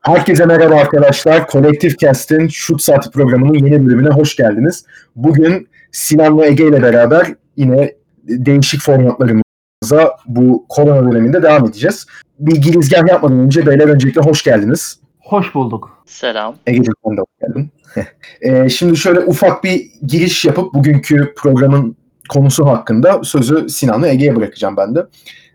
[0.00, 1.46] Herkese merhaba arkadaşlar.
[1.46, 4.84] Kolektif Cast'in Şut Saati programının yeni bölümüne hoş geldiniz.
[5.16, 7.26] Bugün Sinan ve Ege ile beraber
[7.56, 12.06] yine değişik formatlarımıza bu korona döneminde devam edeceğiz.
[12.38, 15.00] Bir girizgah yapmadan önce beyler öncelikle hoş geldiniz.
[15.20, 16.02] Hoş bulduk.
[16.06, 16.54] Selam.
[16.66, 17.70] Ege'cim sen de hoş geldin.
[18.42, 21.96] Ee, şimdi şöyle ufak bir giriş yapıp bugünkü programın
[22.28, 25.06] konusu hakkında sözü Sinan ve Ege'ye bırakacağım ben de.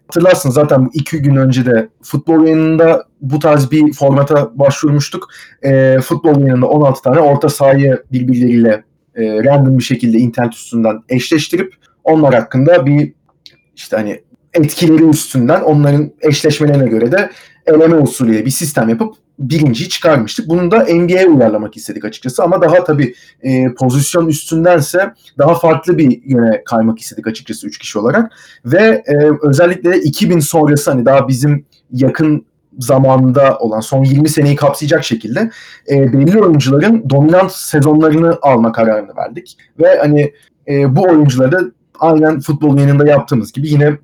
[0.07, 5.27] Hatırlarsınız zaten iki gün önce de futbol yayınında bu tarz bir formata başvurmuştuk.
[5.63, 8.83] E, futbol yayınında 16 tane orta sahayı birbirleriyle
[9.15, 13.13] e, random bir şekilde internet üstünden eşleştirip onlar hakkında bir
[13.75, 14.21] işte hani
[14.53, 17.31] etkileri üstünden onların eşleşmelerine göre de
[17.65, 20.49] eleme usulüyle bir sistem yapıp birinciyi çıkarmıştık.
[20.49, 26.21] Bunu da NBA'ye uyarlamak istedik açıkçası ama daha tabii e, pozisyon üstündense daha farklı bir
[26.25, 28.31] yöne kaymak istedik açıkçası 3 kişi olarak.
[28.65, 32.45] Ve e, özellikle 2000 sonrası hani daha bizim yakın
[32.79, 35.51] zamanda olan son 20 seneyi kapsayacak şekilde
[35.89, 39.57] e, belli oyuncuların dominant sezonlarını alma kararını verdik.
[39.79, 40.33] Ve hani
[40.67, 43.97] e, bu oyuncuları da aynen futbol yanında yaptığımız gibi yine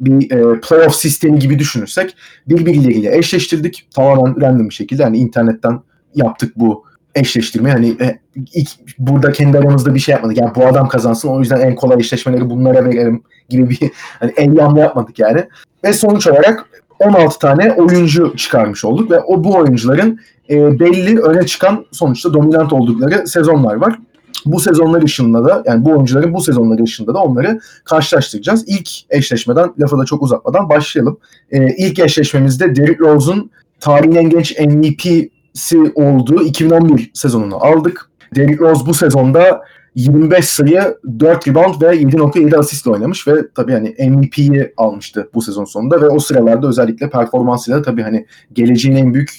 [0.00, 2.16] bir e, playoff sistemi gibi düşünürsek
[2.48, 3.88] birbirleriyle eşleştirdik.
[3.94, 5.80] Tamamen random bir şekilde hani internetten
[6.14, 7.70] yaptık bu eşleştirme.
[7.70, 8.18] Hani e,
[8.54, 10.36] ilk burada kendi aramızda bir şey yapmadık.
[10.36, 13.78] Yani bu adam kazansın o yüzden en kolay eşleşmeleri bunlara verelim gibi bir
[14.20, 15.44] hani eyyamla yapmadık yani.
[15.84, 16.66] Ve sonuç olarak
[17.00, 20.20] 16 tane oyuncu çıkarmış olduk ve o bu oyuncuların
[20.50, 23.98] e, belli öne çıkan sonuçta dominant oldukları sezonlar var
[24.46, 28.64] bu sezonlar ışığında da yani bu oyuncuların bu sezonları ışığında da onları karşılaştıracağız.
[28.66, 31.18] İlk eşleşmeden lafı da çok uzatmadan başlayalım.
[31.50, 38.10] Ee, ilk eşleşmemizde Derrick Rose'un tarihin en genç MVP'si olduğu 2011 sezonunu aldık.
[38.36, 39.62] Derrick Rose bu sezonda
[39.94, 45.64] 25 sayı, 4 rebound ve 7.7 asistle oynamış ve tabii hani MVP'yi almıştı bu sezon
[45.64, 49.38] sonunda ve o sıralarda özellikle performansıyla tabii hani geleceğin en büyük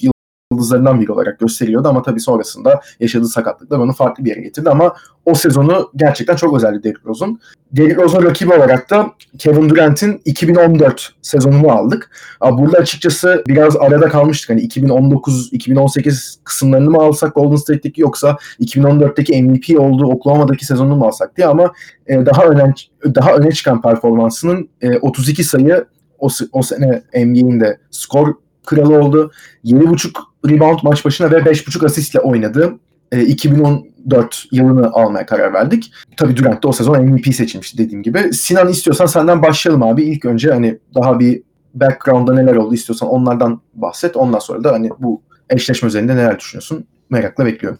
[0.56, 4.95] yıldızlarından biri olarak gösteriliyordu ama tabii sonrasında yaşadığı sakatlıklar onu farklı bir yere getirdi ama
[5.25, 7.39] o sezonu gerçekten çok özeldi Derrick Rose'un.
[7.72, 12.12] Derrick Rose'un rakibi olarak da Kevin Durant'in 2014 sezonunu aldık.
[12.52, 14.50] Burada açıkçası biraz arada kalmıştık.
[14.50, 21.38] Hani 2019-2018 kısımlarını mı alsak Golden State'deki yoksa 2014'teki MVP olduğu Oklahoma'daki sezonunu mu alsak
[21.38, 21.74] diye ama
[22.08, 22.74] e, daha öne
[23.16, 24.69] daha öne çıkan performansının
[25.02, 25.85] 32 e, sayı
[26.19, 28.34] o, o sene NBA'in de skor
[28.66, 29.31] kralı oldu.
[29.66, 30.14] 7.5
[30.50, 32.76] rebound maç başına ve 5.5 asistle oynadı.
[33.12, 35.94] E, 2014 yılını almaya karar verdik.
[36.18, 38.34] Tabii Durant de o sezon MVP seçilmişti dediğim gibi.
[38.34, 40.03] Sinan istiyorsan senden başlayalım abi.
[40.03, 41.42] İlk önce hani daha bir
[41.74, 44.18] background'da neler oldu istiyorsan onlardan bahset.
[44.18, 46.88] Ondan sonra da hani bu eşleşme üzerinde neler düşünüyorsun?
[47.09, 47.80] Merakla bekliyorum.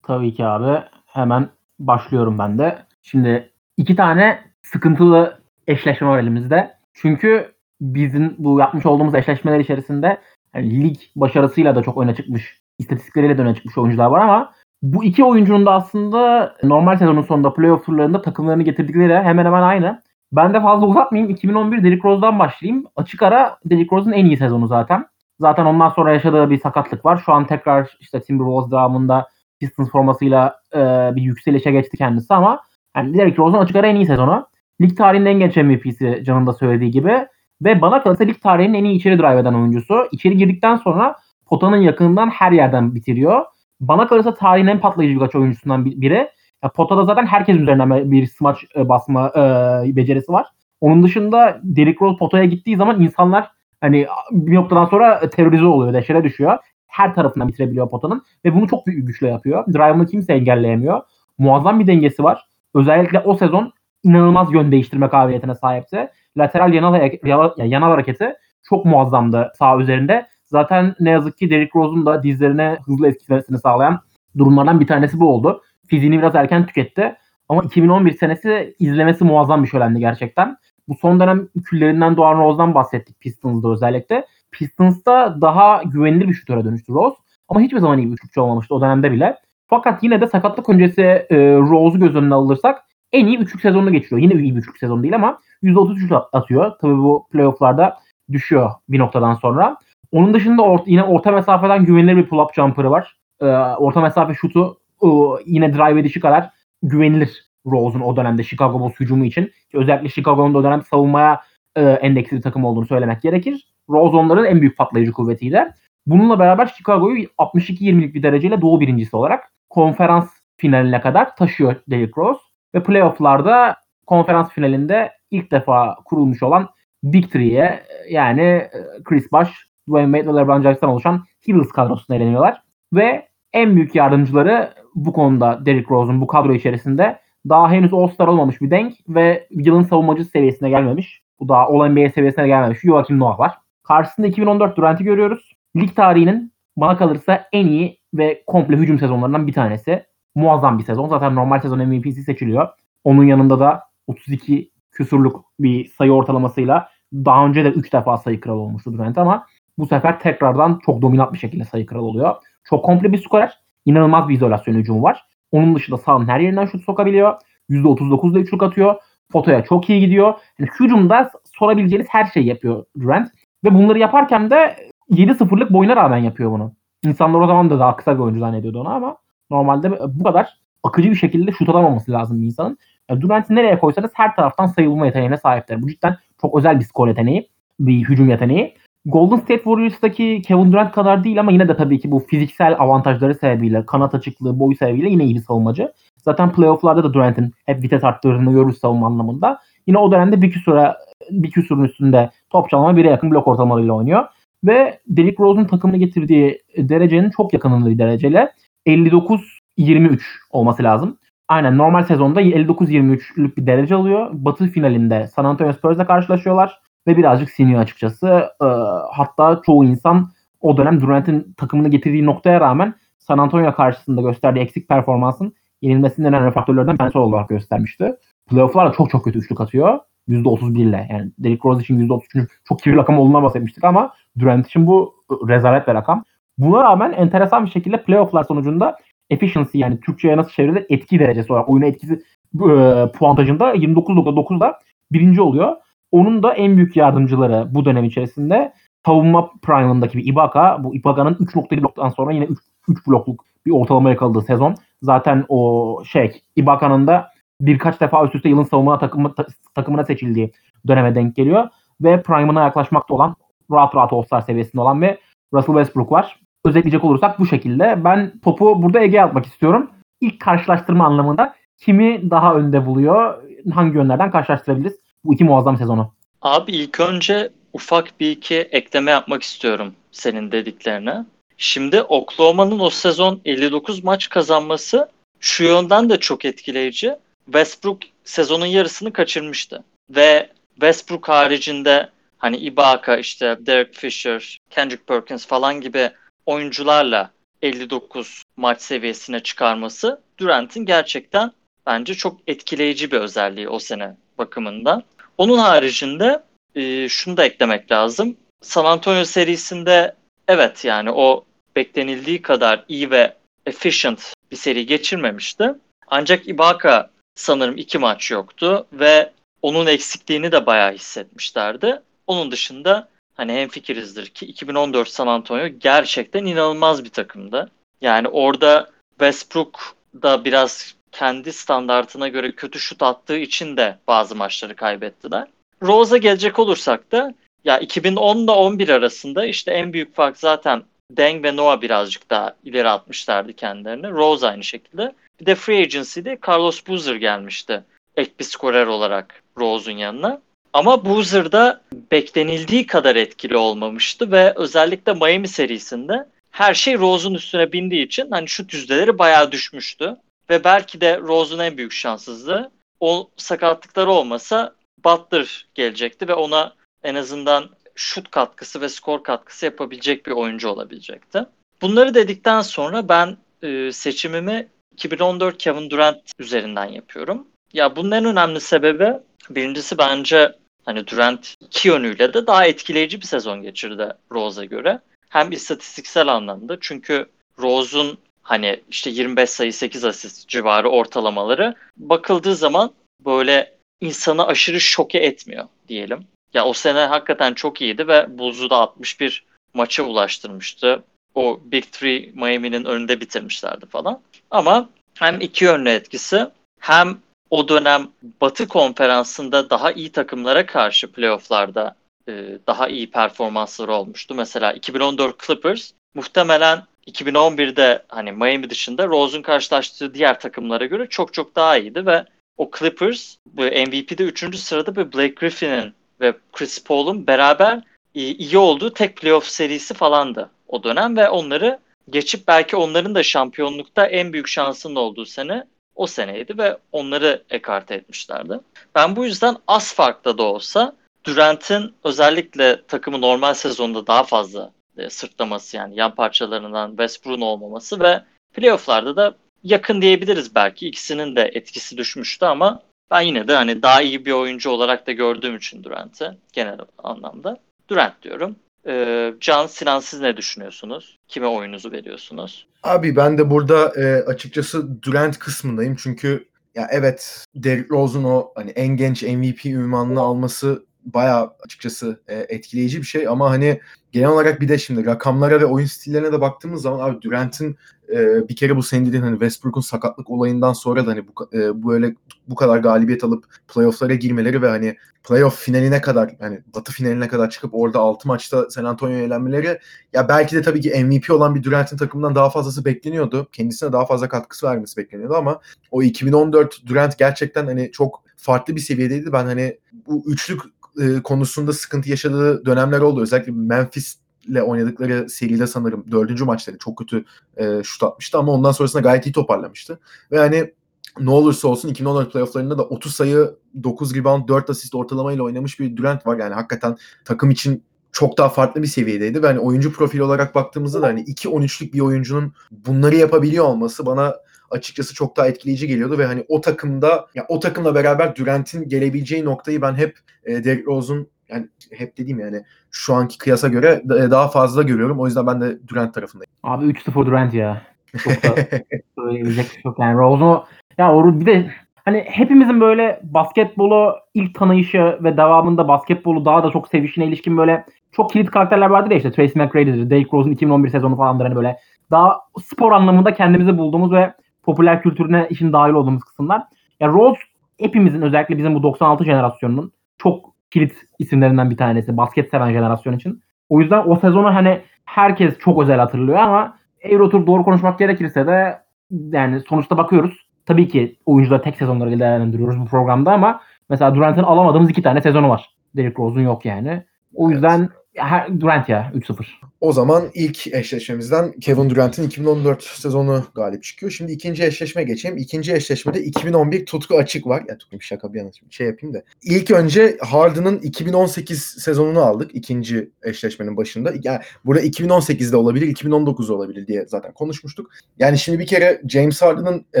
[0.06, 0.84] Tabii ki abi.
[1.06, 1.48] Hemen
[1.78, 2.78] başlıyorum ben de.
[3.02, 6.70] Şimdi iki tane sıkıntılı eşleşme var elimizde.
[6.94, 7.51] Çünkü
[7.82, 10.18] bizim bu yapmış olduğumuz eşleşmeler içerisinde
[10.54, 15.04] yani lig başarısıyla da çok öne çıkmış, istatistikleriyle de öne çıkmış oyuncular var ama bu
[15.04, 20.02] iki oyuncunun da aslında normal sezonun sonunda playoff turlarında takımlarını getirdikleri hemen hemen aynı.
[20.32, 21.30] Ben de fazla uzatmayayım.
[21.30, 22.84] 2011 Derrick Rose'dan başlayayım.
[22.96, 25.06] Açık ara Derrick Rose'un en iyi sezonu zaten.
[25.40, 27.22] Zaten ondan sonra yaşadığı bir sakatlık var.
[27.26, 29.28] Şu an tekrar işte Timberwolves devamında
[29.60, 30.78] Pistons formasıyla e,
[31.16, 32.60] bir yükselişe geçti kendisi ama
[32.96, 34.46] yani Derrick Rose'un açık ara en iyi sezonu.
[34.80, 37.26] Lig tarihinin en genç MVP'si Can'ın da söylediği gibi.
[37.64, 40.08] Ve bana kalırsa lig tarihinin en iyi içeri drive eden oyuncusu.
[40.12, 43.44] İçeri girdikten sonra potanın yakınından her yerden bitiriyor.
[43.80, 46.28] Bana kalırsa tarihin en patlayıcı birkaç oyuncusundan biri.
[46.64, 50.46] Ya, potada zaten herkes üzerinden bir smaç e, basma e, becerisi var.
[50.80, 56.24] Onun dışında Derrick Rose potaya gittiği zaman insanlar hani bir noktadan sonra terörize oluyor, deşere
[56.24, 56.58] düşüyor.
[56.86, 59.66] Her tarafından bitirebiliyor potanın ve bunu çok büyük güçle yapıyor.
[59.66, 61.00] Drive'ını kimse engelleyemiyor.
[61.38, 62.46] Muazzam bir dengesi var.
[62.74, 63.72] Özellikle o sezon
[64.02, 67.10] inanılmaz yön değiştirme kabiliyetine sahipti lateral yanal,
[67.56, 70.26] yanal hareketi çok muazzamdı sağ üzerinde.
[70.46, 74.00] Zaten ne yazık ki Derrick Rose'un da dizlerine hızlı etkilemesini sağlayan
[74.38, 75.62] durumlardan bir tanesi bu oldu.
[75.86, 77.16] Fiziğini biraz erken tüketti.
[77.48, 80.56] Ama 2011 senesi izlemesi muazzam bir şölendi gerçekten.
[80.88, 84.26] Bu son dönem küllerinden doğan Rose'dan bahsettik Pistons'da özellikle.
[84.52, 87.16] Pistons'ta daha güvenilir bir şutöre dönüştü Rose.
[87.48, 89.36] Ama hiçbir zaman iyi bir şutçu olmamıştı o dönemde bile.
[89.66, 92.78] Fakat yine de sakatlık öncesi e, Rose'u göz önüne alırsak
[93.12, 94.22] en iyi üçlük sezonunu geçiriyor.
[94.22, 96.72] Yine iyi bir üçlük sezon değil ama %33 atıyor.
[96.80, 97.98] Tabii bu playofflarda
[98.32, 99.76] düşüyor bir noktadan sonra.
[100.12, 103.16] Onun dışında or- yine orta mesafeden güvenilir bir pull-up jumper'ı var.
[103.40, 105.08] Ee, orta mesafe şutu e,
[105.46, 106.50] yine drive edişi kadar
[106.82, 109.52] güvenilir Rose'un o dönemde Chicago Bulls hücumu için.
[109.74, 111.40] Özellikle Chicago'nun o dönem savunmaya
[111.76, 113.66] e, endeksli bir takım olduğunu söylemek gerekir.
[113.90, 115.72] Rose onların en büyük patlayıcı kuvvetiydi.
[116.06, 122.40] Bununla beraber Chicago'yu 62-20'lik bir dereceyle doğu birincisi olarak konferans finaline kadar taşıyor Derrick Rose.
[122.74, 123.76] Ve playofflarda
[124.06, 126.68] konferans finalinde ilk defa kurulmuş olan
[127.04, 128.70] Big Three'ye yani e,
[129.04, 129.50] Chris Bosh,
[129.88, 132.62] Dwayne Wade ve LeBron James'ten oluşan Heels kadrosuna eleniyorlar.
[132.92, 138.60] Ve en büyük yardımcıları bu konuda Derrick Rose'un bu kadro içerisinde daha henüz All-Star olmamış
[138.60, 141.22] bir denk ve yılın savunmacısı seviyesine gelmemiş.
[141.40, 142.80] Bu daha All-NBA seviyesine gelmemiş.
[142.80, 143.52] Joakim Noah var.
[143.82, 145.52] Karşısında 2014 Durant'i görüyoruz.
[145.76, 150.04] Lig tarihinin bana kalırsa en iyi ve komple hücum sezonlarından bir tanesi.
[150.34, 151.08] Muazzam bir sezon.
[151.08, 152.68] Zaten normal sezon MVP'si seçiliyor.
[153.04, 158.60] Onun yanında da 32 küsurluk bir sayı ortalamasıyla daha önce de 3 defa sayı kralı
[158.60, 159.46] olmuştu Durant ama
[159.78, 162.34] bu sefer tekrardan çok dominant bir şekilde sayı kralı oluyor.
[162.64, 163.58] Çok komple bir skorer.
[163.84, 165.24] İnanılmaz bir izolasyon hücumu var.
[165.52, 167.34] Onun dışında sahanın her yerinden şut sokabiliyor.
[167.70, 168.94] %39'da üçlük atıyor.
[169.32, 170.34] Fotoya çok iyi gidiyor.
[170.58, 173.28] Yani hücumda sorabileceğiniz her şeyi yapıyor Durant.
[173.64, 174.76] Ve bunları yaparken de
[175.10, 176.72] 7-0'lık boyuna rağmen yapıyor bunu.
[177.04, 179.16] İnsanlar o zaman da daha kısa bir oyuncu zannediyordu onu ama
[179.52, 182.78] normalde bu kadar akıcı bir şekilde şut alamaması lazım bir insanın.
[183.10, 185.82] Yani Durant'i nereye koysanız her taraftan sayılma yeteneğine sahipler.
[185.82, 187.48] Bu cidden çok özel bir skor yeteneği,
[187.80, 188.74] bir hücum yeteneği.
[189.06, 193.34] Golden State Warriors'taki Kevin Durant kadar değil ama yine de tabii ki bu fiziksel avantajları
[193.34, 195.92] sebebiyle, kanat açıklığı, boyu sebebiyle yine iyi bir savunmacı.
[196.24, 199.58] Zaten playofflarda da Durant'in hep vites arttırdığını görürüz savunma anlamında.
[199.86, 200.96] Yine o dönemde bir küsura
[201.30, 204.24] bir küsurun üstünde top çalma bire yakın blok ortalamalarıyla oynuyor.
[204.64, 208.52] Ve Derrick Rose'un takımını getirdiği derecenin çok yakınında bir dereceyle
[208.86, 210.20] 59-23
[210.50, 211.18] olması lazım.
[211.48, 214.30] Aynen normal sezonda 59-23'lük bir derece alıyor.
[214.32, 218.48] Batı finalinde San Antonio Spurs'la karşılaşıyorlar ve birazcık siniyor açıkçası.
[218.62, 218.66] Ee,
[219.12, 220.30] hatta çoğu insan
[220.60, 226.34] o dönem Durant'in takımını getirdiği noktaya rağmen San Antonio karşısında gösterdiği eksik performansın yenilmesinin en
[226.34, 228.16] önemli faktörlerden birisi olarak göstermişti.
[228.50, 229.98] Playoff'larla çok çok kötü üçlük atıyor.
[230.28, 231.08] %31 ile.
[231.10, 235.14] Yani Derrick Rose için %33'ün çok kirli rakam olduğuna bahsetmiştik ama Durant için bu
[235.48, 236.24] rezalet bir rakam.
[236.58, 238.96] Buna rağmen enteresan bir şekilde playoff'lar sonucunda
[239.30, 242.12] efficiency yani Türkçe'ye nasıl çevrilir etki derecesi olarak oyuna etkisi
[242.54, 244.78] e, puantajında 29.9'da
[245.12, 245.76] birinci oluyor.
[246.12, 248.72] Onun da en büyük yardımcıları bu dönem içerisinde
[249.06, 250.84] savunma prime'ındaki bir Ibaka.
[250.84, 252.58] Bu Ibaka'nın 3.7 bloktan sonra yine 3,
[252.88, 254.74] 3 blokluk bir ortalama yakaladığı sezon.
[255.02, 257.28] Zaten o şey Ibaka'nın da
[257.60, 260.52] birkaç defa üst üste yılın savunma takımı, ta, takımına seçildiği
[260.88, 261.68] döneme denk geliyor.
[262.00, 263.36] Ve prime'ına yaklaşmakta olan
[263.70, 265.18] rahat rahat All-Star seviyesinde olan ve
[265.54, 266.40] Russell Westbrook var.
[266.64, 268.04] Özetleyecek olursak bu şekilde.
[268.04, 269.90] Ben topu burada Ege'ye atmak istiyorum.
[270.20, 273.42] İlk karşılaştırma anlamında kimi daha önde buluyor?
[273.74, 276.12] Hangi yönlerden karşılaştırabiliriz bu iki muazzam sezonu?
[276.42, 281.24] Abi ilk önce ufak bir iki ekleme yapmak istiyorum senin dediklerine.
[281.56, 285.08] Şimdi Oklahoma'nın o sezon 59 maç kazanması
[285.40, 287.14] şu yönden de çok etkileyici.
[287.44, 289.84] Westbrook sezonun yarısını kaçırmıştı.
[290.10, 292.08] Ve Westbrook haricinde
[292.42, 296.10] hani Ibaka işte Derek Fisher, Kendrick Perkins falan gibi
[296.46, 297.30] oyuncularla
[297.62, 301.52] 59 maç seviyesine çıkarması Durant'in gerçekten
[301.86, 305.02] bence çok etkileyici bir özelliği o sene bakımından.
[305.38, 306.42] Onun haricinde
[306.74, 308.36] e, şunu da eklemek lazım.
[308.62, 310.14] San Antonio serisinde
[310.48, 311.44] evet yani o
[311.76, 313.36] beklenildiği kadar iyi ve
[313.66, 315.74] efficient bir seri geçirmemişti.
[316.06, 322.02] Ancak Ibaka sanırım iki maç yoktu ve onun eksikliğini de bayağı hissetmişlerdi.
[322.26, 327.70] Onun dışında hani hem fikirizdir ki 2014 San Antonio gerçekten inanılmaz bir takımdı.
[328.00, 334.76] Yani orada Westbrook da biraz kendi standartına göre kötü şut attığı için de bazı maçları
[334.76, 335.48] kaybettiler.
[335.82, 337.34] Rose'a gelecek olursak da
[337.64, 342.56] ya 2010 ile 11 arasında işte en büyük fark zaten Deng ve Noah birazcık daha
[342.64, 344.10] ileri atmışlardı kendilerini.
[344.10, 345.14] Rose aynı şekilde.
[345.40, 347.84] Bir de free agency'de Carlos Boozer gelmişti.
[348.16, 350.40] Ek bir skorer olarak Rose'un yanına.
[350.72, 351.80] Ama Boozer da
[352.12, 358.48] beklenildiği kadar etkili olmamıştı ve özellikle Miami serisinde her şey Rose'un üstüne bindiği için hani
[358.48, 360.16] şut yüzdeleri bayağı düşmüştü.
[360.50, 364.74] Ve belki de Rose'un en büyük şanssızlığı o sakatlıkları olmasa
[365.04, 371.44] Butler gelecekti ve ona en azından şut katkısı ve skor katkısı yapabilecek bir oyuncu olabilecekti.
[371.82, 377.46] Bunları dedikten sonra ben e, seçimimi 2014 Kevin Durant üzerinden yapıyorum.
[377.72, 379.12] Ya bunun en önemli sebebi
[379.50, 380.52] birincisi bence
[380.84, 385.00] hani Durant iki yönüyle de daha etkileyici bir sezon geçirdi Rose'a göre.
[385.28, 387.26] Hem istatistiksel anlamda çünkü
[387.58, 392.92] Rose'un hani işte 25 sayı 8 asist civarı ortalamaları bakıldığı zaman
[393.24, 396.26] böyle insanı aşırı şoke etmiyor diyelim.
[396.54, 401.02] Ya o sene hakikaten çok iyiydi ve Bulls'u da 61 maça ulaştırmıştı.
[401.34, 404.20] O Big Three Miami'nin önünde bitirmişlerdi falan.
[404.50, 406.46] Ama hem iki yönlü etkisi
[406.80, 407.18] hem
[407.52, 408.08] o dönem
[408.40, 411.96] Batı konferansında daha iyi takımlara karşı playofflarda
[412.28, 414.34] e, daha iyi performansları olmuştu.
[414.34, 421.56] Mesela 2014 Clippers muhtemelen 2011'de hani Miami dışında Rose'un karşılaştığı diğer takımlara göre çok çok
[421.56, 422.24] daha iyiydi ve
[422.56, 424.56] o Clippers bu MVP'de 3.
[424.56, 427.80] sırada bir Blake Griffin'in ve Chris Paul'un beraber
[428.14, 431.78] iyi olduğu tek playoff serisi falandı o dönem ve onları
[432.10, 435.64] geçip belki onların da şampiyonlukta en büyük şansının olduğu sene
[435.94, 438.60] o seneydi ve onları ekarte etmişlerdi.
[438.94, 445.10] Ben bu yüzden az farklı da olsa Durant'in özellikle takımı normal sezonda daha fazla e,
[445.10, 448.22] sırtlaması yani yan parçalarından Westbrook'un olmaması ve
[448.54, 449.34] playofflarda da
[449.64, 450.88] yakın diyebiliriz belki.
[450.88, 455.12] ikisinin de etkisi düşmüştü ama ben yine de hani daha iyi bir oyuncu olarak da
[455.12, 458.56] gördüğüm için Durant'i genel anlamda Durant diyorum.
[458.86, 461.18] Ee, Can Sinan siz ne düşünüyorsunuz?
[461.28, 462.66] Kime oyunuzu veriyorsunuz?
[462.82, 465.96] Abi ben de burada e, açıkçası Durant kısmındayım.
[465.96, 472.34] Çünkü ya evet Derrick Rose'un o hani en genç MVP ünvanını alması baya açıkçası e,
[472.48, 473.80] etkileyici bir şey ama hani
[474.12, 477.76] genel olarak bir de şimdi rakamlara ve oyun stillerine de baktığımız zaman abi Durant'in
[478.08, 481.84] e, bir kere bu senin dediğin hani Westbrook'un sakatlık olayından sonra da hani bu e,
[481.84, 482.14] böyle
[482.48, 487.50] bu kadar galibiyet alıp playoff'lara girmeleri ve hani playoff finaline kadar yani batı finaline kadar
[487.50, 489.78] çıkıp orada 6 maçta San Antonio'ya elenmeleri
[490.12, 493.48] ya belki de tabii ki MVP olan bir Durant'in takımından daha fazlası bekleniyordu.
[493.52, 498.80] Kendisine daha fazla katkısı vermesi bekleniyordu ama o 2014 Durant gerçekten hani çok farklı bir
[498.80, 499.32] seviyedeydi.
[499.32, 500.60] Ben hani bu üçlük
[501.00, 503.22] e, konusunda sıkıntı yaşadığı dönemler oldu.
[503.22, 504.16] Özellikle Memphis
[504.48, 507.24] ile oynadıkları seride sanırım dördüncü maçları çok kötü
[507.56, 510.00] e, şut atmıştı ama ondan sonrasında gayet iyi toparlamıştı.
[510.32, 510.72] Ve hani
[511.20, 515.96] ne olursa olsun 2014 playofflarında da 30 sayı, 9 rebound, 4 asist ortalamayla oynamış bir
[515.96, 516.38] Durant var.
[516.38, 521.02] Yani hakikaten takım için çok daha farklı bir seviyedeydi ve hani oyuncu profili olarak baktığımızda
[521.02, 524.36] da hani 2-13'lük bir oyuncunun bunları yapabiliyor olması bana
[524.72, 529.44] açıkçası çok daha etkileyici geliyordu ve hani o takımda ya o takımla beraber Durant'in gelebileceği
[529.44, 534.48] noktayı ben hep e, Derrick Rose'un yani hep dediğim yani şu anki kıyasa göre daha
[534.48, 535.20] fazla görüyorum.
[535.20, 536.50] O yüzden ben de Durant tarafındayım.
[536.62, 537.82] Abi 3-0 Durant ya.
[538.18, 538.48] Çok da
[539.18, 540.64] söyleyebilecek çok yani Rose'u
[540.98, 541.70] ya o bir de
[542.04, 547.84] hani hepimizin böyle basketbolu ilk tanıyışı ve devamında basketbolu daha da çok sevişine ilişkin böyle
[548.12, 551.76] çok kilit karakterler vardır ya işte Tracy McGrady'dir, Derrick Rose'un 2011 sezonu falandır hani böyle
[552.10, 556.62] daha spor anlamında kendimizi bulduğumuz ve popüler kültürüne işin dahil olduğumuz kısımlar.
[557.00, 557.40] Ya Rose
[557.80, 563.42] hepimizin özellikle bizim bu 96 jenerasyonunun çok kilit isimlerinden bir tanesi basket seven jenerasyon için.
[563.68, 568.78] O yüzden o sezonu hani herkes çok özel hatırlıyor ama Eurotour doğru konuşmak gerekirse de
[569.10, 570.46] yani sonuçta bakıyoruz.
[570.66, 575.48] Tabii ki oyuncular tek sezonları değerlendiriyoruz bu programda ama mesela Durant'ın alamadığımız iki tane sezonu
[575.48, 575.70] var.
[575.96, 577.02] Derrick Rose'un yok yani.
[577.34, 577.90] O yüzden evet.
[578.14, 579.44] Her, Durant ya 3-0.
[579.80, 584.12] O zaman ilk eşleşmemizden Kevin Durant'in 2014 sezonu galip çıkıyor.
[584.12, 585.36] Şimdi ikinci eşleşme geçeyim.
[585.36, 587.64] İkinci eşleşmede 2011 tutku açık var.
[587.68, 589.22] Ya tutku bir şaka bir yana şey yapayım da.
[589.42, 594.12] İlk önce Harden'ın 2018 sezonunu aldık ikinci eşleşmenin başında.
[594.22, 597.90] Yani burada 2018'de olabilir, 2019'da olabilir diye zaten konuşmuştuk.
[598.18, 600.00] Yani şimdi bir kere James Harden'ın e,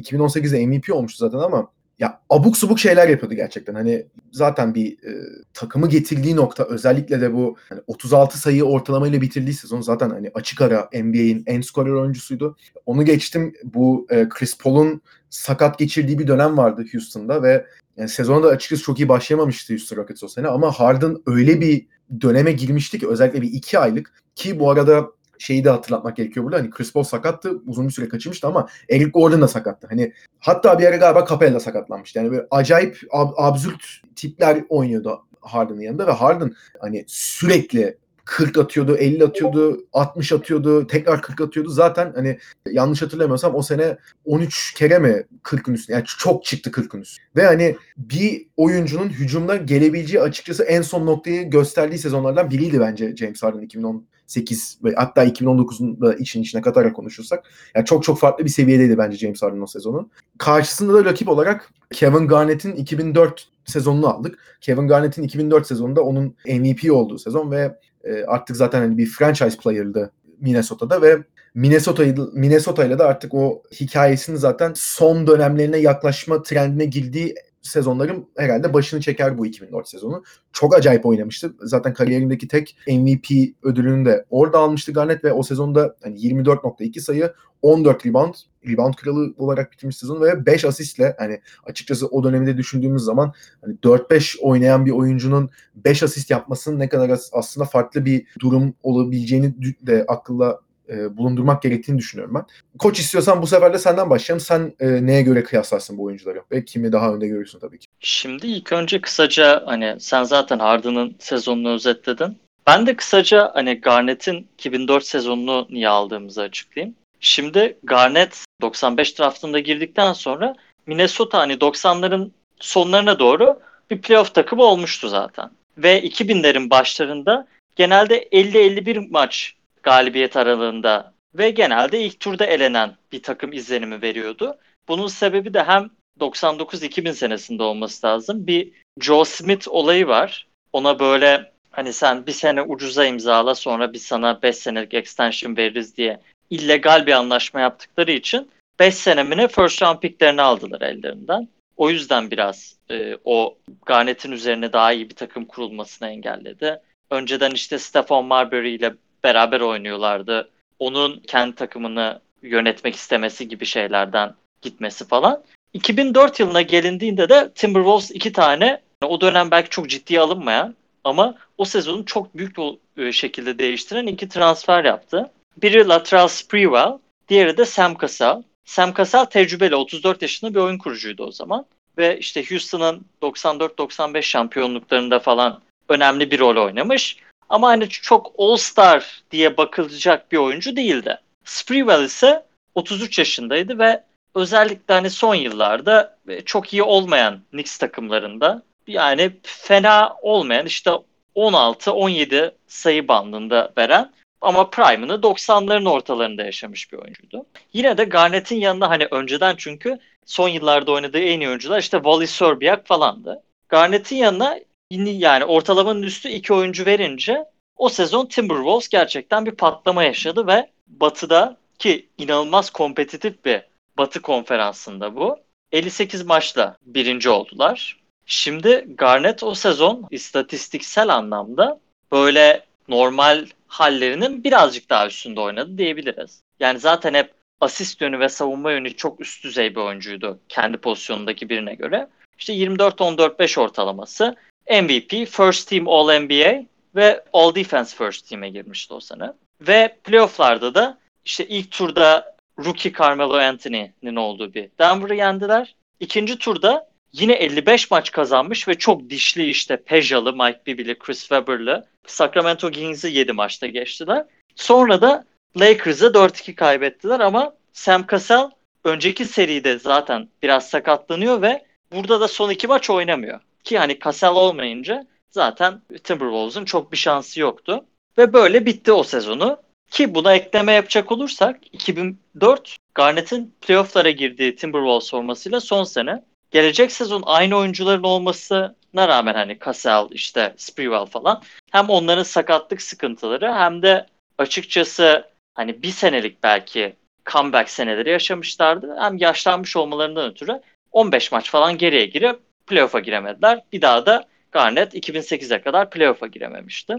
[0.00, 3.74] 2018'de MVP olmuştu zaten ama ya abuk subuk şeyler yapıyordu gerçekten.
[3.74, 5.12] Hani zaten bir e,
[5.54, 10.60] takımı getirdiği nokta özellikle de bu hani 36 sayı ortalamayla bitirdiği sezon zaten hani açık
[10.60, 12.56] ara NBA'in en skorer oyuncusuydu.
[12.86, 18.42] Onu geçtim bu e, Chris Paul'un sakat geçirdiği bir dönem vardı Houston'da ve yani sezona
[18.42, 21.86] da açıkçası çok iyi başlayamamıştı Houston Rockets o sene ama Harden öyle bir
[22.20, 25.06] döneme girmişti ki özellikle bir iki aylık ki bu arada
[25.38, 26.58] şeyi de hatırlatmak gerekiyor burada.
[26.58, 27.62] Hani Chris Paul sakattı.
[27.66, 29.86] Uzun bir süre kaçırmıştı ama Eric Gordon da sakattı.
[29.90, 32.18] Hani hatta bir ara galiba Capella sakatlanmıştı.
[32.18, 33.82] Yani böyle acayip ab- absürt
[34.16, 41.22] tipler oynuyordu Harden'ın yanında ve Harden hani sürekli 40 atıyordu, 50 atıyordu, 60 atıyordu, tekrar
[41.22, 41.70] 40 atıyordu.
[41.70, 42.38] Zaten hani
[42.70, 45.96] yanlış hatırlamıyorsam o sene 13 kere mi 40'ın üstüne?
[45.96, 47.26] Yani çok çıktı 40'ın üstüne.
[47.36, 53.42] Ve hani bir oyuncunun hücumda gelebileceği açıkçası en son noktayı gösterdiği sezonlardan biriydi bence James
[53.42, 57.44] Harden 2010 8 ve hatta 2019'un da için içine katarak konuşursak
[57.74, 60.10] yani çok çok farklı bir seviyedeydi bence James Harden o sezonu.
[60.38, 64.38] Karşısında da rakip olarak Kevin Garnett'in 2004 sezonunu aldık.
[64.60, 69.56] Kevin Garnett'in 2004 sezonunda onun MVP olduğu sezon ve e, artık zaten hani bir franchise
[69.56, 71.18] player'dı Minnesota'da ve
[71.54, 78.74] Minnesota Minnesota ile de artık o hikayesini zaten son dönemlerine yaklaşma trendine girdiği sezonların herhalde
[78.74, 80.22] başını çeker bu 2004 sezonu.
[80.52, 81.54] Çok acayip oynamıştı.
[81.60, 87.32] Zaten kariyerindeki tek MVP ödülünü de orada almıştı Garnett ve o sezonda hani 24.2 sayı,
[87.62, 88.34] 14 rebound,
[88.68, 93.74] rebound kralı olarak bitirmiş sezon ve 5 asistle hani açıkçası o dönemde düşündüğümüz zaman hani
[93.74, 100.04] 4-5 oynayan bir oyuncunun 5 asist yapmasının ne kadar aslında farklı bir durum olabileceğini de
[100.08, 102.44] akılla e, bulundurmak gerektiğini düşünüyorum ben.
[102.78, 104.44] Koç istiyorsan bu sefer de senden başlayalım.
[104.44, 107.86] Sen e, neye göre kıyaslarsın bu oyuncuları ve kimi daha önde görüyorsun tabii ki.
[108.00, 112.36] Şimdi ilk önce kısaca hani sen zaten Harden'ın sezonunu özetledin.
[112.66, 116.94] Ben de kısaca hani Garnett'in 2004 sezonunu niye aldığımızı açıklayayım.
[117.20, 120.54] Şimdi Garnett 95 draftında girdikten sonra
[120.86, 122.30] Minnesota hani 90'ların
[122.60, 125.50] sonlarına doğru bir playoff takımı olmuştu zaten.
[125.78, 129.54] Ve 2000'lerin başlarında genelde 50-51 maç
[129.88, 134.58] galibiyet aralığında ve genelde ilk turda elenen bir takım izlenimi veriyordu.
[134.88, 135.90] Bunun sebebi de hem
[136.20, 138.46] 99-2000 senesinde olması lazım.
[138.46, 140.46] Bir Joe Smith olayı var.
[140.72, 145.96] Ona böyle hani sen bir sene ucuza imzala sonra biz sana 5 senelik extension veririz
[145.96, 151.48] diye illegal bir anlaşma yaptıkları için 5 senemine first round picklerini aldılar ellerinden.
[151.76, 156.80] O yüzden biraz e, o Garnett'in üzerine daha iyi bir takım kurulmasını engelledi.
[157.10, 160.50] Önceden işte Stephon Marbury ile beraber oynuyorlardı.
[160.78, 165.42] Onun kendi takımını yönetmek istemesi gibi şeylerden gitmesi falan.
[165.72, 171.64] 2004 yılına gelindiğinde de Timberwolves iki tane o dönem belki çok ciddiye alınmayan ama o
[171.64, 172.56] sezonu çok büyük
[172.96, 175.30] bir şekilde değiştiren iki transfer yaptı.
[175.62, 176.98] Biri Latrell Sprewell,
[177.28, 178.42] diğeri de Sam Cassell.
[178.64, 181.66] Sam Cassell tecrübeli 34 yaşında bir oyun kurucuydu o zaman.
[181.98, 187.16] Ve işte Houston'ın 94-95 şampiyonluklarında falan önemli bir rol oynamış.
[187.48, 191.18] Ama hani çok All-Star diye bakılacak bir oyuncu değildi.
[191.44, 194.02] Sprewell ise 33 yaşındaydı ve
[194.34, 200.90] özellikle hani son yıllarda çok iyi olmayan Knicks takımlarında yani fena olmayan işte
[201.34, 207.46] 16-17 sayı bandında veren ama prime'ını 90'ların ortalarında yaşamış bir oyuncuydu.
[207.72, 212.26] Yine de Garnett'in yanında hani önceden çünkü son yıllarda oynadığı en iyi oyuncular işte Wally
[212.26, 213.42] Serbiak falandı.
[213.68, 214.58] Garnett'in yanına
[214.90, 217.44] yani ortalamanın üstü iki oyuncu verince
[217.76, 223.62] o sezon Timberwolves gerçekten bir patlama yaşadı ve Batı'da ki inanılmaz kompetitif bir
[223.98, 225.36] Batı konferansında bu.
[225.72, 228.00] 58 maçla birinci oldular.
[228.26, 231.80] Şimdi Garnett o sezon istatistiksel anlamda
[232.12, 236.42] böyle normal hallerinin birazcık daha üstünde oynadı diyebiliriz.
[236.60, 241.48] Yani zaten hep asist yönü ve savunma yönü çok üst düzey bir oyuncuydu kendi pozisyonundaki
[241.48, 242.08] birine göre.
[242.38, 244.36] İşte 24-14-5 ortalaması,
[244.70, 246.64] MVP, First Team All-NBA
[246.96, 249.32] ve All Defense First Team'e girmişti o sene.
[249.60, 255.74] Ve playofflarda da işte ilk turda rookie Carmelo Anthony'nin olduğu bir Denver'ı yendiler.
[256.00, 261.86] İkinci turda yine 55 maç kazanmış ve çok dişli işte Pejalı, Mike Bibby'li, Chris Webber'lı
[262.06, 264.24] Sacramento Kings'i 7 maçta geçtiler.
[264.56, 265.24] Sonra da
[265.56, 268.50] Lakers'ı 4-2 kaybettiler ama Sam Cassell
[268.84, 273.40] önceki seride zaten biraz sakatlanıyor ve burada da son iki maç oynamıyor.
[273.64, 277.84] Ki hani Cassell olmayınca zaten Timberwolves'un çok bir şansı yoktu.
[278.18, 279.58] Ve böyle bitti o sezonu.
[279.90, 286.24] Ki buna ekleme yapacak olursak 2004 Garnett'in playofflara girdiği Timberwolves formasıyla son sene.
[286.50, 293.54] Gelecek sezon aynı oyuncuların olmasına rağmen hani Cassell işte Sprewell falan hem onların sakatlık sıkıntıları
[293.54, 294.06] hem de
[294.38, 298.96] açıkçası hani bir senelik belki comeback seneleri yaşamışlardı.
[299.00, 300.60] Hem yaşlanmış olmalarından ötürü
[300.92, 303.60] 15 maç falan geriye girip playoff'a giremediler.
[303.72, 306.96] Bir daha da Garnett 2008'e kadar playoff'a girememişti.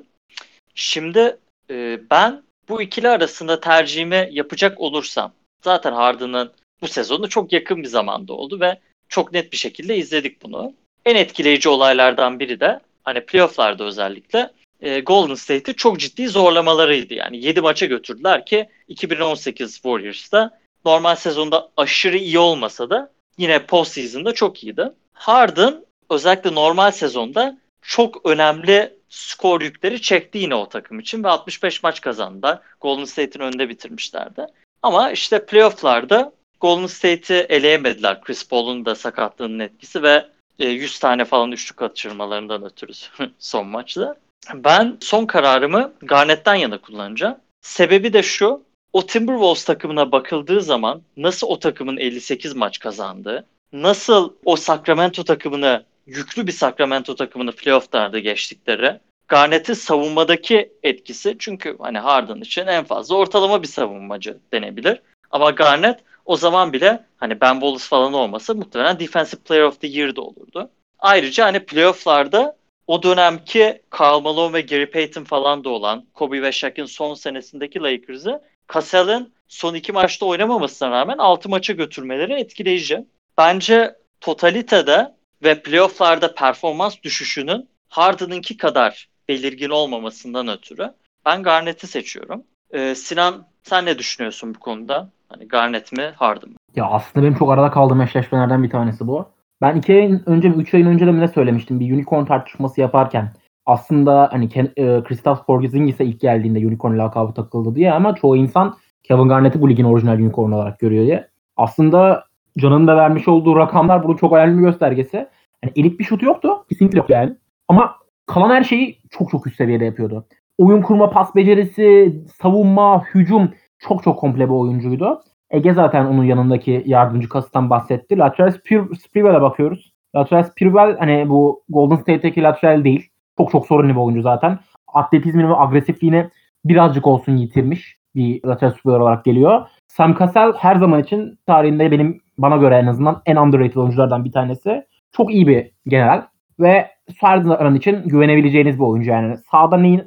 [0.76, 1.38] Şimdi
[1.70, 6.52] e, ben bu ikili arasında tercihimi yapacak olursam zaten Harden'ın
[6.82, 8.80] bu sezonu çok yakın bir zamanda oldu ve
[9.10, 10.74] çok net bir şekilde izledik bunu.
[11.06, 14.52] En etkileyici olaylardan biri de hani playoff'larda özellikle
[14.82, 17.14] e, Golden State'i çok ciddi zorlamalarıydı.
[17.14, 24.34] Yani 7 maça götürdüler ki 2018 Warriors'ta normal sezonda aşırı iyi olmasa da yine postseason'da
[24.34, 24.91] çok iyiydi.
[25.13, 31.84] Harden özellikle normal sezonda çok önemli skor yükleri çekti yine o takım için ve 65
[31.84, 32.60] maç kazandılar.
[32.82, 34.45] Golden State'in önünde bitirmişlerdi.
[34.82, 38.21] Ama işte playoff'larda Golden State'i eleyemediler.
[38.21, 40.25] Chris Paul'un da sakatlığının etkisi ve
[40.60, 42.91] 100 e, tane falan üçlük kaçırmalarından ötürü
[43.39, 44.15] son maçta.
[44.54, 47.38] Ben son kararımı Garnett'ten yana kullanacağım.
[47.62, 48.63] Sebebi de şu.
[48.93, 55.84] O Timberwolves takımına bakıldığı zaman nasıl o takımın 58 maç kazandığı, nasıl o Sacramento takımını
[56.06, 63.15] yüklü bir Sacramento takımını playoff'larda geçtikleri, Garnett'in savunmadaki etkisi çünkü hani Harden için en fazla
[63.15, 65.02] ortalama bir savunmacı denebilir.
[65.32, 69.88] Ama Garnett o zaman bile hani Ben Wallace falan olmasa muhtemelen Defensive Player of the
[69.88, 70.69] Year'da olurdu.
[70.99, 76.52] Ayrıca hani playoff'larda o dönemki Karl Malone ve Gary Payton falan da olan Kobe ve
[76.52, 78.41] Shaq'ın son senesindeki Lakers'ı
[78.74, 83.06] Cassell'ın son iki maçta oynamamasına rağmen 6 maça götürmeleri etkileyici.
[83.38, 90.94] Bence totalitede ve playofflarda performans düşüşünün Harden'ınki kadar belirgin olmamasından ötürü
[91.26, 92.44] ben Garnett'i seçiyorum.
[92.72, 95.10] Ee, Sinan sen ne düşünüyorsun bu konuda?
[95.30, 96.56] Hani Garnett mi Harden mı?
[96.76, 99.30] Ya aslında benim çok arada kaldığım eşleşmelerden bir tanesi bu.
[99.62, 102.82] Ben iki ayın önce mi üç ayın önce de mi ne söylemiştim bir unicorn tartışması
[102.82, 103.34] yaparken
[103.70, 109.30] aslında hani e, Kristaps Porzingis'e ilk geldiğinde unicorn lakabı takıldı diye ama çoğu insan Kevin
[109.30, 111.28] Garnett'i bu ligin orijinal unicorn olarak görüyor diye.
[111.58, 112.24] Aslında
[112.58, 115.18] Can'ın da vermiş olduğu rakamlar bunun çok önemli bir göstergesi.
[115.64, 116.50] Yani elit bir şut yoktu.
[116.70, 117.36] Kesinlikle yok yani.
[117.68, 120.26] Ama kalan her şeyi çok çok üst seviyede yapıyordu.
[120.58, 125.22] oyun kurma, pas becerisi, savunma, hücum çok çok komple bir oyuncuydu.
[125.50, 128.18] Ege zaten onun yanındaki yardımcı kasıtan bahsetti.
[128.18, 129.94] Latrell Sprewell'e bakıyoruz.
[130.16, 133.10] Latrell Sprewell hani bu Golden State'teki Latrell değil.
[133.39, 134.60] Çok çok sorunlu bir oyuncu zaten.
[134.88, 136.30] Atletizmini ve agresifliğini
[136.65, 139.67] birazcık olsun yitirmiş bir Latrell Sprewell olarak geliyor.
[139.88, 144.32] Sam Cassell her zaman için tarihinde benim bana göre en azından en underrated oyunculardan bir
[144.32, 144.86] tanesi.
[145.12, 146.25] Çok iyi bir general
[146.60, 146.88] ve
[147.21, 149.38] Sardan'ın için güvenebileceğiniz bir oyuncu yani.
[149.52, 150.04] Sağda neyi,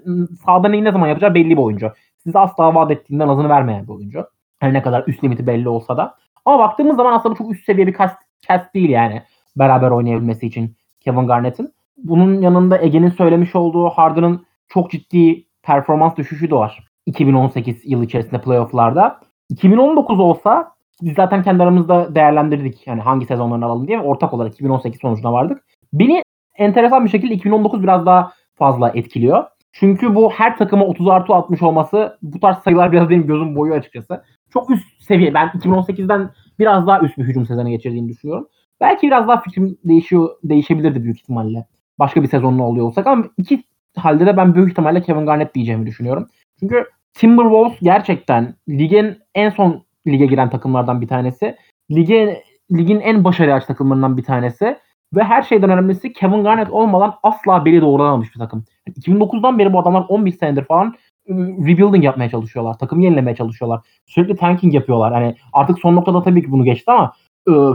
[0.47, 1.93] sağda neyi ne zaman yapacağı belli bir oyuncu.
[2.23, 4.27] Size asla vaat ettiğinden azını vermeyen bir oyuncu.
[4.61, 6.15] Her ne kadar üst limiti belli olsa da.
[6.45, 8.17] Ama baktığımız zaman aslında çok üst seviye bir cast,
[8.49, 9.23] cast değil yani.
[9.57, 11.73] Beraber oynayabilmesi için Kevin Garnett'in.
[12.05, 16.89] Bunun yanında Ege'nin söylemiş olduğu Harden'ın çok ciddi performans düşüşü de var.
[17.07, 19.21] 2018 yıl içerisinde playofflarda.
[19.51, 22.87] 2019 olsa biz zaten kendi aramızda değerlendirdik.
[22.87, 24.01] Yani hangi sezonlarını alalım diye.
[24.01, 25.65] Ortak olarak 2018 sonucuna vardık.
[25.93, 26.23] Beni
[26.57, 29.45] enteresan bir şekilde 2019 biraz daha fazla etkiliyor.
[29.73, 33.75] Çünkü bu her takıma 30 artı 60 olması bu tarz sayılar biraz benim gözüm boyu
[33.75, 34.25] açıkçası.
[34.53, 35.35] Çok üst seviye.
[35.35, 38.49] Ben 2018'den biraz daha üst bir hücum sezonu geçirdiğini düşünüyorum.
[38.81, 41.67] Belki biraz daha fikrim değişiyor, değişebilirdi büyük ihtimalle.
[41.99, 43.65] Başka bir sezonlu oluyor olsak ama iki
[43.97, 46.27] halde de ben büyük ihtimalle Kevin Garnett diyeceğimi düşünüyorum.
[46.61, 51.57] Çünkü Timberwolves gerçekten ligin en son lige giren takımlardan bir tanesi.
[51.91, 54.79] Lige, ligin en başarılı takımlarından bir tanesi.
[55.15, 58.65] Ve her şeyden önemlisi Kevin Garnett olmadan asla beli doğrulamamış bir takım.
[59.01, 60.95] 2009'dan beri bu adamlar 11 senedir falan
[61.29, 62.79] rebuilding yapmaya çalışıyorlar.
[62.79, 63.81] Takımı yenilemeye çalışıyorlar.
[64.07, 65.13] Sürekli tanking yapıyorlar.
[65.13, 67.13] Hani artık son noktada tabii ki bunu geçti ama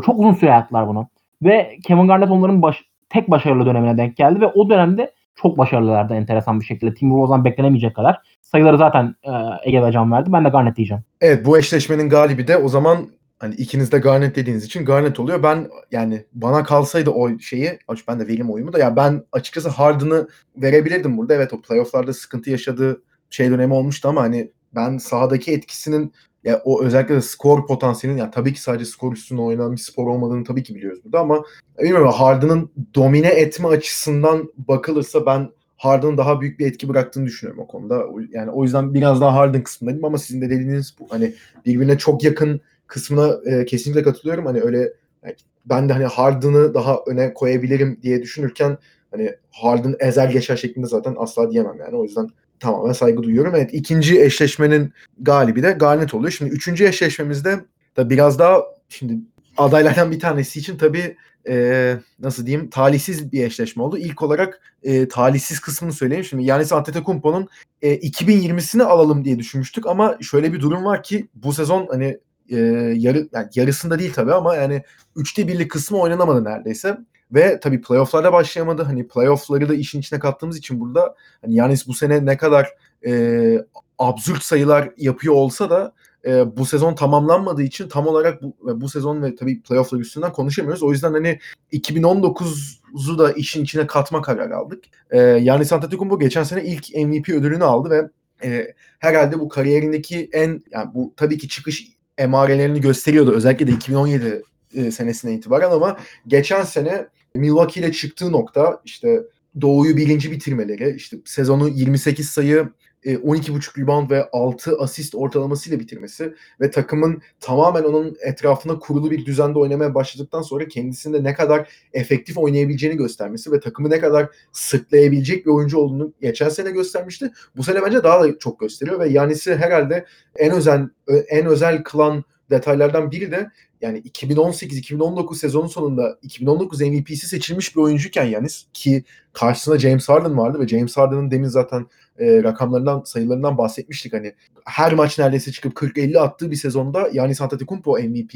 [0.05, 1.07] çok uzun süre yaptılar bunu.
[1.41, 6.13] Ve Kevin Garnett onların baş, tek başarılı dönemine denk geldi ve o dönemde çok başarılılardı
[6.13, 6.93] enteresan bir şekilde.
[6.93, 8.17] Timberwolves'dan beklenemeyecek kadar.
[8.41, 9.31] Sayıları zaten e,
[9.63, 10.33] Ege ve Can verdi.
[10.33, 11.03] Ben de Garnett diyeceğim.
[11.21, 12.97] Evet bu eşleşmenin galibi de o zaman
[13.39, 15.43] hani ikiniz de Garnett dediğiniz için Garnett oluyor.
[15.43, 20.27] Ben yani bana kalsaydı o şeyi, ben de verim oyumu da ya ben açıkçası Harden'ı
[20.55, 21.33] verebilirdim burada.
[21.33, 26.13] Evet o playofflarda sıkıntı yaşadığı şey dönemi olmuştu ama hani ben sahadaki etkisinin
[26.47, 30.07] ya o özellikle de skor potansiyelinin ya tabii ki sadece skor üstüne oynanan bir spor
[30.07, 31.43] olmadığını tabii ki biliyoruz burada ama
[31.79, 37.67] bilmiyorum Harden'ın domine etme açısından bakılırsa ben Harden'ın daha büyük bir etki bıraktığını düşünüyorum o
[37.67, 38.03] konuda.
[38.31, 41.33] Yani o yüzden biraz daha Harden kısmındayım ama sizin de dediğiniz bu hani
[41.65, 44.45] birbirine çok yakın kısmına e, kesinlikle katılıyorum.
[44.45, 48.77] Hani öyle yani ben de hani Harden'ı daha öne koyabilirim diye düşünürken
[49.11, 51.95] hani Harden ezer geçer şeklinde zaten asla diyemem yani.
[51.95, 53.55] O yüzden tamamen saygı duyuyorum.
[53.55, 56.31] Evet ikinci eşleşmenin galibi de Garnet oluyor.
[56.31, 57.59] Şimdi üçüncü eşleşmemizde
[57.97, 59.17] da biraz daha şimdi
[59.57, 61.15] adaylardan bir tanesi için tabii
[61.49, 63.97] e, nasıl diyeyim talihsiz bir eşleşme oldu.
[63.97, 66.23] İlk olarak e, talihsiz kısmını söyleyeyim.
[66.23, 67.47] Şimdi Yanis Antetokounmpo'nun
[67.81, 72.17] e, 2020'sini alalım diye düşünmüştük ama şöyle bir durum var ki bu sezon hani
[72.49, 72.57] e,
[72.95, 74.83] yarı yani yarısında değil tabii ama yani
[75.15, 76.97] üçte birlik kısmı oynanamadı neredeyse.
[77.31, 78.83] Ve tabii playoff'larda başlayamadı.
[78.83, 82.69] Hani playoff'ları da işin içine kattığımız için burada hani Yanis bu sene ne kadar
[83.05, 83.65] e,
[83.99, 85.93] absürt sayılar yapıyor olsa da
[86.25, 90.83] e, bu sezon tamamlanmadığı için tam olarak bu, bu sezon ve tabii playoff'lar üstünden konuşamıyoruz.
[90.83, 91.39] O yüzden hani
[91.73, 94.83] 2019'u da işin içine katma kararı aldık.
[95.09, 98.09] E, Yanis Antetokounmpo geçen sene ilk MVP ödülünü aldı ve
[98.43, 101.87] e, herhalde bu kariyerindeki en yani bu tabii ki çıkış
[102.17, 103.31] emarelerini gösteriyordu.
[103.31, 107.07] Özellikle de 2017 e, senesine itibaren ama geçen sene
[107.37, 109.23] Milwaukee ile çıktığı nokta işte
[109.61, 112.69] Doğu'yu birinci bitirmeleri, işte sezonu 28 sayı
[113.05, 119.59] 12.5 rebound ve 6 asist ortalamasıyla bitirmesi ve takımın tamamen onun etrafına kurulu bir düzende
[119.59, 125.51] oynamaya başladıktan sonra kendisinde ne kadar efektif oynayabileceğini göstermesi ve takımı ne kadar sırtlayabilecek bir
[125.51, 127.31] oyuncu olduğunu geçen sene göstermişti.
[127.55, 130.89] Bu sene bence daha da çok gösteriyor ve Yanis'i herhalde en özel
[131.29, 138.25] en özel kılan detaylardan biri de yani 2018-2019 sezonun sonunda 2019 MVP'si seçilmiş bir oyuncuyken
[138.25, 141.87] Yanis ki karşısında James Harden vardı ve James Harden'ın demin zaten
[142.19, 144.33] e, rakamlarından sayılarından bahsetmiştik hani
[144.65, 148.33] her maç neredeyse çıkıp 40-50 attığı bir sezonda Yanis Antetokounmpo MVP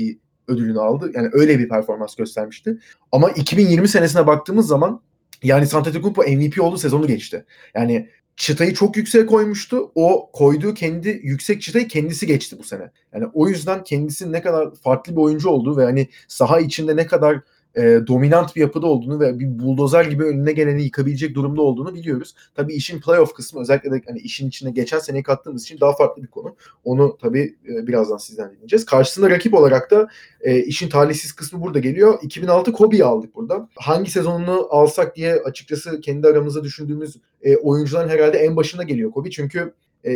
[0.47, 1.11] ödülünü aldı.
[1.15, 2.77] Yani öyle bir performans göstermişti.
[3.11, 5.01] Ama 2020 senesine baktığımız zaman
[5.43, 7.45] yani Antetokounmpo MVP olduğu sezonu geçti.
[7.75, 9.91] Yani çıtayı çok yüksek koymuştu.
[9.95, 12.91] O koyduğu kendi yüksek çıtayı kendisi geçti bu sene.
[13.13, 17.07] Yani o yüzden kendisi ne kadar farklı bir oyuncu olduğu ve hani saha içinde ne
[17.07, 17.41] kadar
[17.75, 22.35] e, dominant bir yapıda olduğunu ve bir buldozer gibi önüne geleni yıkabilecek durumda olduğunu biliyoruz.
[22.55, 26.23] Tabii işin playoff kısmı özellikle de hani işin içine geçen seneyi kattığımız için daha farklı
[26.23, 26.55] bir konu.
[26.83, 28.85] Onu tabii e, birazdan sizden dinleyeceğiz.
[28.85, 30.07] Karşısında rakip olarak da
[30.41, 32.19] e, işin talihsiz kısmı burada geliyor.
[32.21, 33.69] 2006 Kobe'yi aldık burada.
[33.75, 39.29] Hangi sezonunu alsak diye açıkçası kendi aramızda düşündüğümüz e, oyuncuların herhalde en başına geliyor Kobe.
[39.29, 39.73] Çünkü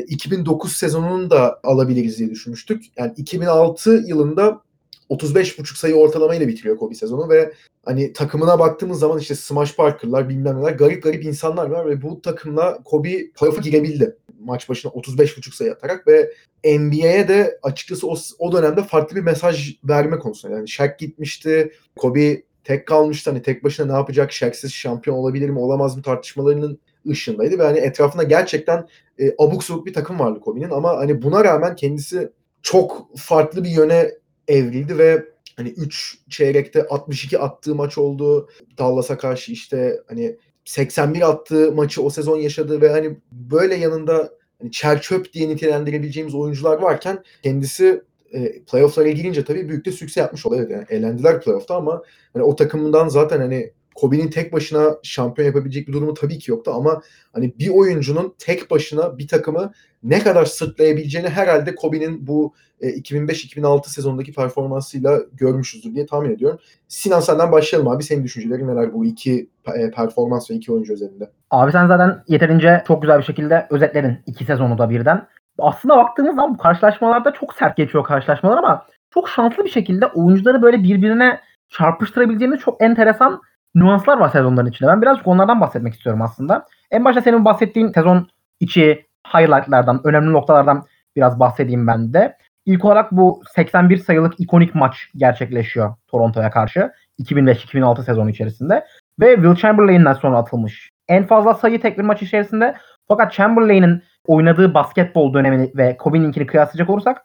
[0.08, 2.84] 2009 sezonunu da alabiliriz diye düşünmüştük.
[2.98, 4.62] Yani 2006 yılında
[5.10, 7.54] 35,5 sayı ortalamayla bitiriyor Kobe sezonu ve
[7.86, 12.22] hani takımına baktığımız zaman işte Smash Parker'lar bilmem neler garip garip insanlar var ve bu
[12.22, 14.18] takımla Kobe playoff'a girebildi.
[14.40, 16.32] Maç başına 35.5 sayı atarak ve
[16.66, 20.56] NBA'ye de açıkçası o, o dönemde farklı bir mesaj verme konusunda.
[20.56, 23.30] Yani Shaq gitmişti, Kobe tek kalmıştı.
[23.30, 24.32] Hani tek başına ne yapacak?
[24.32, 28.88] Shaq'siz şampiyon olabilir mi, olamaz mı tartışmalarının ışığındaydı ve hani etrafında gerçekten
[29.20, 32.30] e, abuk sabuk bir takım vardı Kobe'nin ama hani buna rağmen kendisi
[32.62, 34.12] çok farklı bir yöne
[34.48, 38.50] evrildi ve hani 3 çeyrekte 62 attığı maç oldu.
[38.78, 44.32] Dallas'a karşı işte hani 81 attığı maçı o sezon yaşadı ve hani böyle yanında
[44.62, 48.02] hani çer diye nitelendirebileceğimiz oyuncular varken kendisi
[48.34, 50.70] e, playoff'lara girince tabii büyük de sükse yapmış oluyor.
[50.70, 52.04] Yani elendiler playoff'ta ama
[52.34, 56.72] hani o takımından zaten hani Kobe'nin tek başına şampiyon yapabilecek bir durumu tabii ki yoktu
[56.76, 57.02] ama
[57.34, 59.72] hani bir oyuncunun tek başına bir takımı
[60.04, 66.60] ne kadar sırtlayabileceğini herhalde Kobe'nin bu e, 2005-2006 sezonundaki performansıyla görmüşüzdür diye tahmin ediyorum.
[66.88, 68.04] Sinan senden başlayalım abi.
[68.04, 71.32] Senin düşüncelerin neler bu iki e, performans ve iki oyuncu üzerinde?
[71.52, 75.28] Abi sen zaten yeterince çok güzel bir şekilde özetledin iki sezonu da birden.
[75.60, 80.62] Aslında baktığımız zaman bu karşılaşmalarda çok sert geçiyor karşılaşmalar ama çok şanslı bir şekilde oyuncuları
[80.62, 83.42] böyle birbirine çarpıştırabileceğimiz çok enteresan
[83.76, 84.90] nüanslar var sezonların içinde.
[84.90, 86.66] Ben birazcık onlardan bahsetmek istiyorum aslında.
[86.92, 88.28] En başta senin bahsettiğin sezon
[88.60, 90.86] içi highlightlardan, önemli noktalardan
[91.16, 92.38] biraz bahsedeyim ben de.
[92.66, 98.86] İlk olarak bu 81 sayılık ikonik maç gerçekleşiyor Toronto'ya karşı 2005-2006 sezonu içerisinde
[99.20, 100.90] ve Will Chamberlain'den sonra atılmış.
[101.08, 102.76] En fazla sayı tek bir maç içerisinde
[103.08, 107.22] fakat Chamberlain'in oynadığı basketbol dönemini ve Kobe'ninkini kıyaslayacak olursak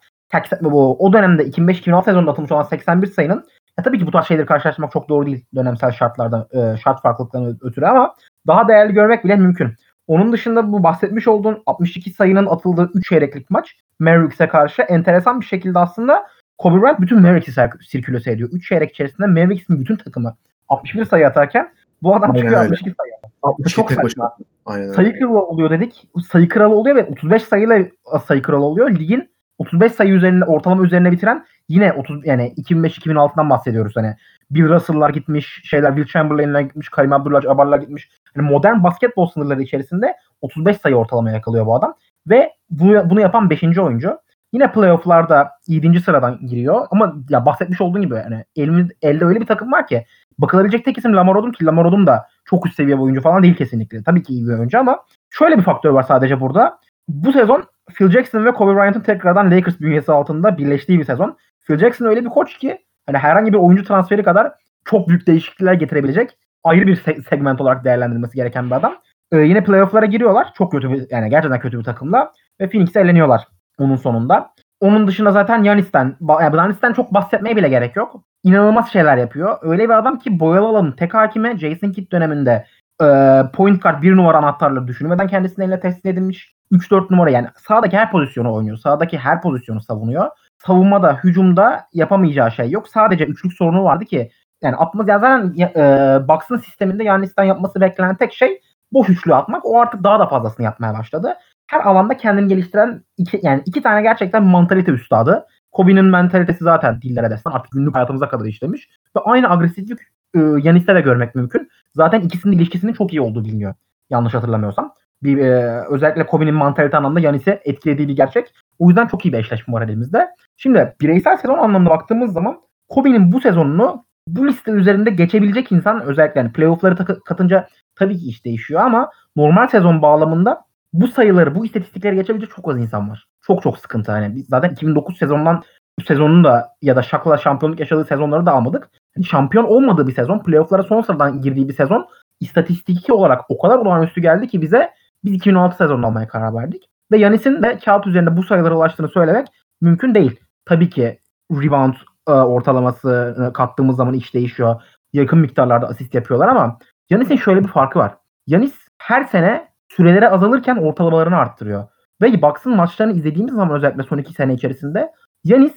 [0.61, 3.45] bu, o dönemde 2005-2006 sezonunda atılmış olan 81 sayının
[3.81, 7.57] ya tabii ki bu tarz şeyleri karşılaştırmak çok doğru değil dönemsel şartlarda e, şart farklılıklarını
[7.61, 8.15] ötürü ama
[8.47, 9.73] daha değerli görmek bile mümkün.
[10.07, 15.45] Onun dışında bu bahsetmiş olduğun 62 sayının atıldığı 3 çeyreklik maç Mavericks'e karşı enteresan bir
[15.45, 18.49] şekilde aslında Kobe Bryant bütün Mavericks'i sirkülese ediyor.
[18.51, 20.35] 3 çeyrek içerisinde Mavericks'in bütün takımı
[20.69, 22.59] 61 sayı atarken bu adam çıkıyor öyle.
[22.59, 23.11] 62 sayı.
[23.43, 24.35] 62 Çok tek başına.
[24.65, 24.91] Aynen.
[24.91, 26.07] Sayı kralı oluyor dedik.
[26.31, 27.85] Sayı kralı oluyor ve 35 sayıyla
[28.27, 28.91] sayı kralı oluyor.
[28.91, 34.15] Ligin 35 sayı üzerinde ortalama üzerine bitiren yine 30 yani 2005-2006'dan bahsediyoruz hani.
[34.51, 38.09] Bill Russell'lar gitmiş, şeyler Will Chamberlain'ler gitmiş, Karim Abdul-Jabbar'lar gitmiş.
[38.35, 41.93] Yani modern basketbol sınırları içerisinde 35 sayı ortalama yakalıyor bu adam
[42.27, 43.63] ve bunu, bunu yapan 5.
[43.63, 44.17] oyuncu.
[44.53, 45.99] Yine playoff'larda 7.
[45.99, 50.05] sıradan giriyor ama ya bahsetmiş olduğun gibi yani elimiz, elde öyle bir takım var ki
[50.39, 53.43] bakılabilecek tek isim Lamar Odom ki Lamar Odom da çok üst seviye bir oyuncu falan
[53.43, 54.03] değil kesinlikle.
[54.03, 56.79] Tabii ki iyi bir oyuncu ama şöyle bir faktör var sadece burada.
[57.07, 61.37] Bu sezon Phil Jackson ve Kobe Bryant'ın tekrardan Lakers bünyesi altında birleştiği bir sezon.
[61.67, 64.51] Phil Jackson öyle bir koç ki hani herhangi bir oyuncu transferi kadar
[64.85, 68.95] çok büyük değişiklikler getirebilecek ayrı bir se- segment olarak değerlendirilmesi gereken bir adam.
[69.31, 70.53] Ee, yine playoff'lara giriyorlar.
[70.53, 73.47] Çok kötü bir yani gerçekten kötü bir takımla ve Phoenix'e eleniyorlar
[73.79, 74.53] onun sonunda.
[74.79, 78.23] Onun dışında zaten Yanis'ten, yani Yanis'ten çok bahsetmeye bile gerek yok.
[78.43, 79.57] İnanılmaz şeyler yapıyor.
[79.61, 82.65] Öyle bir adam ki boyalı alanın tek hakime Jason Kidd döneminde
[83.03, 83.05] e,
[83.53, 86.53] point guard bir numara anahtarları düşünmeden kendisine eline teslim edilmiş.
[86.71, 88.77] 3-4 numara yani sağdaki her pozisyonu oynuyor.
[88.77, 90.29] Sağdaki her pozisyonu savunuyor.
[90.65, 92.87] Savunmada, hücumda yapamayacağı şey yok.
[92.87, 98.15] Sadece üçlük sorunu vardı ki yani atmaz yani zaten e, Bucks'ın sisteminde Yanis'ten yapması beklenen
[98.15, 99.65] tek şey boş üçlü atmak.
[99.65, 101.33] O artık daha da fazlasını yapmaya başladı.
[101.67, 105.45] Her alanda kendini geliştiren iki, yani iki tane gerçekten mantalite üstadı.
[105.71, 108.89] Kobe'nin mentalitesi zaten dillere destan artık günlük hayatımıza kadar işlemiş.
[109.17, 109.99] Ve aynı agresiflik
[110.35, 111.69] e, Yanis'te de görmek mümkün.
[111.95, 113.73] Zaten ikisinin ilişkisinin çok iyi olduğu biliniyor.
[114.09, 114.93] Yanlış hatırlamıyorsam.
[115.23, 118.53] Bir, e, özellikle Kobe'nin mantalite anlamda Yanis'i etkilediği bir gerçek.
[118.79, 120.27] O yüzden çok iyi bir eşleşme var elimizde.
[120.63, 126.39] Şimdi bireysel sezon anlamında baktığımız zaman Kobe'nin bu sezonunu bu liste üzerinde geçebilecek insan özellikle
[126.39, 130.61] yani playoff'ları takı- katınca tabii ki iş değişiyor ama normal sezon bağlamında
[130.93, 133.27] bu sayıları, bu istatistikleri geçebilecek çok az insan var.
[133.41, 134.11] Çok çok sıkıntı.
[134.11, 135.63] Yani biz zaten 2009 sezondan
[135.99, 138.89] bu sezonun da ya da Şak'la şampiyonluk yaşadığı sezonları da almadık.
[139.15, 142.07] Yani şampiyon olmadığı bir sezon, playoff'lara son sıradan girdiği bir sezon
[142.39, 144.91] istatistiki olarak o kadar olağanüstü geldi ki bize
[145.23, 146.89] biz 2016 sezonunu almaya karar verdik.
[147.11, 149.47] Ve Yanis'in de kağıt üzerinde bu sayılara ulaştığını söylemek
[149.81, 150.39] mümkün değil.
[150.65, 151.19] Tabii ki
[151.51, 151.93] rebound
[152.27, 154.81] e, ortalaması kattığımız zaman iş değişiyor.
[155.13, 156.77] Yakın miktarlarda asist yapıyorlar ama
[157.09, 158.17] Yanis'in şöyle bir farkı var.
[158.47, 161.87] Yanis her sene süreleri azalırken ortalamalarını arttırıyor.
[162.21, 165.11] Ve Bucks'ın maçlarını izlediğimiz zaman özellikle son iki sene içerisinde
[165.43, 165.73] Yanis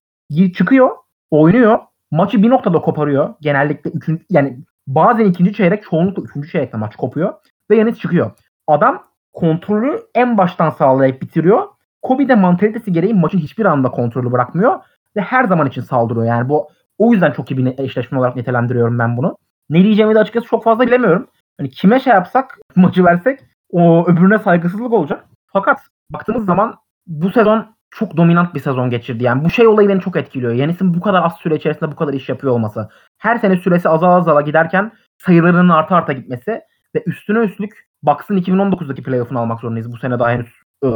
[0.55, 0.91] çıkıyor,
[1.31, 1.79] oynuyor,
[2.11, 3.35] maçı bir noktada koparıyor.
[3.41, 7.35] Genellikle üçüncü, yani bazen ikinci çeyrek, çoğunlukla üçüncü çeyrekte maç kopuyor.
[7.71, 8.31] Ve Yanis çıkıyor.
[8.67, 11.69] Adam kontrolü en baştan sağlayıp bitiriyor.
[12.05, 14.81] Kobe de mantalitesi gereği maçın hiçbir anda kontrolü bırakmıyor.
[15.17, 16.27] Ve her zaman için saldırıyor.
[16.27, 19.37] Yani bu o yüzden çok iyi bir eşleşme olarak nitelendiriyorum ben bunu.
[19.71, 21.27] Ne diyeceğimi de açıkçası çok fazla bilemiyorum.
[21.59, 23.41] Hani kime şey yapsak, maçı versek
[23.71, 25.25] o öbürüne saygısızlık olacak.
[25.53, 25.79] Fakat
[26.11, 26.75] baktığımız zaman
[27.07, 29.25] bu sezon çok dominant bir sezon geçirdi.
[29.25, 30.53] Yani bu şey olayı beni çok etkiliyor.
[30.53, 32.89] Yanis'in bu kadar az süre içerisinde bu kadar iş yapıyor olması.
[33.19, 36.61] her sene süresi azala azala giderken sayılarının arta arta gitmesi
[36.95, 39.93] ve üstüne üstlük Bucks'ın 2019'daki playoff'unu almak zorundayız.
[39.93, 40.91] Bu sene daha henüz e,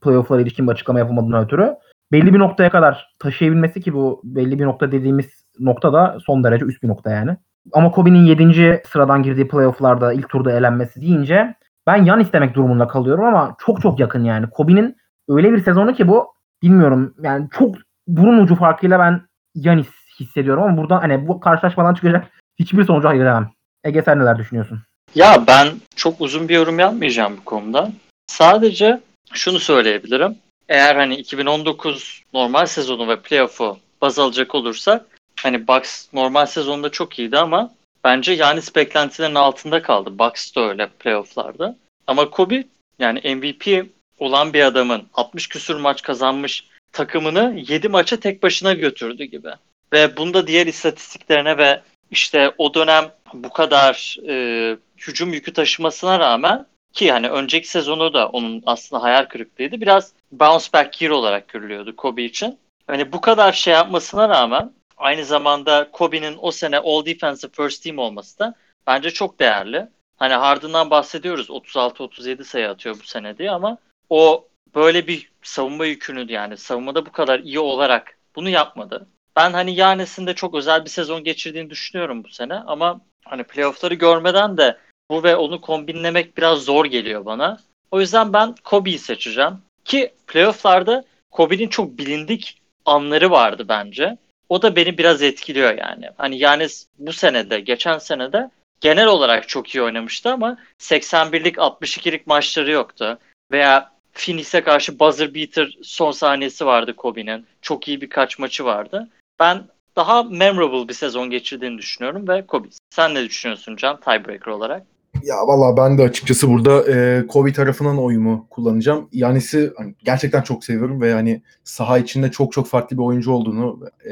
[0.00, 1.74] playoff'lara ilişkin bir açıklama yapılmadığından ötürü.
[2.12, 5.26] Belli bir noktaya kadar taşıyabilmesi ki bu belli bir nokta dediğimiz
[5.58, 7.36] nokta da son derece üst bir nokta yani.
[7.72, 8.82] Ama Kobe'nin 7.
[8.92, 11.54] sıradan girdiği playoff'larda ilk turda elenmesi deyince
[11.86, 14.50] ben yan istemek durumunda kalıyorum ama çok çok yakın yani.
[14.50, 14.96] Kobe'nin
[15.28, 16.26] öyle bir sezonu ki bu
[16.62, 17.74] bilmiyorum yani çok
[18.08, 19.20] burun ucu farkıyla ben
[19.54, 19.88] Yanis
[20.20, 22.26] hissediyorum ama buradan hani bu karşılaşmadan çıkacak
[22.58, 23.50] hiçbir sonucu hayır demem.
[23.84, 24.82] Ege sen neler düşünüyorsun?
[25.14, 27.90] Ya ben çok uzun bir yorum yapmayacağım bu konuda.
[28.26, 29.00] Sadece
[29.32, 30.38] şunu söyleyebilirim.
[30.68, 35.06] Eğer hani 2019 normal sezonu ve playoff'u baz alacak olursak
[35.40, 40.18] hani Bucks normal sezonda çok iyiydi ama bence Yanis beklentilerin altında kaldı.
[40.18, 41.76] Bucks da öyle playoff'larda.
[42.06, 42.64] Ama Kobe
[42.98, 43.86] yani MVP
[44.18, 49.50] olan bir adamın 60 küsür maç kazanmış takımını 7 maça tek başına götürdü gibi.
[49.92, 56.66] Ve bunda diğer istatistiklerine ve işte o dönem bu kadar e, hücum yükü taşımasına rağmen
[56.92, 59.80] ki hani önceki sezonu da onun aslında hayal kırıklığıydı.
[59.80, 62.58] Biraz bounce back year olarak görülüyordu Kobe için.
[62.86, 67.98] Hani bu kadar şey yapmasına rağmen aynı zamanda Kobe'nin o sene All Defensive First Team
[67.98, 68.54] olması da
[68.86, 69.88] bence çok değerli.
[70.16, 73.78] Hani Harden'dan bahsediyoruz 36-37 sayı atıyor bu sene diye ama
[74.10, 79.06] o böyle bir savunma yükünü yani savunmada bu kadar iyi olarak bunu yapmadı.
[79.36, 83.94] Ben hani Yanis'in de çok özel bir sezon geçirdiğini düşünüyorum bu sene ama hani playoff'ları
[83.94, 84.78] görmeden de
[85.10, 87.58] bu ve onu kombinlemek biraz zor geliyor bana.
[87.90, 89.58] O yüzden ben Kobe'yi seçeceğim.
[89.84, 94.16] Ki playoff'larda Kobe'nin çok bilindik anları vardı bence.
[94.48, 96.10] O da beni biraz etkiliyor yani.
[96.16, 102.70] Hani Yanis bu senede, geçen senede genel olarak çok iyi oynamıştı ama 81'lik 62'lik maçları
[102.70, 103.18] yoktu.
[103.52, 107.46] Veya Phoenix'e karşı buzzer beater son saniyesi vardı Kobe'nin.
[107.62, 109.08] Çok iyi birkaç maçı vardı.
[109.40, 109.64] Ben
[109.96, 112.68] daha memorable bir sezon geçirdiğini düşünüyorum ve Kobe.
[112.90, 114.86] Sen ne düşünüyorsun Can tiebreaker olarak?
[115.22, 119.08] Ya valla ben de açıkçası burada e, Kobe tarafından oyumu kullanacağım.
[119.12, 123.80] Yanis'i hani, gerçekten çok seviyorum ve hani saha içinde çok çok farklı bir oyuncu olduğunu,
[124.04, 124.10] e,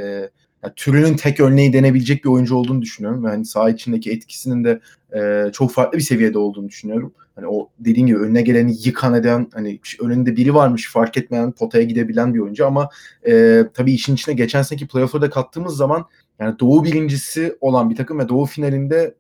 [0.63, 3.25] yani türünün tek örneği denebilecek bir oyuncu olduğunu düşünüyorum.
[3.25, 4.81] ve hani saha içindeki etkisinin de
[5.17, 7.13] e, çok farklı bir seviyede olduğunu düşünüyorum.
[7.37, 11.85] Hani o dediğin gibi önüne geleni yıkan eden, hani önünde biri varmış fark etmeyen potaya
[11.85, 12.89] gidebilen bir oyuncu ama
[13.29, 16.07] e, tabii işin içine geçen seneki playoff'da kattığımız zaman
[16.41, 19.15] yani Doğu birincisi olan bir takım ve Doğu finalinde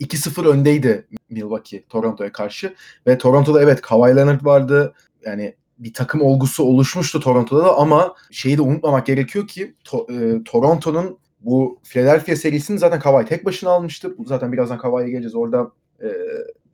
[0.00, 2.74] 2-0 öndeydi Milwaukee Toronto'ya karşı
[3.06, 4.94] ve Toronto'da evet Kawhi Leonard vardı.
[5.26, 10.44] Yani bir takım olgusu oluşmuştu Toronto'da da ama şeyi de unutmamak gerekiyor ki to, e,
[10.44, 14.16] Toronto'nun bu Philadelphia serisini zaten Kawhi tek başına almıştı.
[14.26, 15.34] Zaten birazdan Kawhi'ye geleceğiz.
[15.34, 15.70] Orada
[16.02, 16.08] e,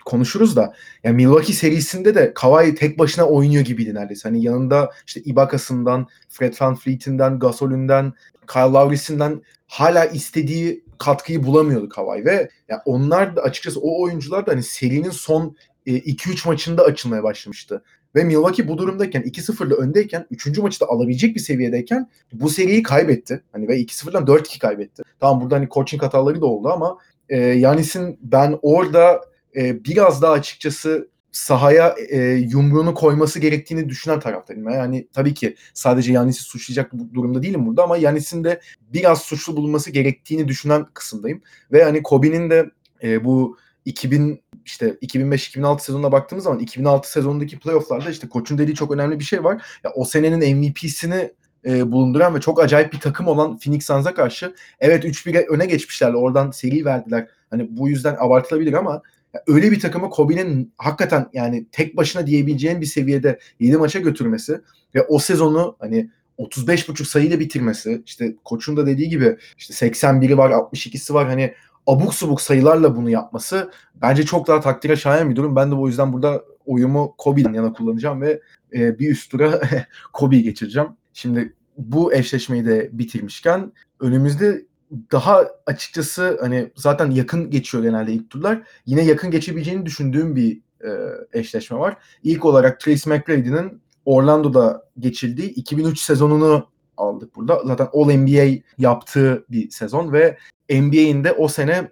[0.04, 4.28] konuşuruz da yani Milwaukee serisinde de Kawhi tek başına oynuyor gibiydi neredeyse.
[4.28, 8.12] Hani yanında işte Ibaka'sından, Fred VanVleet'inden, Gasol'ünden,
[8.52, 14.52] Kyle Lowry'sinden hala istediği katkıyı bulamıyordu Kawhi ve yani onlar da açıkçası o oyuncular da
[14.52, 17.82] hani serinin son 2-3 e, maçında açılmaya başlamıştı.
[18.14, 20.58] Ve Milwaukee bu durumdayken 2-0'la öndeyken 3.
[20.58, 23.42] maçı da alabilecek bir seviyedeyken bu seriyi kaybetti.
[23.52, 25.02] Hani ve 2-0'dan 4-2 kaybetti.
[25.20, 29.20] Tamam burada hani coaching hataları da oldu ama e, Yanis'in ben orada
[29.56, 34.68] e, biraz daha açıkçası sahaya e, yumruğunu koyması gerektiğini düşünen taraftayım.
[34.68, 39.90] Yani tabii ki sadece Yanis'i suçlayacak durumda değilim burada ama Yanis'in de biraz suçlu bulunması
[39.90, 41.42] gerektiğini düşünen kısımdayım.
[41.72, 42.70] Ve hani Kobe'nin de
[43.02, 48.92] e, bu 2000 işte 2005-2006 sezonuna baktığımız zaman 2006 sezonundaki playofflarda işte koçun dediği çok
[48.92, 49.62] önemli bir şey var.
[49.84, 51.30] Ya o senenin MVP'sini
[51.64, 56.16] e, bulunduran ve çok acayip bir takım olan Phoenix Suns'a karşı evet 3-1 öne geçmişlerdi.
[56.16, 57.26] Oradan seri verdiler.
[57.50, 59.02] Hani bu yüzden abartılabilir ama
[59.46, 64.60] öyle bir takımı Kobe'nin hakikaten yani tek başına diyebileceğin bir seviyede 7 maça götürmesi
[64.94, 70.50] ve o sezonu hani 35,5 sayıyla bitirmesi işte koçun da dediği gibi işte 81'i var
[70.50, 71.54] 62'si var hani
[71.86, 73.70] abuk subuk sayılarla bunu yapması
[74.02, 75.56] bence çok daha takdire şayan bir durum.
[75.56, 78.40] Ben de o yüzden burada oyumu Kobe'den yana kullanacağım ve
[78.72, 79.60] e, bir üst tura
[80.12, 80.88] Kobe'yi geçireceğim.
[81.12, 84.66] Şimdi bu eşleşmeyi de bitirmişken önümüzde
[85.12, 88.62] daha açıkçası hani zaten yakın geçiyor genelde ilk turlar.
[88.86, 90.90] Yine yakın geçebileceğini düşündüğüm bir e,
[91.32, 91.96] eşleşme var.
[92.22, 97.62] İlk olarak Trace McGrady'nin Orlando'da geçildiği 2003 sezonunu aldık burada.
[97.64, 100.38] Zaten All NBA yaptığı bir sezon ve
[100.70, 101.90] NBA'in de o sene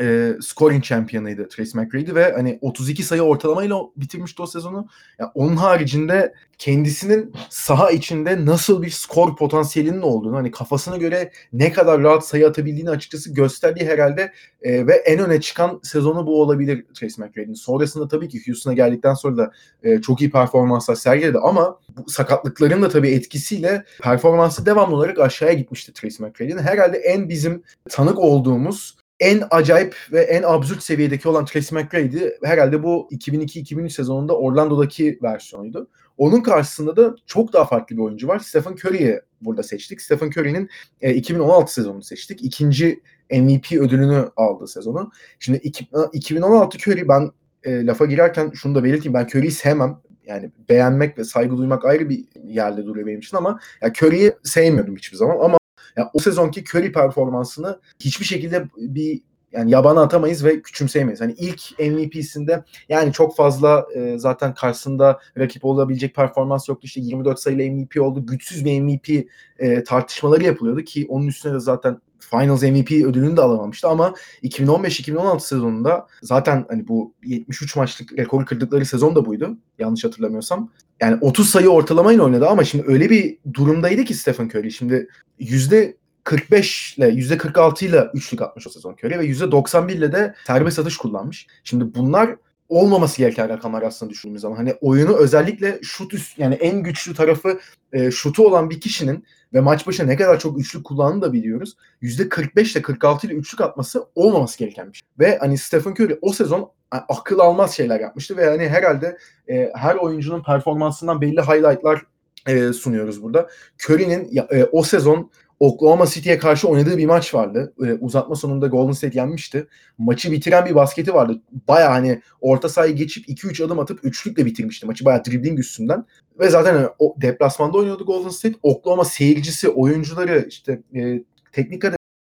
[0.00, 4.88] e, scoring champion'ıydı Tracy McGrady ve hani 32 sayı ortalamayla bitirmişti o sezonu.
[5.18, 11.72] Yani onun haricinde kendisinin saha içinde nasıl bir skor potansiyelinin olduğunu hani kafasına göre ne
[11.72, 14.32] kadar rahat sayı atabildiğini açıkçası gösterdiği herhalde
[14.62, 17.54] e, ve en öne çıkan sezonu bu olabilir Tracy McGrady'nin.
[17.54, 22.82] Sonrasında tabii ki Houston'a geldikten sonra da e, çok iyi performanslar sergiledi ama bu sakatlıkların
[22.82, 26.62] da tabii etkisiyle performansı devamlı olarak aşağıya gitmişti Tracy McGrady'nin.
[26.62, 32.82] Herhalde en bizim tanık olduğumuz en acayip ve en absürt seviyedeki olan Tracy McGrady herhalde
[32.82, 35.88] bu 2002-2003 sezonunda Orlando'daki versiyonuydu.
[36.18, 38.38] Onun karşısında da çok daha farklı bir oyuncu var.
[38.38, 40.00] Stephen Curry'i burada seçtik.
[40.00, 40.68] Stephen Curry'nin
[41.00, 42.44] e, 2016 sezonunu seçtik.
[42.44, 43.00] İkinci
[43.30, 45.10] MVP ödülünü aldı sezonu.
[45.38, 47.30] Şimdi iki, 2016 Curry ben
[47.64, 49.14] e, lafa girerken şunu da belirteyim.
[49.14, 49.98] Ben Curry'i sevmem.
[50.26, 54.96] Yani beğenmek ve saygı duymak ayrı bir yerde duruyor benim için ama ya Curry'i sevmiyordum
[54.96, 55.59] hiçbir zaman ama
[55.96, 59.20] yani o sezonki Curry performansını hiçbir şekilde bir
[59.52, 61.20] yani yabana atamayız ve küçümseyemeyiz.
[61.20, 66.86] Hani ilk MVP'sinde yani çok fazla e, zaten karşısında rakip olabilecek performans yoktu.
[66.86, 68.26] İşte 24 sayıyla MVP oldu.
[68.26, 69.26] Güçsüz bir MVP
[69.58, 75.40] e, tartışmaları yapılıyordu ki onun üstüne de zaten Finals MVP ödülünü de alamamıştı ama 2015-2016
[75.40, 79.58] sezonunda zaten hani bu 73 maçlık rekoru kırdıkları sezon da buydu.
[79.78, 80.70] Yanlış hatırlamıyorsam.
[81.00, 84.70] Yani 30 sayı ortalamayla oynadı ama şimdi öyle bir durumdaydı ki Stephen Curry.
[84.70, 89.94] Şimdi yüzde 45 ile yüzde 46 ile üçlük atmış o sezon Curry ve yüzde 91
[89.94, 91.46] ile de serbest atış kullanmış.
[91.64, 92.36] Şimdi bunlar
[92.70, 94.56] olmaması gereken rakamlar aslında düşündüğümüz zaman.
[94.56, 97.60] Hani oyunu özellikle şut üst yani en güçlü tarafı
[97.92, 101.76] e, şutu olan bir kişinin ve maç başına ne kadar çok üçlük kullandığını da biliyoruz.
[102.02, 105.08] %45 ile 46 ile üçlük atması olmaması gereken bir şey.
[105.18, 109.18] Ve hani Stephen Curry o sezon akıl almaz şeyler yapmıştı ve hani herhalde
[109.48, 112.02] e, her oyuncunun performansından belli highlightlar
[112.46, 113.48] e, sunuyoruz burada.
[113.84, 115.30] Curry'nin e, o sezon
[115.60, 117.74] Oklahoma City'ye karşı oynadığı bir maç vardı.
[117.86, 119.66] E, uzatma sonunda Golden State yenmişti.
[119.98, 121.40] Maçı bitiren bir basketi vardı.
[121.68, 124.86] Baya hani orta sahayı geçip 2-3 adım atıp üçlükle bitirmişti.
[124.86, 126.04] Maçı baya dribbling üstünden.
[126.38, 128.54] Ve zaten hani, o deplasmanda oynuyordu Golden State.
[128.62, 131.82] Oklahoma seyircisi, oyuncuları işte e, teknik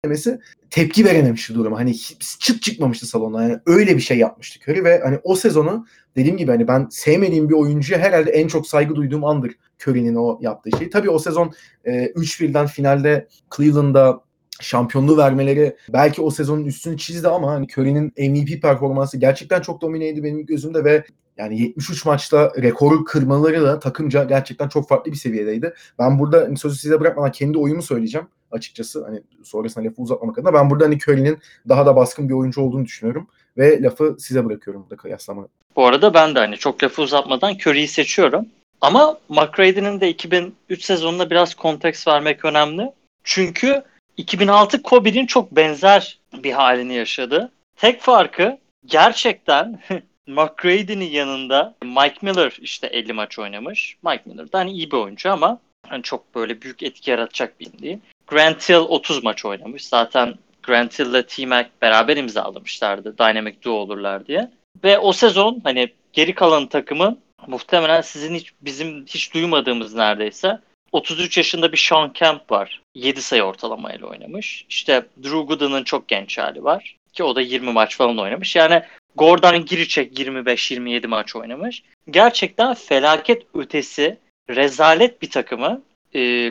[0.04, 0.40] demesi
[0.70, 1.78] tepki verememişti duruma.
[1.78, 1.96] Hani
[2.38, 3.42] çıt çıkmamıştı salonda.
[3.42, 5.86] Yani öyle bir şey yapmıştı Curry ve hani o sezonu
[6.16, 10.38] dediğim gibi hani ben sevmediğim bir oyuncuya herhalde en çok saygı duyduğum andır Curry'nin o
[10.42, 10.90] yaptığı şey.
[10.90, 11.52] Tabii o sezon
[11.84, 14.20] e, 3-1'den finalde Cleveland'da
[14.60, 20.24] şampiyonluğu vermeleri belki o sezonun üstünü çizdi ama hani Curry'nin MVP performansı gerçekten çok domineydi
[20.24, 21.04] benim gözümde ve
[21.38, 25.74] yani 73 maçta rekoru kırmaları da takımca gerçekten çok farklı bir seviyedeydi.
[25.98, 29.04] Ben burada hani sözü size bırakmadan kendi oyumu söyleyeceğim açıkçası.
[29.04, 30.54] Hani sonrasında lafı uzatmamak adına.
[30.54, 33.28] Ben burada hani Curry'nin daha da baskın bir oyuncu olduğunu düşünüyorum.
[33.56, 35.48] Ve lafı size bırakıyorum burada kıyaslama.
[35.76, 38.46] Bu arada ben de hani çok lafı uzatmadan Curry'i seçiyorum.
[38.80, 42.92] Ama McGrady'nin de 2003 sezonuna biraz konteks vermek önemli.
[43.24, 43.82] Çünkü
[44.16, 47.52] 2006 Kobe'nin çok benzer bir halini yaşadı.
[47.76, 49.80] Tek farkı gerçekten
[50.28, 53.96] McGrady'nin yanında Mike Miller işte 50 maç oynamış.
[54.02, 57.78] Mike Miller da hani iyi bir oyuncu ama hani çok böyle büyük etki yaratacak bir
[57.78, 57.98] değil.
[58.26, 59.86] Grant Hill 30 maç oynamış.
[59.86, 63.18] Zaten Grant Hill ile T-Mac beraber imzalamışlardı.
[63.18, 64.50] Dynamic Duo olurlar diye.
[64.84, 70.58] Ve o sezon hani geri kalan takımın muhtemelen sizin hiç bizim hiç duymadığımız neredeyse
[70.92, 72.82] 33 yaşında bir Sean Kemp var.
[72.94, 74.66] 7 sayı ortalamayla oynamış.
[74.68, 76.96] İşte Drew Gooden'ın çok genç hali var.
[77.12, 78.56] Ki o da 20 maç falan oynamış.
[78.56, 78.82] Yani
[79.16, 81.82] Gordon Giricek 25-27 maç oynamış.
[82.10, 84.18] Gerçekten felaket ötesi
[84.50, 85.82] rezalet bir takımı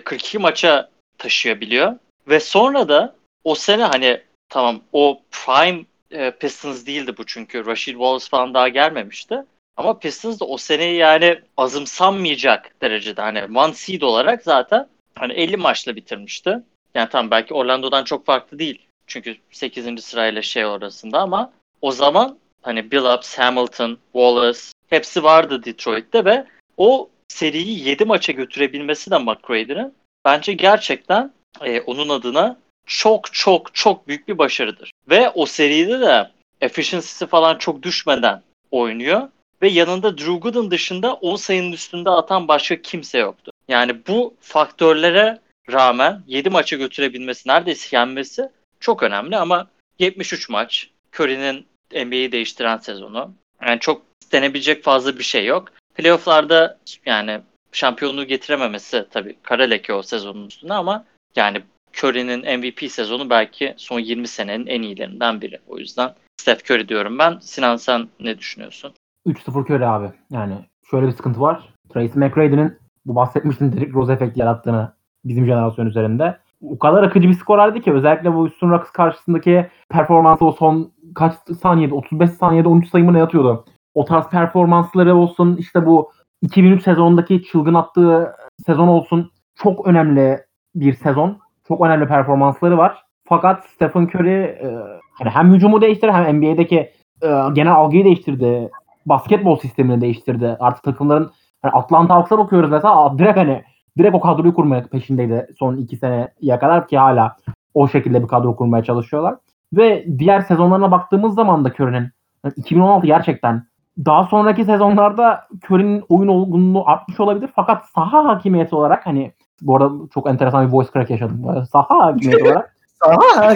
[0.03, 1.95] 42 maça taşıyabiliyor.
[2.27, 7.93] Ve sonra da o sene hani tamam o prime e, Pistons değildi bu çünkü Rashid
[7.93, 9.43] Wallace falan daha gelmemişti.
[9.77, 15.57] Ama Pistons da o seneyi yani azımsanmayacak derecede hani one seed olarak zaten hani 50
[15.57, 16.59] maçla bitirmişti.
[16.95, 18.81] Yani tam belki Orlando'dan çok farklı değil.
[19.07, 20.03] Çünkü 8.
[20.03, 22.37] sırayla şey arasında ama o zaman
[22.67, 24.59] hani Billups, Hamilton, Wallace
[24.89, 26.45] hepsi vardı Detroit'te ve
[26.77, 29.93] o seriyi 7 maça götürebilmesi de McGrady'nin
[30.25, 34.91] bence gerçekten e, onun adına çok çok çok büyük bir başarıdır.
[35.09, 38.41] Ve o seride de efficiency'si falan çok düşmeden
[38.71, 39.29] oynuyor.
[39.61, 43.51] Ve yanında Drew Gooden dışında 10 sayının üstünde atan başka kimse yoktu.
[43.67, 45.39] Yani bu faktörlere
[45.71, 48.49] rağmen 7 maça götürebilmesi, neredeyse yenmesi
[48.79, 49.67] çok önemli ama
[49.99, 53.31] 73 maç, Curry'nin NBA'yi değiştiren sezonu.
[53.65, 55.67] Yani çok denebilecek fazla bir şey yok.
[55.95, 61.61] Playoff'larda yani şampiyonluğu getirememesi tabii kara leke o sezonun üstünde ama yani
[62.03, 65.59] Curry'nin MVP sezonu belki son 20 senenin en iyilerinden biri.
[65.67, 67.37] O yüzden Steph Curry diyorum ben.
[67.41, 68.93] Sinan sen ne düşünüyorsun?
[69.27, 70.11] 3-0 Curry abi.
[70.31, 70.53] Yani
[70.91, 71.69] şöyle bir sıkıntı var.
[71.93, 74.93] Tracy McGrady'nin bu bahsetmiştim Derrick Rose efekti yarattığını
[75.25, 76.37] bizim jenerasyon üzerinde.
[76.61, 80.91] O kadar akıcı bir skor vardı ki özellikle bu Houston Rockets karşısındaki performansı o son
[81.17, 83.65] kaç saniyede 35 saniyede 13 sayımı ne atıyordu.
[83.93, 86.11] O tarz performansları olsun işte bu
[86.41, 90.39] 2003 sezonundaki çılgın attığı sezon olsun çok önemli
[90.75, 91.37] bir sezon.
[91.67, 93.03] Çok önemli performansları var.
[93.25, 94.77] Fakat Stephen Curry e,
[95.11, 96.77] hani hem hücumu değiştirdi hem NBA'deki
[97.23, 98.69] e, genel algıyı değiştirdi.
[99.05, 100.57] Basketbol sistemini değiştirdi.
[100.59, 103.63] Artık takımların hani Atlanta Hawks'a bakıyoruz mesela direkt hani
[103.97, 107.35] direkt o kadroyu kurmaya peşindeydi son iki seneye kadar ki hala
[107.73, 109.35] o şekilde bir kadro kurmaya çalışıyorlar.
[109.73, 112.11] Ve diğer sezonlarına baktığımız zaman da Curry'nin
[112.43, 113.63] yani 2016 gerçekten
[114.05, 119.93] daha sonraki sezonlarda Curry'nin oyun olgunluğu artmış olabilir fakat saha hakimiyeti olarak hani bu arada
[120.13, 121.65] çok enteresan bir voice crack yaşadım.
[121.71, 123.47] Saha hakimiyeti olarak Saha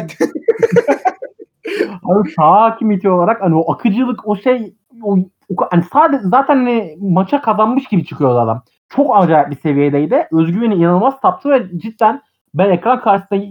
[2.04, 5.18] Abi saha hakimiyeti olarak hani o akıcılık o şey o,
[5.58, 8.64] o hani sadece zaten hani maça kazanmış gibi çıkıyordu adam.
[8.90, 10.28] Çok acayip bir seviyedeydi.
[10.32, 12.22] Özgüveni inanılmaz taptı ve cidden
[12.54, 13.42] ben ekran karşısında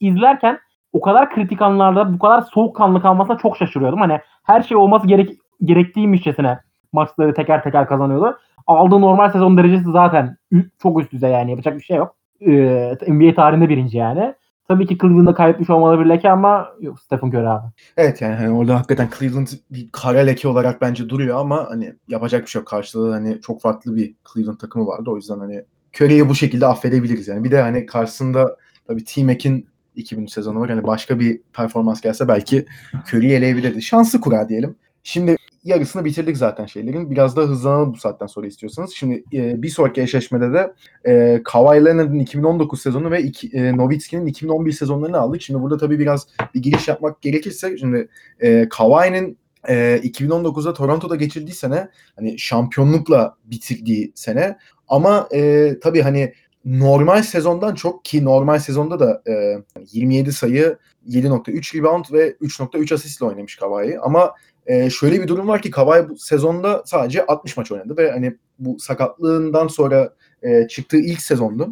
[0.00, 0.58] izlerken
[0.92, 4.00] o kadar kritik anlarda bu kadar soğukkanlı kalmasına çok şaşırıyordum.
[4.00, 5.30] Hani her şey olması gerek
[5.64, 6.58] gerektiğimişçesine
[6.92, 8.38] maçları teker teker kazanıyordu.
[8.66, 10.36] Aldığı normal sezon derecesi zaten
[10.82, 12.16] çok üst düzey yani yapacak bir şey yok.
[12.40, 14.34] Ee, NBA tarihinde birinci yani.
[14.68, 17.66] Tabii ki Cleveland'da kaybetmiş olmalı bir leke ama yok Stephen Curry abi.
[17.96, 22.42] Evet yani hani orada hakikaten Cleveland bir kara leke olarak bence duruyor ama hani yapacak
[22.42, 22.68] bir şey yok.
[22.68, 25.10] Karşılığı hani çok farklı bir Cleveland takımı vardı.
[25.10, 25.64] O yüzden hani
[25.96, 27.44] Curry'i bu şekilde affedebiliriz yani.
[27.44, 29.69] Bir de hani karşısında tabii T-Mac'in
[30.00, 30.70] 2003 sezonu var.
[30.70, 32.66] Hani başka bir performans gelse belki
[33.08, 33.82] Curry'i eleyebilirdi.
[33.82, 34.76] Şanslı kura diyelim.
[35.02, 37.10] Şimdi yarısını bitirdik zaten şeylerin.
[37.10, 38.90] Biraz da hızlanalım bu saatten sonra istiyorsanız.
[38.94, 40.72] Şimdi e, bir sonraki eşleşmede de
[41.04, 45.42] e, Kawhi Leonard'ın 2019 sezonu ve e, Nowitzki'nin 2011 sezonlarını aldık.
[45.42, 48.08] Şimdi burada tabii biraz bir giriş yapmak gerekirse şimdi
[48.40, 49.38] e, Kawhi'nin
[49.68, 56.32] e, 2019'da Toronto'da geçirdiği sene hani şampiyonlukla bitirdiği sene ama e, tabii hani
[56.64, 63.26] normal sezondan çok ki normal sezonda da e, 27 sayı 7.3 rebound ve 3.3 asistle
[63.26, 64.34] oynamış Kawhi ama
[64.66, 68.36] e, şöyle bir durum var ki Kawhi bu sezonda sadece 60 maç oynadı ve hani
[68.58, 71.70] bu sakatlığından sonra e, çıktığı ilk sezondu.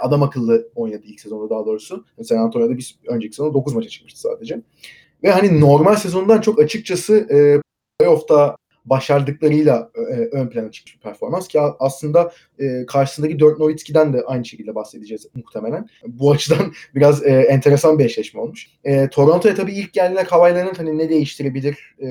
[0.00, 2.04] Adam akıllı oynadı ilk sezonda daha doğrusu.
[2.22, 4.62] San Antonio'da bir önceki sezonda 9 maça çıkmıştı sadece.
[5.22, 7.60] Ve hani normal sezondan çok açıkçası e,
[7.98, 8.56] playoff'ta
[8.86, 14.44] başardıklarıyla e, ön plana çıkmış bir performans ki aslında e, karşısındaki Dirk Nowitzki'den de aynı
[14.44, 15.88] şekilde bahsedeceğiz muhtemelen.
[16.06, 18.66] Bu açıdan biraz e, enteresan bir eşleşme olmuş.
[18.84, 22.08] E, Toronto'ya tabii ilk geldiğinde Kawhi Leonard hani ne değiştirebilir, e,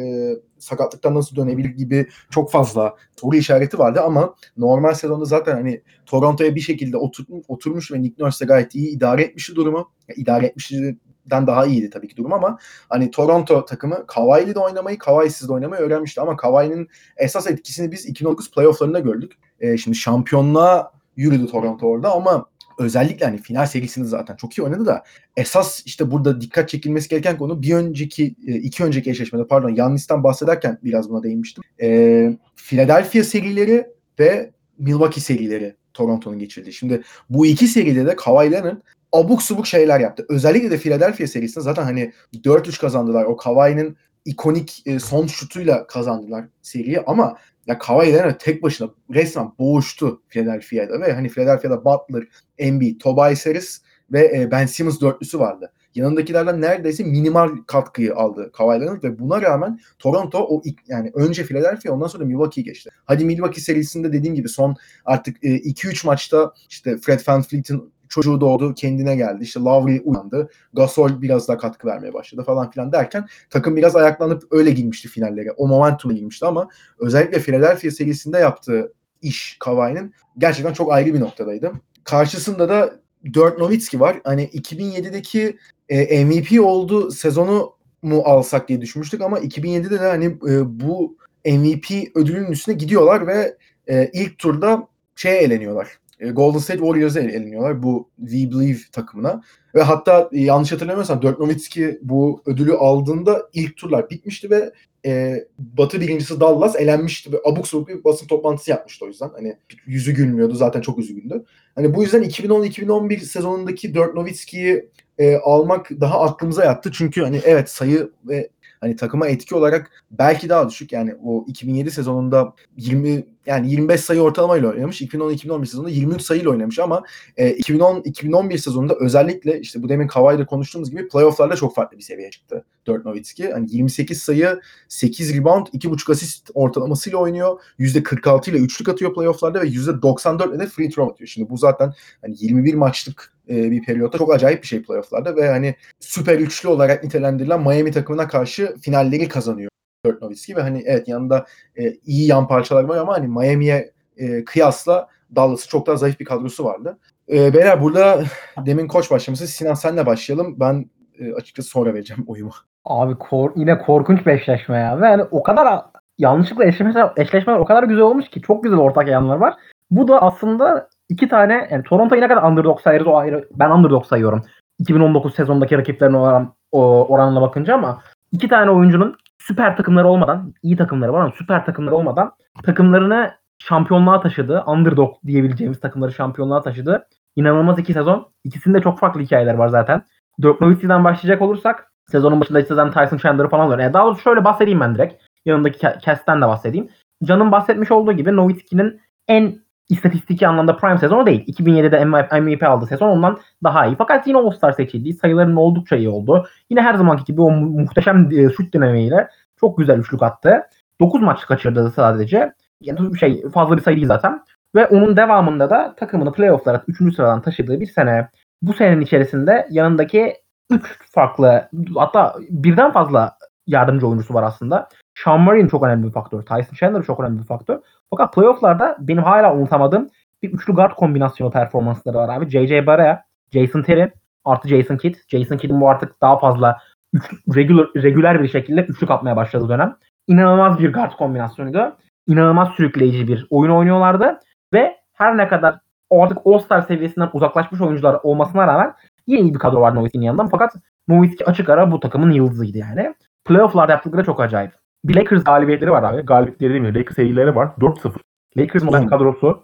[0.60, 6.56] sakatlıktan nasıl dönebilir gibi çok fazla soru işareti vardı ama normal sezonda zaten hani Toronto'ya
[6.56, 9.92] bir şekilde otur, oturmuş ve Nick Nurse de gayet iyi idare etmişti durumu.
[10.08, 10.98] Yani idare etmişti
[11.30, 12.58] den daha iyiydi tabii ki durum ama
[12.90, 18.06] hani Toronto takımı Kawhi'li de oynamayı, Kawhi'siz de oynamayı öğrenmişti ama Kawhi'nin esas etkisini biz
[18.06, 19.32] 2009 playofflarında gördük.
[19.60, 22.46] E, şimdi şampiyonluğa yürüdü Toronto orada ama
[22.80, 25.04] özellikle hani final serisinde zaten çok iyi oynadı da
[25.38, 30.24] esas işte burada dikkat çekilmesi gereken konu bir önceki e, iki önceki eşleşmede pardon Yannis'ten
[30.24, 31.64] bahsederken biraz buna değinmiştim.
[31.82, 33.88] E, Philadelphia serileri
[34.20, 36.74] ve Milwaukee serileri Toronto'nun geçirdiği.
[36.74, 38.78] Şimdi bu iki seride de Kawhi Leonard
[39.12, 40.26] abuk subuk şeyler yaptı.
[40.30, 43.26] Özellikle de Philadelphia serisinde zaten hani 4-3 kazandılar.
[43.26, 47.38] O Kawhi'nin ikonik e, son şutuyla kazandılar seriyi ama
[47.68, 52.28] ya Kawhi Leonard tek başına resmen boğuştu Philadelphia'da ve hani Philadelphia'da Butler,
[52.58, 53.82] Embiid, Tobias Harris
[54.12, 55.72] ve e, Ben Simmons dörtlüsü vardı.
[55.96, 61.94] Yanındakilerden neredeyse minimal katkıyı aldı Kawhi Leonard ve buna rağmen Toronto o yani önce Philadelphia
[61.94, 62.90] ondan sonra Milwaukee geçti.
[63.06, 64.76] Hadi Milwaukee serisinde dediğim gibi son
[65.06, 69.44] artık 2-3 e, maçta işte Fred VanVleet'in çocuğu doğdu kendine geldi.
[69.44, 70.50] İşte Lowry uyandı.
[70.74, 75.52] Gasol biraz daha katkı vermeye başladı falan filan derken takım biraz ayaklanıp öyle girmişti finallere.
[75.52, 81.72] O momentumla girmişti ama özellikle Philadelphia serisinde yaptığı iş Kawhi'nin gerçekten çok ayrı bir noktadaydı.
[82.04, 84.22] Karşısında da Dirk Nowitzki var.
[84.24, 85.58] Hani 2007'deki
[85.90, 92.16] e, MVP oldu sezonu mu alsak diye düşünmüştük ama 2007'de de hani e, bu MVP
[92.16, 96.00] ödülünün üstüne gidiyorlar ve e, ilk turda şeye eleniyorlar.
[96.20, 99.42] E, Golden State Warriors'a eleniyorlar bu We Believe takımına.
[99.76, 104.72] Ve hatta e, yanlış hatırlamıyorsam Dirk Nowitzki bu ödülü aldığında ilk turlar bitmişti ve
[105.06, 109.30] e, Batı birincisi Dallas elenmişti ve abuk sabuk bir basın toplantısı yapmıştı o yüzden.
[109.36, 111.44] Hani yüzü gülmüyordu zaten çok üzgündü.
[111.76, 116.92] Hani bu yüzden 2010-2011 sezonundaki Dirk Nowitzki'yi e, almak daha aklımıza yattı.
[116.92, 118.50] Çünkü hani evet sayı ve
[118.82, 120.92] hani takıma etki olarak belki daha düşük.
[120.92, 125.02] Yani o 2007 sezonunda 20 yani 25 sayı ortalamayla oynamış.
[125.02, 127.04] 2010-2011 sezonunda 23 sayıyla oynamış ama
[127.38, 132.32] e, 2010-2011 sezonunda özellikle işte bu demin Kawhi'de konuştuğumuz gibi playofflarda çok farklı bir seviyeye
[132.32, 133.52] çıktı Dirk Nowitzki.
[133.52, 137.60] Hani 28 sayı, 8 rebound, 2.5 asist ortalamasıyla oynuyor.
[137.80, 141.28] %46 ile üçlük atıyor playofflarda ve %94 ile de free throw atıyor.
[141.28, 145.48] Şimdi bu zaten hani 21 maçlık e, bir periyotta çok acayip bir şey playofflarda ve
[145.50, 149.70] hani süper üçlü olarak nitelendirilen Miami takımına karşı finalleri kazanıyor
[150.06, 151.46] Dirk Nowitzki ve hani evet yanında
[151.76, 156.26] e, iyi yan parçalar var ama hani Miami'ye e, kıyasla Dallas'ı çok daha zayıf bir
[156.26, 156.98] kadrosu vardı.
[157.30, 158.24] E, beyler burada
[158.66, 160.60] demin koç başlaması Sinan senle başlayalım.
[160.60, 160.86] Ben
[161.20, 162.52] e, açıkçası sonra vereceğim oyumu.
[162.86, 165.02] Abi kor, yine korkunç bir eşleşme ya.
[165.02, 165.82] Ve yani o kadar
[166.18, 169.54] yanlışlıkla eşleşmeler, eşleşmeler o kadar güzel olmuş ki çok güzel ortak yanlar var.
[169.92, 173.50] Bu da aslında iki tane yani Toronto'yu ne kadar underdog sayarız o ayrı.
[173.56, 174.44] Ben underdog sayıyorum.
[174.80, 178.02] 2019 sezondaki rakiplerine oran, o, oranına bakınca ama
[178.32, 182.32] iki tane oyuncunun süper takımları olmadan, iyi takımları var ama süper takımları olmadan
[182.64, 184.64] takımlarını şampiyonluğa taşıdı.
[184.68, 187.08] Underdog diyebileceğimiz takımları şampiyonluğa taşıdı.
[187.36, 188.28] İnanılmaz iki sezon.
[188.44, 190.02] İkisinde çok farklı hikayeler var zaten.
[190.42, 193.80] Dirk Nowitzki'den başlayacak olursak sezonun başında işte zaten Tyson Chandler'ı falan oluyor.
[193.80, 195.24] Yani daha doğrusu şöyle bahsedeyim ben direkt.
[195.46, 196.90] Yanındaki Cast'ten de bahsedeyim.
[197.24, 199.60] Can'ın bahsetmiş olduğu gibi Nowitzki'nin en
[199.90, 201.46] istatistiki anlamda prime sezonu değil.
[201.48, 202.06] 2007'de
[202.42, 203.96] MVP aldı sezon ondan daha iyi.
[203.96, 205.14] Fakat yine All-Star seçildi.
[205.14, 206.48] Sayıların oldukça iyi oldu.
[206.70, 209.28] Yine her zamanki gibi o muhteşem e, şut dinamiğiyle
[209.60, 210.64] çok güzel üçlük attı.
[211.00, 212.54] 9 maç kaçırdı sadece.
[212.82, 214.42] Yani şey fazla bir sayı değil zaten.
[214.76, 217.16] Ve onun devamında da takımını playoff'lara 3.
[217.16, 218.30] sıradan taşıdığı bir sene.
[218.62, 220.34] Bu senenin içerisinde yanındaki
[220.70, 224.90] 3 farklı hatta birden fazla yardımcı oyuncusu var aslında.
[225.16, 226.42] Sean Murray'in çok önemli bir faktör.
[226.42, 227.80] Tyson Chandler çok önemli bir faktör.
[228.10, 230.10] Fakat playoff'larda benim hala unutamadığım
[230.44, 232.50] bir üçlü guard kombinasyonu performansları var abi.
[232.50, 232.88] J.J.
[232.88, 234.12] Barea, Jason Terry
[234.46, 235.16] artı Jason Kidd.
[235.28, 236.78] Jason Kidd'in bu artık daha fazla
[237.14, 239.96] üç, regular, regular bir şekilde üçlük atmaya başladığı dönem.
[240.28, 241.96] İnanılmaz bir guard kombinasyonuydu.
[242.28, 244.40] İnanılmaz sürükleyici bir oyun oynuyorlardı.
[244.74, 245.80] Ve her ne kadar
[246.12, 248.94] artık All-Star seviyesinden uzaklaşmış oyuncular olmasına rağmen
[249.28, 250.48] yine iyi bir kadro var Nowitzki'nin yanında.
[250.48, 250.74] Fakat
[251.08, 253.16] Nowitzki açık ara bu takımın yıldızıydı yani.
[253.46, 254.85] Playoff'larda yaptıkları çok acayip.
[255.10, 256.22] Lakers galibiyetleri var abi.
[256.22, 256.96] Galibiyetleri değil mi?
[256.96, 257.70] Lakers serileri var.
[257.80, 258.12] 4-0.
[258.58, 259.64] Lakers'ın olan kadrosu.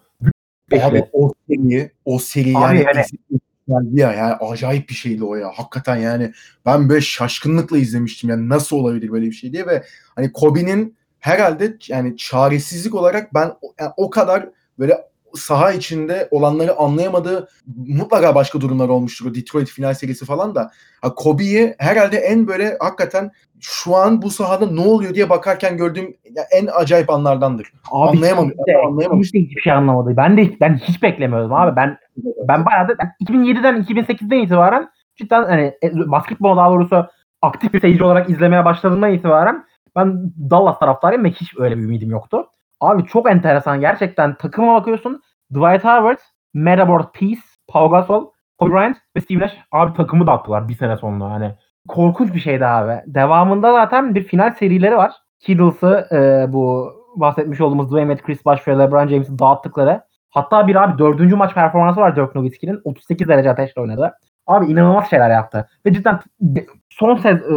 [0.81, 3.05] Abi o seri, o seri Abi yani, yani-
[3.67, 5.51] geldi ya yani acayip bir şeydi o ya.
[5.55, 6.31] Hakikaten yani
[6.65, 9.83] ben böyle şaşkınlıkla izlemiştim yani nasıl olabilir böyle bir şey diye ve
[10.15, 14.97] hani Kobe'nin herhalde yani çaresizlik olarak ben yani o kadar böyle
[15.35, 17.47] saha içinde olanları anlayamadığı
[17.87, 19.31] mutlaka başka durumlar olmuştur.
[19.31, 20.71] O Detroit final serisi falan da.
[21.01, 26.15] Ha, Kobe'yi herhalde en böyle hakikaten şu an bu sahada ne oluyor diye bakarken gördüğüm
[26.51, 27.73] en acayip anlardandır.
[27.91, 29.31] Abi Anlayamadım, kimse- anlayamamış.
[29.31, 30.17] kimse hiçbir şey anlamadı.
[30.17, 31.75] Ben de ben hiç beklemiyordum abi.
[31.75, 31.97] Ben
[32.47, 37.05] ben bayağı da ben 2007'den 2008'den itibaren cidden hani e, basketbol daha doğrusu
[37.41, 39.65] aktif bir seyirci olarak izlemeye başladığımdan itibaren
[39.95, 42.45] ben Dallas taraftarıyım ve hiç öyle bir ümidim yoktu.
[42.81, 45.21] Abi çok enteresan gerçekten takıma bakıyorsun.
[45.51, 46.17] Dwight Howard,
[46.53, 51.25] World Peace, Paul Gasol, Kobe Bryant ve Steve Nash abi takımı dağıttılar bir sene sonra
[51.25, 51.55] hani.
[51.87, 53.01] Korkunç bir şeydi abi.
[53.07, 55.11] Devamında zaten bir final serileri var.
[55.39, 60.01] Kiddles'ı e, bu bahsetmiş olduğumuz Dwayne Wade, Chris Bosh ve LeBron James'i dağıttıkları.
[60.29, 62.81] Hatta bir abi dördüncü maç performansı var Dirk Nowitzki'nin.
[62.83, 64.13] 38 derece ateşle oynadı.
[64.47, 65.67] Abi inanılmaz şeyler yaptı.
[65.85, 66.19] Ve cidden
[66.89, 67.49] son sez, e,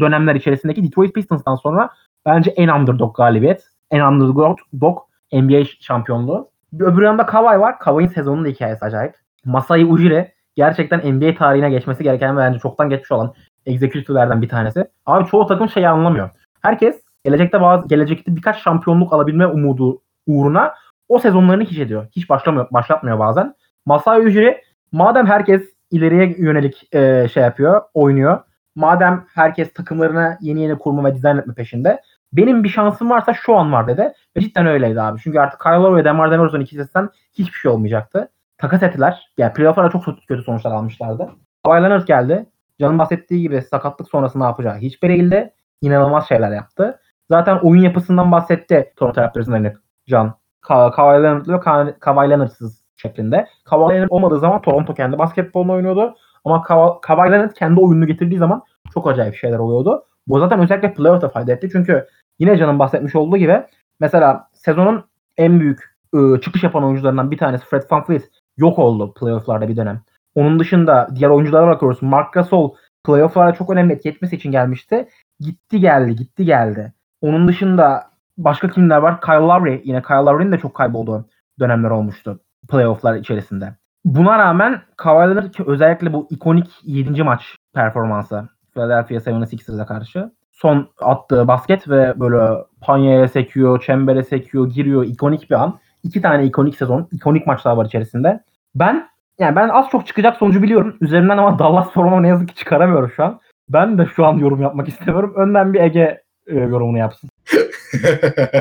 [0.00, 1.90] dönemler içerisindeki Detroit Pistons'tan sonra
[2.26, 3.64] bence en underdog galibiyet.
[3.90, 4.98] En underdog dog
[5.32, 6.50] NBA şampiyonluğu.
[6.80, 7.78] Öbür yanda Kawhi var.
[7.78, 9.14] Kawhi'nin sezonunun da hikayesi acayip.
[9.44, 13.34] Masai Ujiri gerçekten NBA tarihine geçmesi gereken ve bence çoktan geçmiş olan
[13.66, 14.84] executive'lerden bir tanesi.
[15.06, 16.30] Abi çoğu takım şeyi anlamıyor.
[16.62, 20.74] Herkes gelecekte bazı gelecekte birkaç şampiyonluk alabilme umudu uğruna
[21.08, 22.06] o sezonlarını hiç ediyor.
[22.12, 23.54] Hiç başlamıyor, başlatmıyor bazen.
[23.86, 24.62] Masai Ujiri
[24.92, 28.40] madem herkes ileriye yönelik e, şey yapıyor, oynuyor.
[28.74, 32.02] Madem herkes takımlarına yeni yeni kurma ve dizayn etme peşinde.
[32.32, 34.12] Benim bir şansım varsa şu an var dedi.
[34.36, 35.20] Ve cidden öyleydi abi.
[35.20, 38.28] Çünkü artık Kyle ve DeMar DeRozan ikisinden hiçbir şey olmayacaktı.
[38.58, 39.28] Takas ettiler.
[39.38, 41.28] Yani playoff'lara çok kötü sonuçlar almışlardı.
[41.64, 42.46] Kawhi Leonard geldi.
[42.80, 45.50] Can'ın bahsettiği gibi sakatlık sonrası ne yapacağı hiç belli değildi.
[45.80, 47.00] İnanılmaz şeyler yaptı.
[47.30, 49.72] Zaten oyun yapısından bahsetti Toronto Raptors'ın hani
[50.06, 50.34] Can.
[50.60, 53.46] Ka Kawhi Leonard ve Ka- Kawhi Leonard'sız şeklinde.
[53.64, 56.14] Kawhi Leonard olmadığı zaman Toronto kendi basketbolunu oynuyordu.
[56.44, 56.62] Ama
[57.02, 58.62] Kawhi Leonard kendi oyununu getirdiği zaman
[58.94, 60.04] çok acayip şeyler oluyordu.
[60.26, 61.68] Bu zaten özellikle playoff'ta fayda etti.
[61.72, 62.06] Çünkü
[62.38, 63.62] yine Can'ın bahsetmiş olduğu gibi
[64.00, 65.04] mesela sezonun
[65.36, 70.00] en büyük ıı, çıkış yapan oyuncularından bir tanesi Fred VanVleet yok oldu playoff'larda bir dönem.
[70.34, 72.02] Onun dışında diğer oyunculara bakıyoruz.
[72.02, 72.74] Mark Gasol
[73.04, 75.08] playoff'larda çok önemli etki etmesi için gelmişti.
[75.40, 76.92] Gitti geldi, gitti geldi.
[77.20, 79.20] Onun dışında başka kimler var?
[79.20, 79.82] Kyle Lowry.
[79.84, 81.24] Yine Kyle Lowry'nin de çok kaybolduğu
[81.60, 83.74] dönemler olmuştu playoff'lar içerisinde.
[84.04, 87.22] Buna rağmen Kawhi özellikle bu ikonik 7.
[87.22, 90.30] maç performansı Philadelphia 76ers'a karşı
[90.60, 95.04] son attığı basket ve böyle panyaya sekiyor, çembere sekiyor, giriyor.
[95.04, 95.78] ikonik bir an.
[96.04, 98.40] İki tane ikonik sezon, ikonik maçlar var içerisinde.
[98.74, 100.96] Ben yani ben az çok çıkacak sonucu biliyorum.
[101.00, 103.40] Üzerinden ama Dallas forma ne yazık ki çıkaramıyorum şu an.
[103.68, 105.34] Ben de şu an yorum yapmak istemiyorum.
[105.36, 107.30] Önden bir Ege e, yorumunu yapsın.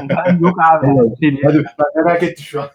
[0.10, 0.88] ben yok abi.
[1.20, 1.42] Şey.
[1.44, 2.68] Hadi ben merak ettim şu an.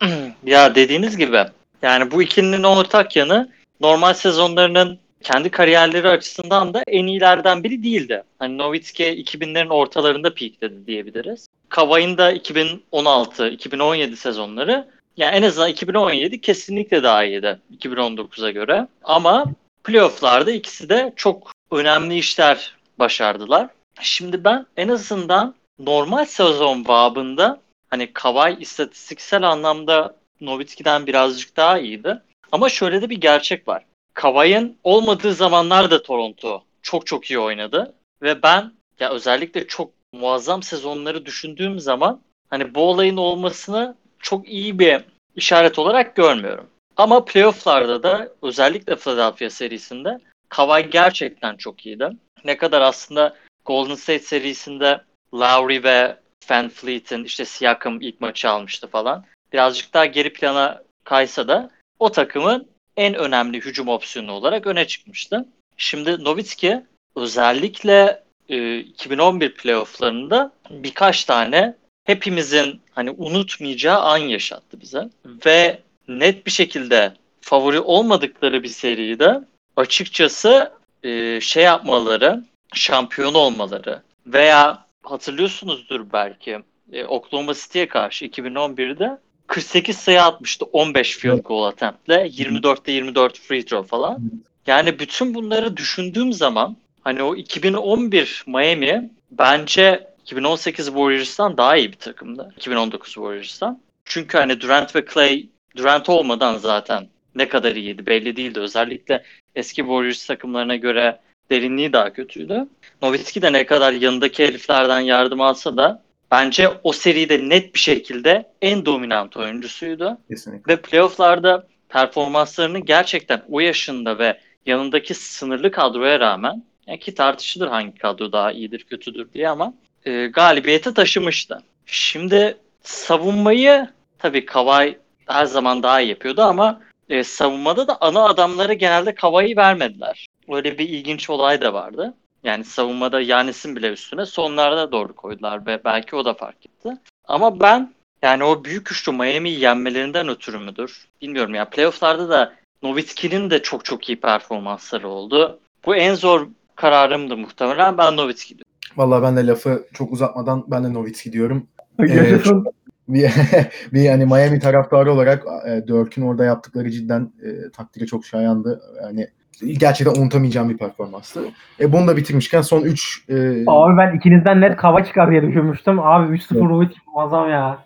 [0.44, 1.44] ya dediğiniz gibi
[1.82, 3.50] yani bu ikilinin ortak yanı
[3.80, 8.22] normal sezonlarının kendi kariyerleri açısından da en iyilerden biri değildi.
[8.38, 11.46] Hani Nowitzki 2000'lerin ortalarında peakledi diyebiliriz.
[11.68, 18.88] Kavay'ın da 2016-2017 sezonları yani en azından 2017 kesinlikle daha iyiydi 2019'a göre.
[19.04, 19.44] Ama
[19.84, 23.68] playofflarda ikisi de çok önemli işler başardılar.
[24.00, 27.60] Şimdi ben en azından normal sezon babında
[27.90, 32.22] hani Kavay istatistiksel anlamda Nowitzki'den birazcık daha iyiydi.
[32.52, 33.84] Ama şöyle de bir gerçek var.
[34.14, 37.94] Kavay'ın olmadığı zamanlarda Toronto çok çok iyi oynadı.
[38.22, 44.78] Ve ben ya özellikle çok muazzam sezonları düşündüğüm zaman hani bu olayın olmasını çok iyi
[44.78, 45.00] bir
[45.36, 46.66] işaret olarak görmüyorum.
[46.96, 52.08] Ama playofflarda da özellikle Philadelphia serisinde Kawhi gerçekten çok iyiydi.
[52.44, 55.00] Ne kadar aslında Golden State serisinde
[55.34, 56.16] Lowry ve
[56.50, 59.24] Van Fleet'in işte Siakam ilk maçı almıştı falan.
[59.52, 65.48] Birazcık daha geri plana kaysa da o takımın en önemli hücum opsiyonu olarak öne çıkmıştı.
[65.76, 66.82] Şimdi Nowitzki
[67.16, 71.74] özellikle e, 2011 playofflarında birkaç tane
[72.04, 75.08] hepimizin hani unutmayacağı an yaşattı bize.
[75.46, 75.78] Ve
[76.08, 79.40] net bir şekilde favori olmadıkları bir seride
[79.76, 80.72] açıkçası
[81.02, 86.58] e, şey yapmaları, şampiyon olmaları veya hatırlıyorsunuzdur belki
[86.92, 89.18] e, Oklahoma City'ye karşı 2011'de
[89.52, 94.18] 48 sayı atmıştı 15 field goal attempt'le 24'te 24 free throw falan.
[94.66, 101.96] Yani bütün bunları düşündüğüm zaman hani o 2011 Miami bence 2018 Warriors'tan daha iyi bir
[101.96, 102.52] takımdı.
[102.56, 103.80] 2019 Warriors'tan.
[104.04, 105.46] Çünkü hani Durant ve Clay
[105.76, 108.60] Durant olmadan zaten ne kadar iyiydi belli değildi.
[108.60, 109.24] Özellikle
[109.54, 112.66] eski Warriors takımlarına göre derinliği daha kötüydü.
[113.02, 116.02] Nowitzki de ne kadar yanındaki heriflerden yardım alsa da
[116.32, 120.18] bence o seride net bir şekilde en dominant oyuncusuydu.
[120.28, 120.72] Kesinlikle.
[120.72, 127.98] Ve playofflarda performanslarını gerçekten o yaşında ve yanındaki sınırlı kadroya rağmen yani ki tartışılır hangi
[127.98, 129.74] kadro daha iyidir kötüdür diye ama
[130.04, 131.62] e, galibiyete taşımıştı.
[131.86, 138.72] Şimdi savunmayı tabii Kavay her zaman daha iyi yapıyordu ama e, savunmada da ana adamları
[138.72, 140.26] genelde Kavay'ı vermediler.
[140.48, 142.14] Öyle bir ilginç olay da vardı.
[142.44, 146.96] Yani savunmada Yanis'in bile üstüne sonlarda doğru koydular ve belki o da fark etti.
[147.24, 151.08] Ama ben yani o büyük üçlü Miami'yi yenmelerinden ötürü müdür?
[151.22, 151.70] Bilmiyorum ya.
[151.70, 155.60] Playoff'larda da Nowitzki'nin de çok çok iyi performansları oldu.
[155.86, 157.98] Bu en zor kararımdı muhtemelen.
[157.98, 158.72] Ben Nowitzki diyorum.
[158.96, 161.66] Vallahi ben de lafı çok uzatmadan ben de Nowitzki diyorum.
[161.98, 162.66] Yaşasın.
[163.08, 163.30] bir,
[163.92, 168.82] bir yani Miami taraftarı olarak e, Dörk'ün orada yaptıkları cidden e, takdire çok şayandı.
[169.02, 169.28] Yani
[169.66, 171.40] gerçekten unutamayacağım bir performanstı.
[171.80, 173.34] E, bunu da bitirmişken son 3 e,
[173.66, 176.00] Abi ben ikinizden net kava çıkar diye düşünmüştüm.
[176.00, 177.84] Abi 3-0 Nowitzki muazzam ya.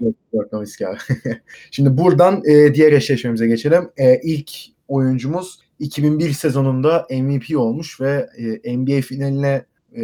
[0.53, 0.97] Nowitzki abi.
[1.71, 3.89] Şimdi buradan e, diğer eşleşmemize geçelim.
[3.97, 4.51] E, ilk
[4.89, 8.29] oyuncumuz 2001 sezonunda MVP olmuş ve
[8.65, 9.65] e, NBA finaline
[9.97, 10.01] e,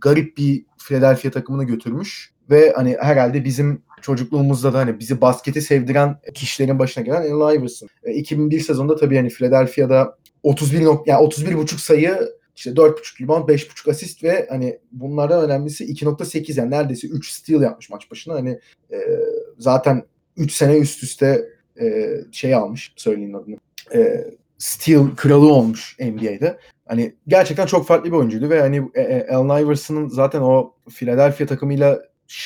[0.00, 6.16] garip bir Philadelphia takımını götürmüş ve hani herhalde bizim çocukluğumuzda da hani bizi basketi sevdiren
[6.34, 7.88] kişilerin başına gelen Allen Iverson.
[8.04, 12.18] E, 2001 sezonunda tabii hani Philadelphia'da 31 nok yani 31 buçuk sayı
[12.56, 17.90] işte 4.5 rebound, 5.5 asist ve hani bunlardan önemlisi 2.8 yani neredeyse 3 steal yapmış
[17.90, 18.34] maç başına.
[18.34, 18.60] Hani
[18.92, 18.98] e,
[19.58, 20.02] zaten
[20.36, 21.48] 3 sene üst üste
[21.80, 23.56] e, şey almış söyleyeyim adını.
[23.94, 24.24] E,
[24.58, 26.58] steal kralı olmuş NBA'de.
[26.86, 31.46] Hani gerçekten çok farklı bir oyuncuydu ve hani e, e, Allen Iverson'ın zaten o Philadelphia
[31.46, 32.02] takımıyla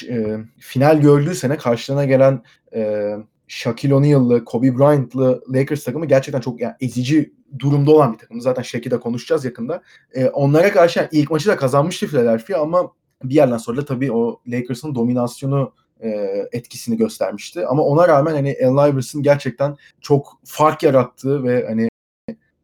[0.08, 2.42] e, final gördüğü sene karşılığına gelen
[2.74, 3.12] e,
[3.48, 8.40] Shaquille O'Neal'lı, Kobe Bryant'lı Lakers takımı gerçekten çok yani ezici durumda olan bir takım.
[8.40, 9.82] Zaten Shaq'i de konuşacağız yakında.
[10.14, 12.92] E, onlara karşı yani ilk maçı da kazanmıştı Philadelphia ama
[13.24, 16.08] bir yerden sonra da tabii o Lakers'ın dominasyonu e,
[16.52, 17.66] etkisini göstermişti.
[17.66, 21.88] Ama ona rağmen hani Allen Iverson gerçekten çok fark yarattığı ve hani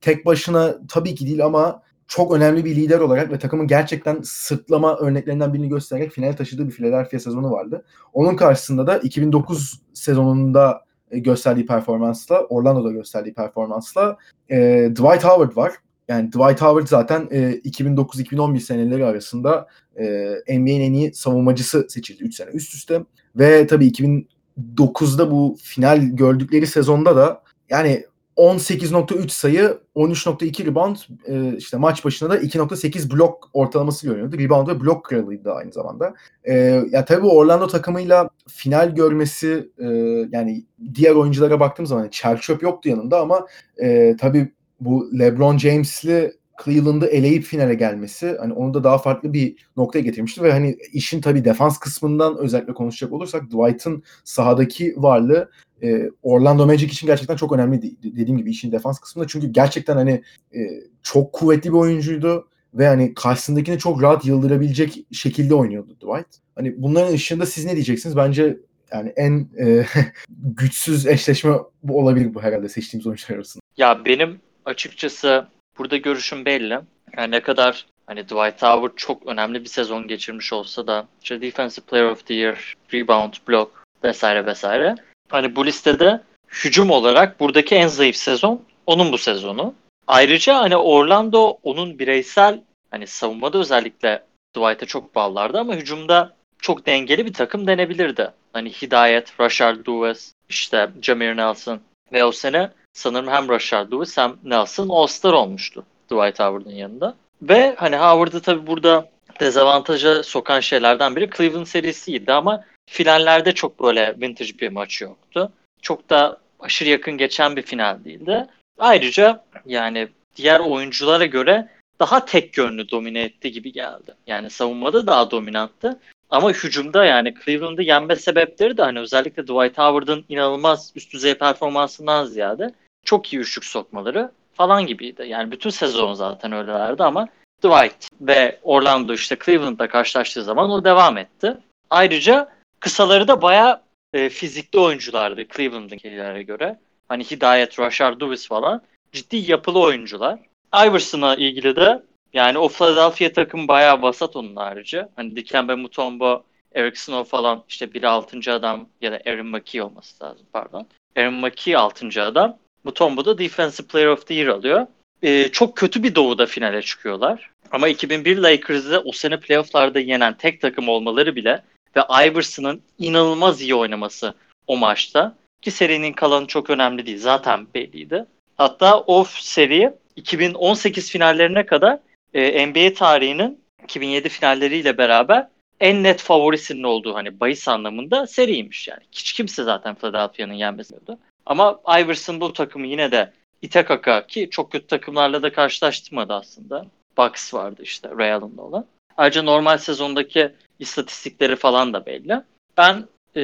[0.00, 4.96] tek başına tabii ki değil ama çok önemli bir lider olarak ve takımın gerçekten sırtlama
[4.96, 7.84] örneklerinden birini göstererek finale taşıdığı bir Philadelphia sezonu vardı.
[8.12, 14.16] Onun karşısında da 2009 sezonunda gösterdiği performansla, Orlando'da gösterdiği performansla
[14.48, 15.72] e, Dwight Howard var.
[16.08, 20.04] Yani Dwight Howard zaten e, 2009-2011 seneleri arasında e,
[20.48, 23.00] NBA'nin en iyi savunmacısı seçildi 3 sene üst üste.
[23.36, 28.04] Ve tabii 2009'da bu final gördükleri sezonda da yani
[28.36, 34.38] 18.3 sayı, 13.2 rebound, e, işte maç başına da 2.8 blok ortalaması görüyordu.
[34.38, 36.14] Rebound ve blok kralıydı aynı zamanda.
[36.44, 36.54] E,
[36.90, 39.86] ya tabii Orlando takımıyla final görmesi e,
[40.32, 40.64] yani
[40.94, 43.46] diğer oyunculara baktığım zaman çer çöp yoktu yanında ama
[43.82, 46.32] e, tabii bu LeBron James'li
[46.64, 51.20] Cleveland'ı eleyip finale gelmesi hani onu da daha farklı bir noktaya getirmişti ve hani işin
[51.20, 55.50] tabii defans kısmından özellikle konuşacak olursak Dwight'ın sahadaki varlığı
[55.84, 60.22] e, Orlando Magic için gerçekten çok önemli dediğim gibi işin defans kısmında çünkü gerçekten hani
[60.54, 60.60] e,
[61.02, 66.26] çok kuvvetli bir oyuncuydu ve hani karşısındakini çok rahat yıldırabilecek şekilde oynuyordu Dwight.
[66.54, 68.16] Hani bunların ışığında siz ne diyeceksiniz?
[68.16, 68.56] Bence
[68.92, 69.86] yani en e,
[70.28, 73.62] güçsüz eşleşme bu olabilir bu herhalde seçtiğimiz oyuncular arasında.
[73.76, 75.46] Ya benim açıkçası
[75.78, 76.78] burada görüşüm belli.
[77.16, 81.86] Yani ne kadar hani Dwight Howard çok önemli bir sezon geçirmiş olsa da işte Defensive
[81.86, 83.70] Player of the Year, Rebound, Block
[84.04, 84.94] vesaire vesaire.
[85.34, 89.74] Hani bu listede hücum olarak buradaki en zayıf sezon onun bu sezonu.
[90.06, 92.60] Ayrıca hani Orlando onun bireysel
[92.90, 94.22] hani savunmada özellikle
[94.56, 98.30] Dwight'a çok bağlardı ama hücumda çok dengeli bir takım denebilirdi.
[98.52, 101.80] Hani Hidayet, Rashard Lewis, işte Jameer Nelson
[102.12, 107.14] ve o sene sanırım hem Rashard Lewis hem Nelson All-Star olmuştu Dwight Howard'ın yanında.
[107.42, 109.08] Ve hani Howard'ı tabii burada
[109.40, 115.52] dezavantaja sokan şeylerden biri Cleveland serisiydi ama finallerde çok böyle vintage bir maç yoktu.
[115.82, 118.46] Çok da aşırı yakın geçen bir final değildi.
[118.78, 121.68] Ayrıca yani diğer oyunculara göre
[122.00, 124.14] daha tek yönlü domine etti gibi geldi.
[124.26, 126.00] Yani savunmada daha dominanttı.
[126.30, 132.24] Ama hücumda yani Cleveland'ı yenme sebepleri de hani özellikle Dwight Howard'ın inanılmaz üst düzey performansından
[132.24, 132.74] ziyade
[133.04, 135.24] çok iyi üçlük sokmaları falan gibiydi.
[135.28, 137.28] Yani bütün sezon zaten öylelerdi ama
[137.64, 141.56] Dwight ve Orlando işte Cleveland'da karşılaştığı zaman o devam etti.
[141.90, 142.53] Ayrıca
[142.84, 143.82] kısaları da bayağı
[144.12, 146.78] e, fizikli oyunculardı Cleveland'ınkilere göre.
[147.08, 148.82] Hani Hidayet, Rashard Lewis falan
[149.12, 150.38] ciddi yapılı oyuncular.
[150.74, 155.02] Iverson'a ilgili de yani o Philadelphia takım bayağı vasat onun harici.
[155.16, 156.42] Hani Dikembe Mutombo,
[156.74, 158.52] Eric Snow falan işte biri 6.
[158.52, 160.86] adam ya da Aaron McKee olması lazım pardon.
[161.16, 162.22] Aaron McKee 6.
[162.22, 162.56] adam.
[162.84, 164.86] Mutombo da Defensive Player of the Year alıyor.
[165.22, 167.50] Ee, çok kötü bir doğuda finale çıkıyorlar.
[167.70, 171.62] Ama 2001 Lakers'ı o sene playofflarda yenen tek takım olmaları bile
[171.96, 174.34] ve Iverson'ın inanılmaz iyi oynaması
[174.66, 175.34] o maçta.
[175.62, 177.18] Ki serinin kalanı çok önemli değil.
[177.18, 178.26] Zaten belliydi.
[178.56, 181.98] Hatta o seri 2018 finallerine kadar
[182.34, 185.48] e, NBA tarihinin 2007 finalleriyle beraber
[185.80, 189.02] en net favorisinin olduğu hani bahis anlamında seriymiş yani.
[189.12, 191.18] Hiç kimse zaten Philadelphia'nın yenmesiyordu.
[191.46, 193.32] Ama Iverson bu takımı yine de
[193.62, 196.86] ite kaka ki çok kötü takımlarla da karşılaştırmadı aslında.
[197.18, 198.86] Bucks vardı işte Allen'da olan.
[199.16, 202.42] Ayrıca normal sezondaki istatistikleri falan da belli.
[202.76, 203.04] Ben
[203.36, 203.42] e,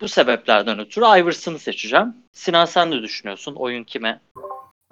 [0.00, 2.14] bu sebeplerden ötürü Iverson'ı seçeceğim.
[2.32, 3.54] Sinan sen ne düşünüyorsun?
[3.54, 4.20] Oyun kime?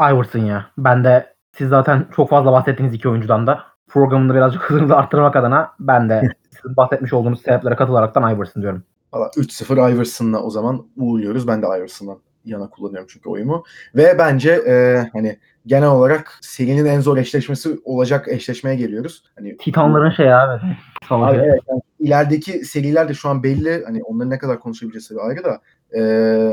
[0.01, 0.70] Iverson ya.
[0.79, 5.72] Ben de siz zaten çok fazla bahsettiğiniz iki oyuncudan da programında birazcık hızını arttırmak adına
[5.81, 8.85] ben de sizin bahsetmiş olduğunuz sebeplere katılaraktan Iverson diyorum.
[9.12, 11.49] Valla 3-0 Iverson'la o zaman uğurluyoruz.
[11.49, 13.64] Ben de Iverson'dan yana kullanıyorum çünkü oyumu.
[13.95, 19.24] Ve bence e, hani genel olarak serinin en zor eşleşmesi olacak eşleşmeye geliyoruz.
[19.36, 20.62] Hani Titanların şey abi.
[21.11, 23.84] Abi evet, yani ilerideki seriler de şu an belli.
[23.84, 25.61] Hani onları ne kadar konuşabileceğiz tabii ayrı da.
[25.92, 26.01] E,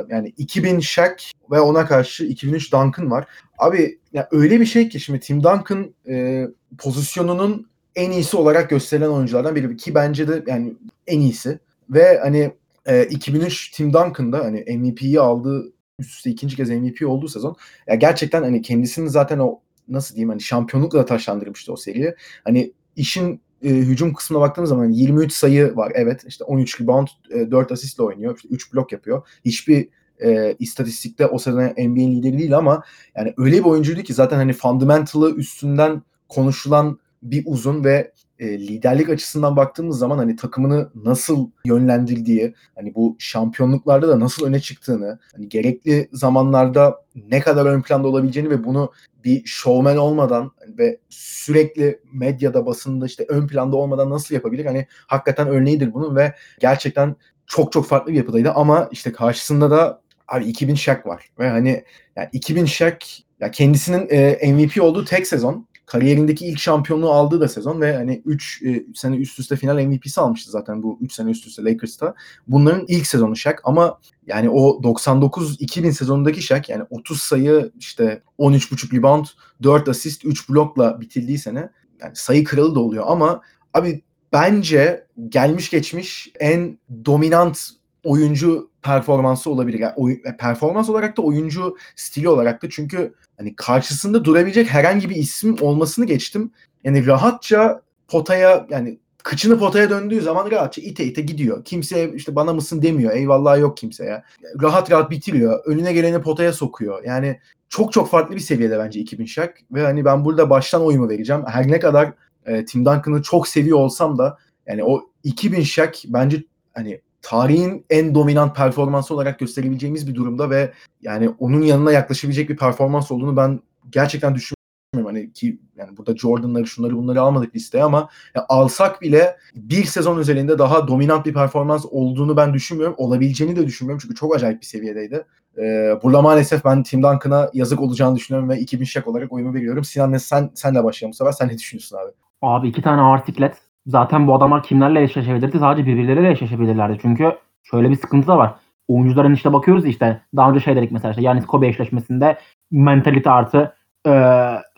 [0.09, 1.15] yani 2000 Shaq
[1.51, 3.25] ve ona karşı 2003 Duncan var.
[3.57, 9.09] Abi ya öyle bir şey ki şimdi Tim Duncan e, pozisyonunun en iyisi olarak gösterilen
[9.09, 10.73] oyunculardan biri ki bence de yani
[11.07, 12.51] en iyisi ve hani
[12.85, 15.71] e, 2003 Tim Duncan'da hani MVP'yi aldığı
[16.01, 17.55] üst üste ikinci kez MVP olduğu sezon
[17.87, 22.15] ya gerçekten hani kendisini zaten o nasıl diyeyim hani şampiyonlukla taşlandırmıştı o seriyi.
[22.43, 25.91] Hani işin e, hücum kısmına baktığımız zaman 23 sayı var.
[25.95, 28.35] Evet işte 13 rebound, e, 4 asistle oynuyor.
[28.35, 29.27] İşte 3 blok yapıyor.
[29.45, 29.89] Hiçbir
[30.23, 32.83] e, istatistikte o sezon NBA'nin lideri değil ama
[33.15, 38.11] yani öyle bir oyuncuydu ki zaten hani fundamental'ı üstünden konuşulan bir uzun ve
[38.41, 44.59] e, liderlik açısından baktığımız zaman hani takımını nasıl yönlendirdiği, hani bu şampiyonluklarda da nasıl öne
[44.59, 48.91] çıktığını, hani gerekli zamanlarda ne kadar ön planda olabileceğini ve bunu
[49.23, 54.65] bir showman olmadan ve sürekli medyada basında işte ön planda olmadan nasıl yapabilir?
[54.65, 57.15] Hani hakikaten örneğidir bunun ve gerçekten
[57.47, 61.83] çok çok farklı bir yapıdaydı ama işte karşısında da abi 2000 Shaq var ve hani
[62.15, 62.97] yani 2000 Shaq
[63.39, 68.21] ya kendisinin e, MVP olduğu tek sezon kariyerindeki ilk şampiyonluğu aldığı da sezon ve hani
[68.25, 72.15] 3 e, sene üst üste final MVP'si almıştı zaten bu 3 sene üst üste Lakers'ta.
[72.47, 78.97] Bunların ilk sezonu Shaq ama yani o 99-2000 sezonundaki Shaq yani 30 sayı işte 13.5
[78.97, 79.25] rebound,
[79.63, 81.69] 4 asist, 3 blokla bitildiği sene
[82.01, 83.41] yani sayı kralı da oluyor ama
[83.73, 84.01] abi
[84.33, 87.69] bence gelmiş geçmiş en dominant
[88.03, 89.79] oyuncu performansı olabilir.
[89.79, 95.09] Yani oy- e, performans olarak da oyuncu stili olarak da çünkü hani karşısında durabilecek herhangi
[95.09, 96.51] bir isim olmasını geçtim.
[96.83, 101.65] Yani rahatça potaya yani kıçını potaya döndüğü zaman rahatça ite ite gidiyor.
[101.65, 103.13] Kimseye işte bana mısın demiyor.
[103.13, 104.23] Eyvallah yok kimseye.
[104.61, 105.65] Rahat rahat bitiriyor.
[105.65, 107.03] Önüne geleni potaya sokuyor.
[107.03, 107.39] Yani
[107.69, 111.43] çok çok farklı bir seviyede bence 2000 Shaq ve hani ben burada baştan oyumu vereceğim.
[111.47, 112.13] Her ne kadar
[112.45, 114.37] e, Tim Duncan'ı çok seviyor olsam da
[114.67, 120.74] yani o 2000 Shaq bence hani tarihin en dominant performansı olarak gösterebileceğimiz bir durumda ve
[121.01, 123.59] yani onun yanına yaklaşabilecek bir performans olduğunu ben
[123.89, 125.15] gerçekten düşünmüyorum.
[125.15, 128.09] Hani ki yani burada Jordan'ları şunları bunları almadık listeye ama
[128.49, 132.95] alsak bile bir sezon özelinde daha dominant bir performans olduğunu ben düşünmüyorum.
[132.97, 135.26] Olabileceğini de düşünmüyorum çünkü çok acayip bir seviyedeydi.
[135.57, 139.84] Ee, burada maalesef ben Tim Duncan'a yazık olacağını düşünüyorum ve 2000 şak olarak oyumu veriyorum.
[139.84, 141.32] Sinan sen senle başlayalım bu sefer.
[141.32, 142.11] Sen ne düşünüyorsun abi?
[142.41, 143.70] Abi iki tane ağır siklet.
[143.86, 145.59] Zaten bu adamlar kimlerle eşleşebilirdi?
[145.59, 146.97] Sadece birbirleriyle eşleşebilirlerdi.
[147.01, 148.55] Çünkü şöyle bir sıkıntı da var.
[148.88, 152.38] Oyuncuların işte bakıyoruz işte daha önce şey dedik mesela işte Yanis Kobe eşleşmesinde
[152.71, 153.75] mentalite artı
[154.07, 154.11] e,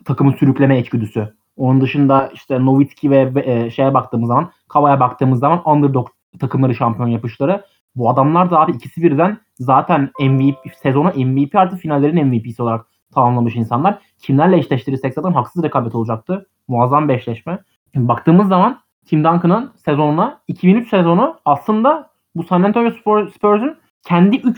[0.06, 1.34] takımı sürükleme içgüdüsü.
[1.58, 6.08] Onun dışında işte Nowitzki ve e, şeye baktığımız zaman Kava'ya baktığımız zaman underdog
[6.40, 7.66] takımları şampiyon yapışları.
[7.96, 13.56] Bu adamlar da abi ikisi birden zaten MVP sezonu MVP artı finallerin MVP'si olarak tamamlamış
[13.56, 13.98] insanlar.
[14.20, 16.48] Kimlerle eşleştirirsek zaten haksız rekabet olacaktı.
[16.68, 17.60] Muazzam bir eşleşme.
[17.94, 22.92] Şimdi baktığımız zaman Tim Duncan'ın sezonuna 2003 sezonu aslında bu San Antonio
[23.36, 23.78] Spurs'un
[24.08, 24.58] kendi üç,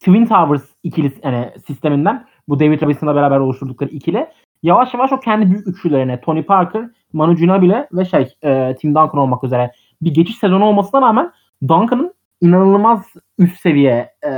[0.00, 4.26] Twin Towers ikili yani sisteminden bu David Robinson'la beraber oluşturdukları ikili.
[4.62, 9.18] Yavaş yavaş o kendi büyük üçlülerine Tony Parker, Manu Ginobili ve şey e, Tim Duncan
[9.18, 13.06] olmak üzere bir geçiş sezonu olmasına rağmen Duncan'ın inanılmaz
[13.38, 14.30] üst seviye e,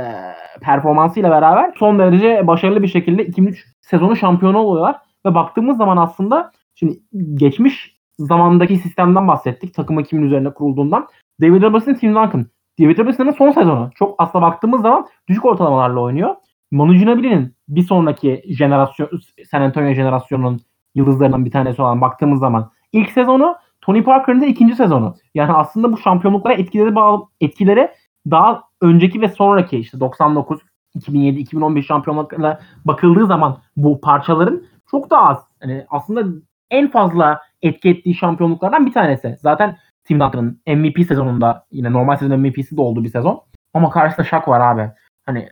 [0.61, 4.95] performansıyla beraber son derece başarılı bir şekilde 2003 sezonu şampiyonu oluyorlar.
[5.25, 6.99] Ve baktığımız zaman aslında şimdi
[7.33, 9.73] geçmiş zamandaki sistemden bahsettik.
[9.73, 11.07] Takım kimin üzerine kurulduğundan.
[11.41, 12.45] David Robinson, Tim Duncan.
[12.79, 13.89] David Robinson'ın son sezonu.
[13.95, 16.35] Çok aslında baktığımız zaman düşük ortalamalarla oynuyor.
[16.71, 19.09] Manu Ginobili'nin bir sonraki jenerasyon
[19.51, 20.59] San Antonio jenerasyonunun
[20.95, 25.15] yıldızlarından bir tanesi olan baktığımız zaman ilk sezonu Tony Parker'ın da ikinci sezonu.
[25.35, 27.91] Yani aslında bu şampiyonluklara etkileri bağlı etkileri
[28.31, 30.59] daha önceki ve sonraki işte 99
[30.95, 35.37] 2007 2011 şampiyonluklarına bakıldığı zaman bu parçaların çok daha az.
[35.61, 36.23] Yani aslında
[36.71, 39.37] en fazla etki ettiği şampiyonluklardan bir tanesi.
[39.41, 43.41] Zaten Tim Duncan'ın MVP sezonunda yine normal sezon MVP'si de oldu bir sezon.
[43.73, 44.91] Ama karşısında Shaq var abi.
[45.25, 45.49] Hani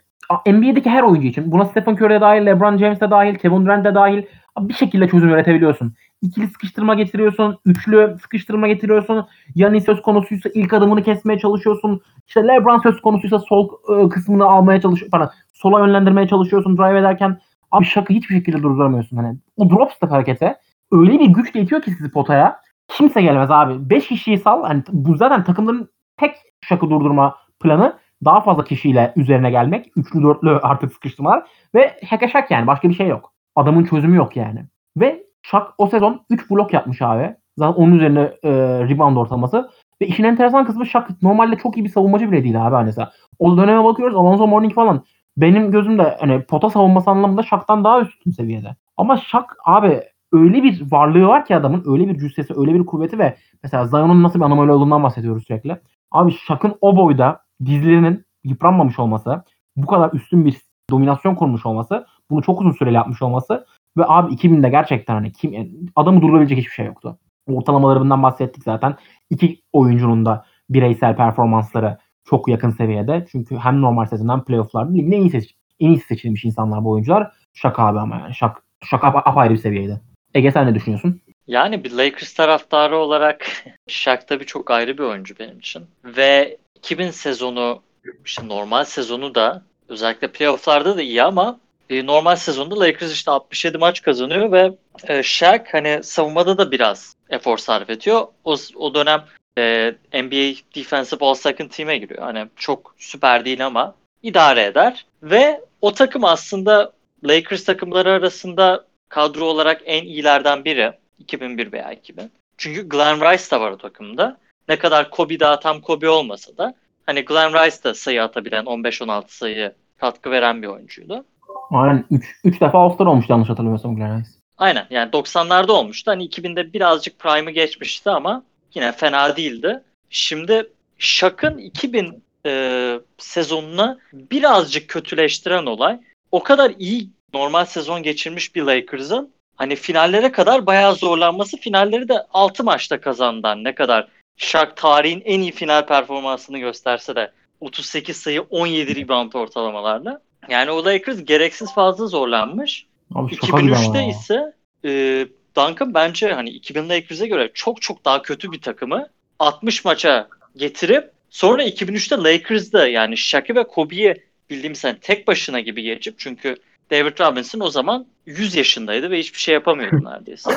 [0.48, 3.86] NBA'deki her oyuncu için buna Stephen Curry de dahil, LeBron James de dahil, Kevin Durant
[3.86, 4.24] de dahil
[4.60, 5.94] bir şekilde çözüm üretebiliyorsun.
[6.22, 9.28] İkili sıkıştırma getiriyorsun, üçlü sıkıştırma getiriyorsun.
[9.56, 12.02] Yani söz konusuysa ilk adımını kesmeye çalışıyorsun.
[12.28, 15.12] İşte LeBron söz konusuysa sol ıı, kısmını almaya çalışıyorsun.
[15.12, 17.40] Pardon, sola yönlendirmeye çalışıyorsun drive ederken.
[17.72, 19.18] Abi şakı hiçbir şekilde durduramıyorsun.
[19.18, 20.56] Hani o drop step harekete
[20.94, 22.62] öyle bir güç itiyor ki sizi potaya.
[22.88, 23.90] Kimse gelmez abi.
[23.90, 24.64] 5 kişiyi sal.
[24.64, 29.92] Hani bu zaten takımların tek şakı durdurma planı daha fazla kişiyle üzerine gelmek.
[29.96, 31.44] Üçlü dörtlü artık sıkıştırmalar.
[31.76, 32.68] Ve heke şak yani.
[32.68, 33.34] Başka bir şey yok.
[33.56, 34.66] Adamın çözümü yok yani.
[34.98, 37.36] Ve Şak o sezon 3 blok yapmış abi.
[37.58, 38.52] Zaten onun üzerine e,
[38.90, 39.70] rebound ortalaması.
[40.02, 43.12] Ve işin enteresan kısmı Şak normalde çok iyi bir savunmacı bile değil abi mesela.
[43.40, 45.04] O döneme bakıyoruz Alonso Mourning falan.
[45.38, 48.76] Benim gözümde hani pota savunması anlamında Şak'tan daha üstün seviyede.
[48.98, 50.02] Ama Şak abi
[50.34, 54.24] öyle bir varlığı var ki adamın öyle bir cüssesi, öyle bir kuvveti ve mesela Zion'un
[54.24, 55.82] nasıl bir anomali olduğundan bahsediyoruz sürekli.
[56.12, 59.44] Abi Şak'ın o boyda dizlerinin yıpranmamış olması,
[59.76, 60.58] bu kadar üstün bir
[60.90, 63.66] dominasyon kurmuş olması, bunu çok uzun süreli yapmış olması
[63.98, 67.18] ve abi 2000'de gerçekten hani kim adamı durdurabilecek hiçbir şey yoktu.
[67.48, 68.96] Ortalamalarından bahsettik zaten.
[69.30, 73.26] İki oyuncunun da bireysel performansları çok yakın seviyede.
[73.32, 77.32] Çünkü hem normal sezondan playoff'larda ligin en iyi, seç en iyi seçilmiş insanlar bu oyuncular.
[77.54, 78.36] Şaka abi ama yani.
[78.36, 80.02] Şak, şaka apayrı bir seviyede.
[80.34, 81.22] Ege sen ne düşünüyorsun?
[81.48, 83.48] Yani bir Lakers taraftarı olarak
[83.88, 85.86] Shaq tabii çok ayrı bir oyuncu benim için.
[86.06, 87.82] Ve 2000 sezonu,
[88.26, 91.60] işte normal sezonu da özellikle playofflarda da iyi ama
[91.90, 94.72] normal sezonda Lakers işte 67 maç kazanıyor ve
[95.08, 98.28] e, Shaq hani savunmada da biraz efor sarf ediyor.
[98.46, 99.24] O, o dönem
[99.58, 102.22] e, NBA Defensive All Second Team'e giriyor.
[102.22, 105.06] Hani çok süper değil ama idare eder.
[105.24, 106.92] Ve o takım aslında
[107.24, 110.94] Lakers takımları arasında kadro olarak en iyilerden biri.
[111.20, 112.32] 2001 veya 2000.
[112.58, 114.38] Çünkü Glenn Rice da var o takımda.
[114.70, 116.74] Ne kadar Kobe daha tam Kobe olmasa da
[117.06, 121.26] hani Glenn Rice da sayı atabilen 15-16 sayı katkı veren bir oyuncuydu.
[121.72, 124.30] Aynen 3 3 defa All-Star olmuştu yanlış hatırlamıyorsam Glenn Rice.
[124.58, 126.12] Aynen yani 90'larda olmuştu.
[126.12, 128.44] Hani 2000'de birazcık prime'ı geçmişti ama
[128.74, 129.84] yine fena değildi.
[130.10, 136.00] Şimdi Shaq'ın 2000 e, sezonunu birazcık kötüleştiren olay
[136.32, 141.58] o kadar iyi normal sezon geçirmiş bir Lakers'ın hani finallere kadar bayağı zorlanması.
[141.58, 144.08] Finalleri de 6 maçta kazandan ne kadar
[144.38, 150.22] Shaq tarihin en iyi final performansını gösterse de 38 sayı 17 rebound ortalamalarla.
[150.50, 152.86] Yani o Lakers gereksiz fazla zorlanmış.
[153.16, 154.10] Abi şaka gibi ama 2003'te ya.
[154.10, 154.54] ise
[154.86, 155.26] e,
[155.56, 159.08] Duncan bence hani 2000 Lakers'e göre çok çok daha kötü bir takımı
[159.40, 164.16] 60 maça getirip sonra 2003'te Lakers'da yani Shaq'i ve Kobe'yi
[164.50, 166.56] bildiğimiz hani tek başına gibi geçip çünkü
[166.92, 170.52] David Robinson o zaman 100 yaşındaydı ve hiçbir şey yapamıyordu neredeyse.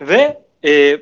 [0.00, 0.96] ve e,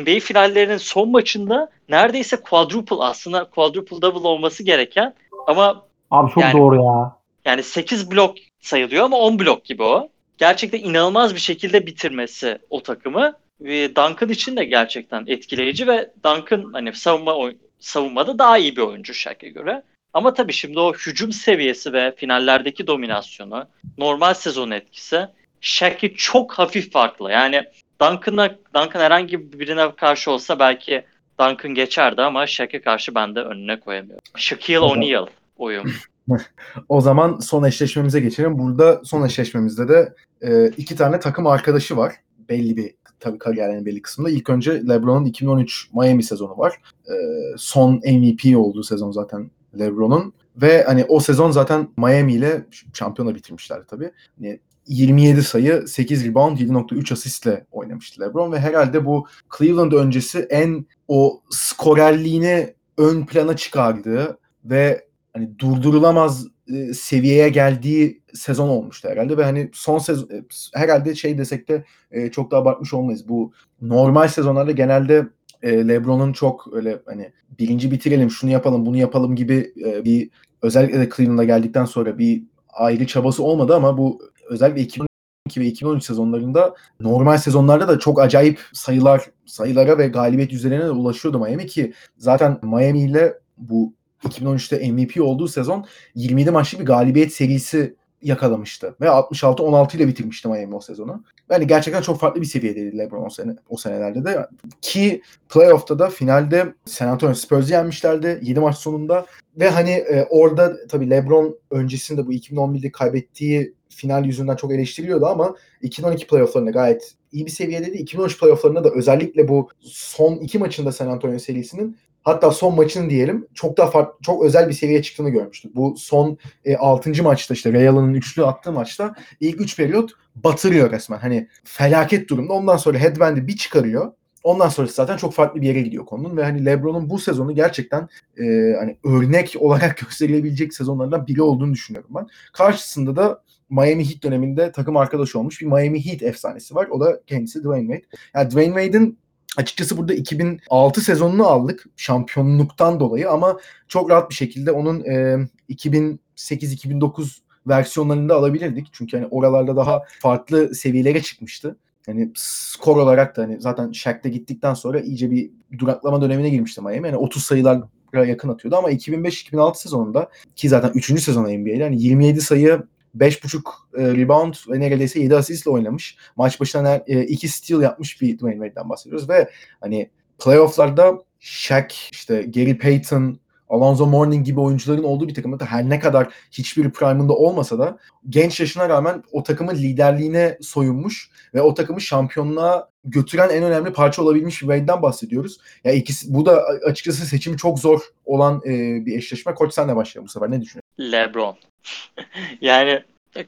[0.00, 5.14] NBA finallerinin son maçında neredeyse quadruple aslında quadruple double olması gereken
[5.46, 7.16] ama Abi çok Yani- doğru ya.
[7.44, 10.08] yani 8 blok sayılıyor ama 10 blok gibi o.
[10.38, 13.32] Gerçekten inanılmaz bir şekilde bitirmesi o takımı.
[13.60, 17.50] Ve Duncan için de gerçekten etkileyici ve Duncan hani savunma
[17.80, 19.82] savunmada daha iyi bir oyuncu Shaq'a göre.
[20.14, 23.66] Ama tabii şimdi o hücum seviyesi ve finallerdeki dominasyonu,
[23.98, 25.28] normal sezon etkisi
[25.60, 27.30] Shaq'i çok hafif farklı.
[27.30, 27.64] Yani
[28.00, 31.04] Duncan'a Duncan herhangi birine karşı olsa belki
[31.40, 34.22] Duncan geçerdi ama Shaq'a karşı ben de önüne koyamıyorum.
[34.36, 34.78] Shaquille.
[34.78, 35.90] O'Neal oyun.
[36.88, 38.58] O zaman son eşleşmemize geçelim.
[38.58, 42.12] Burada son eşleşmemizde de e, iki tane takım arkadaşı var.
[42.48, 44.30] Belli bir tabii kariyerinin belli kısmında.
[44.30, 46.72] İlk önce LeBron'un 2013 Miami sezonu var.
[47.08, 47.14] E,
[47.56, 50.32] son MVP olduğu sezon zaten LeBron'un.
[50.56, 54.10] Ve hani o sezon zaten Miami ile şampiyona bitirmişler tabii.
[54.40, 59.26] Yani 27 sayı, 8 rebound, 7.3 asistle oynamıştı LeBron ve herhalde bu
[59.58, 68.68] Cleveland öncesi en o skorerliğini ön plana çıkardığı ve hani durdurulamaz e, seviyeye geldiği sezon
[68.68, 70.44] olmuştu herhalde ve hani son sezon e,
[70.74, 73.28] herhalde şey desek de e, çok da abartmış olmayız.
[73.28, 75.26] Bu normal sezonlarda genelde
[75.64, 80.30] e, LeBron'un çok öyle hani birinci bitirelim, şunu yapalım, bunu yapalım gibi e, bir
[80.62, 82.42] özellikle de Cleveland'a geldikten sonra bir
[82.72, 88.60] ayrı çabası olmadı ama bu özellikle 2012 ve 2013 sezonlarında normal sezonlarda da çok acayip
[88.72, 93.94] sayılar sayılara ve galibiyet yüzdelerine de ulaşıyordu Miami ki zaten Miami ile bu
[94.24, 98.96] 2013'te MVP olduğu sezon 27 maçlı bir galibiyet serisi yakalamıştı.
[99.00, 101.24] Ve 66-16 ile bitirmişti Miami o sezonu.
[101.50, 104.46] Yani gerçekten çok farklı bir seviyedeydi LeBron o, sene, o senelerde de.
[104.80, 109.26] Ki playoff'ta da finalde San Antonio Spurs'ı yenmişlerdi 7 maç sonunda.
[109.56, 115.54] Ve hani e, orada tabii LeBron öncesinde bu 2011'de kaybettiği final yüzünden çok eleştiriliyordu ama
[115.82, 117.96] 2012 playoff'larında gayet iyi bir seviyedeydi.
[117.96, 123.46] 2013 playoff'larında da özellikle bu son iki maçında San Antonio serisinin hatta son maçın diyelim
[123.54, 125.76] çok daha farklı, çok özel bir seviyeye çıktığını görmüştük.
[125.76, 127.22] Bu son e, 6.
[127.22, 131.18] maçta işte Ray Allen'ın üçlü attığı maçta ilk 3 periyot batırıyor resmen.
[131.18, 132.52] Hani felaket durumda.
[132.52, 134.12] Ondan sonra headband'i bir çıkarıyor.
[134.44, 138.08] Ondan sonrası zaten çok farklı bir yere gidiyor konunun ve hani LeBron'un bu sezonu gerçekten
[138.38, 142.26] e, hani örnek olarak gösterilebilecek sezonlardan biri olduğunu düşünüyorum ben.
[142.52, 146.88] Karşısında da Miami Heat döneminde takım arkadaşı olmuş bir Miami Heat efsanesi var.
[146.90, 148.16] O da kendisi Dwayne Wade.
[148.34, 149.18] Yani Dwayne Wade'in
[149.56, 155.38] açıkçası burada 2006 sezonunu aldık şampiyonluktan dolayı ama çok rahat bir şekilde onun e,
[155.70, 158.88] 2008-2009 versiyonlarında alabilirdik.
[158.92, 161.76] Çünkü hani oralarda daha farklı seviyelere çıkmıştı.
[162.06, 167.06] Yani skor olarak da hani zaten Shaq'ta gittikten sonra iyice bir duraklama dönemine girmişti Miami.
[167.06, 167.88] Yani 30 sayılara
[168.26, 171.22] yakın atıyordu ama 2005-2006 sezonunda ki zaten 3.
[171.22, 172.82] sezon NBA'de yani 27 sayı
[173.18, 173.58] 5.5
[173.96, 176.16] e, rebound ve neredeyse 7 asistle oynamış.
[176.36, 179.50] Maç başına 2 steal yapmış bir Dwayne Wade'den bahsediyoruz ve
[179.80, 180.10] hani
[180.44, 183.38] playoff'larda Shaq, işte Gary Payton,
[183.68, 187.98] Alonzo Mourning gibi oyuncuların olduğu bir takımda her ne kadar hiçbir prime'ında olmasa da
[188.28, 194.22] genç yaşına rağmen o takımın liderliğine soyunmuş ve o takımı şampiyonluğa götüren en önemli parça
[194.22, 195.58] olabilmiş bir Wade'den bahsediyoruz.
[195.84, 198.70] Ya ikisi bu da açıkçası seçimi çok zor olan e,
[199.06, 199.54] bir eşleşme.
[199.54, 200.50] Koç senle başlayalım bu sefer.
[200.50, 201.12] Ne düşünüyorsun?
[201.12, 201.56] LeBron.
[202.60, 203.02] yani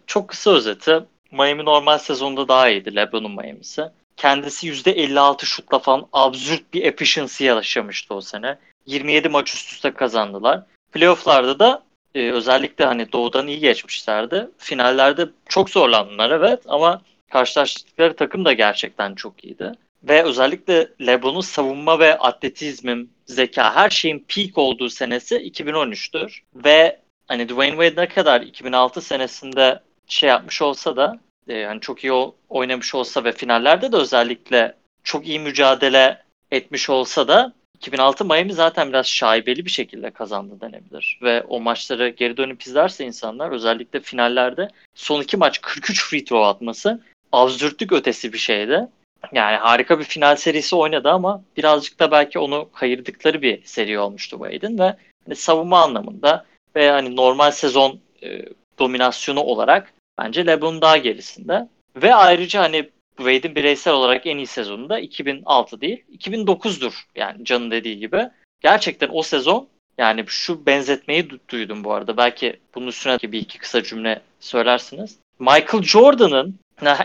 [0.06, 3.82] çok kısa özeti Miami normal sezonda daha iyiydi LeBron'un Miami'si.
[4.16, 8.58] Kendisi %56 şutla falan absürt bir efficiency yaşamıştı o sene.
[8.86, 10.62] 27 maç üst üste kazandılar.
[10.92, 11.82] Playoff'larda da
[12.14, 14.48] e, özellikle hani doğudan iyi geçmişlerdi.
[14.58, 19.72] Finallerde çok zorlandılar evet ama karşılaştıkları takım da gerçekten çok iyiydi.
[20.02, 26.40] Ve özellikle LeBron'un savunma ve atletizmin, zeka her şeyin peak olduğu senesi 2013'tür.
[26.54, 31.18] Ve hani Dwayne Wade ne kadar 2006 senesinde şey yapmış olsa da
[31.48, 32.12] e, hani çok iyi
[32.48, 34.74] oynamış olsa ve finallerde de özellikle
[35.04, 41.18] çok iyi mücadele etmiş olsa da 2006 Miami zaten biraz şaibeli bir şekilde kazandı denebilir.
[41.22, 46.46] Ve o maçları geri dönüp izlerse insanlar özellikle finallerde son iki maç 43 free throw
[46.46, 47.02] atması
[47.32, 48.88] absürtlük ötesi bir şeydi.
[49.32, 54.38] Yani harika bir final serisi oynadı ama birazcık da belki onu kayırdıkları bir seri olmuştu
[54.42, 54.96] Wade'in ve
[55.26, 56.44] hani savunma anlamında
[56.76, 58.42] ve hani normal sezon e,
[58.78, 61.68] dominasyonu olarak bence LeBron daha gerisinde.
[61.96, 67.70] Ve ayrıca hani Wade'in bireysel olarak en iyi sezonu da 2006 değil 2009'dur yani Can'ın
[67.70, 68.28] dediği gibi.
[68.60, 72.16] Gerçekten o sezon Yani şu benzetmeyi du- duydum bu arada.
[72.16, 75.18] Belki bunun üstüne bir iki kısa cümle söylersiniz.
[75.38, 76.58] Michael Jordan'ın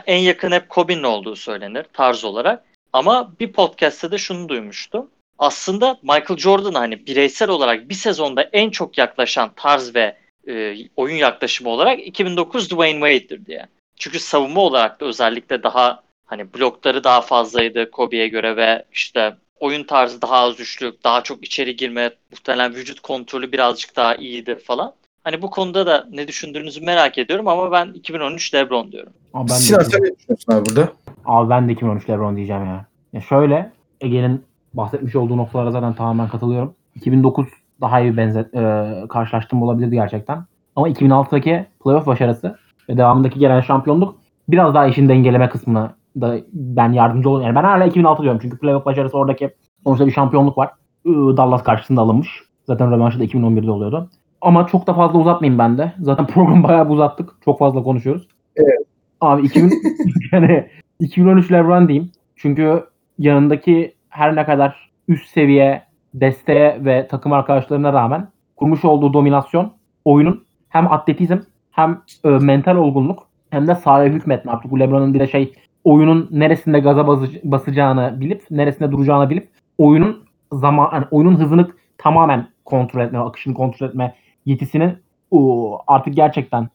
[0.06, 2.64] en yakın hep Kobe'nin olduğu söylenir tarz olarak.
[2.94, 5.10] Ama bir podcast'te de şunu duymuştum.
[5.42, 11.16] Aslında Michael Jordan hani bireysel olarak bir sezonda en çok yaklaşan tarz ve e, oyun
[11.16, 13.66] yaklaşımı olarak 2009 Dwayne Wade'dir diye.
[13.96, 19.84] Çünkü savunma olarak da özellikle daha hani blokları daha fazlaydı Kobe'ye göre ve işte oyun
[19.84, 24.94] tarzı daha az üçlük, daha çok içeri girme, muhtemelen vücut kontrolü birazcık daha iyiydi falan.
[25.24, 29.14] Hani bu konuda da ne düşündüğünüzü merak ediyorum ama ben 2013 LeBron diyorum.
[29.34, 30.94] Abi ben Sinan de, sen ne düşünüyorsun abi burada?
[31.26, 32.86] abi ben de 2013 LeBron diyeceğim ya.
[33.14, 36.74] ya şöyle Ege'nin bahsetmiş olduğu noktalara zaten tamamen katılıyorum.
[36.96, 37.48] 2009
[37.82, 40.46] daha iyi benzet e, karşılaştırma olabilirdi gerçekten.
[40.76, 42.58] Ama 2006'daki playoff başarısı
[42.90, 44.16] ve devamındaki gelen şampiyonluk
[44.50, 47.56] biraz daha işin dengeleme kısmına da ben yardımcı oluyorum.
[47.56, 49.54] Yani ben hala 2006 diyorum çünkü playoff başarısı oradaki
[49.84, 50.70] sonuçta bir şampiyonluk var.
[51.08, 52.42] Dallas karşısında alınmış.
[52.68, 54.10] Zaten rövanşı da 2011'de oluyordu.
[54.42, 55.94] Ama çok da fazla uzatmayayım ben de.
[56.00, 57.30] Zaten programı bayağı uzattık.
[57.46, 58.28] Çok fazla konuşuyoruz.
[58.56, 58.88] Evet.
[59.22, 59.72] Abi 2000,
[60.32, 60.68] yani
[61.00, 62.12] 2013 LeBron diyeyim.
[62.36, 62.84] Çünkü
[63.20, 65.84] yanındaki her ne kadar üst seviye
[66.14, 69.74] desteğe ve takım arkadaşlarına rağmen kurmuş olduğu dominasyon
[70.06, 71.38] oyunun hem atletizm
[71.72, 74.52] hem e, mental olgunluk hem de sahaya hükmetme.
[74.52, 77.08] Artık bu LeBron'un bir de şey oyunun neresinde gaza
[77.44, 81.68] basacağını bilip neresinde duracağını bilip oyunun zaman yani oyunun hızını
[81.98, 84.16] tamamen kontrol etme, akışını kontrol etme
[84.46, 84.96] yetisini
[85.32, 86.70] o, artık gerçekten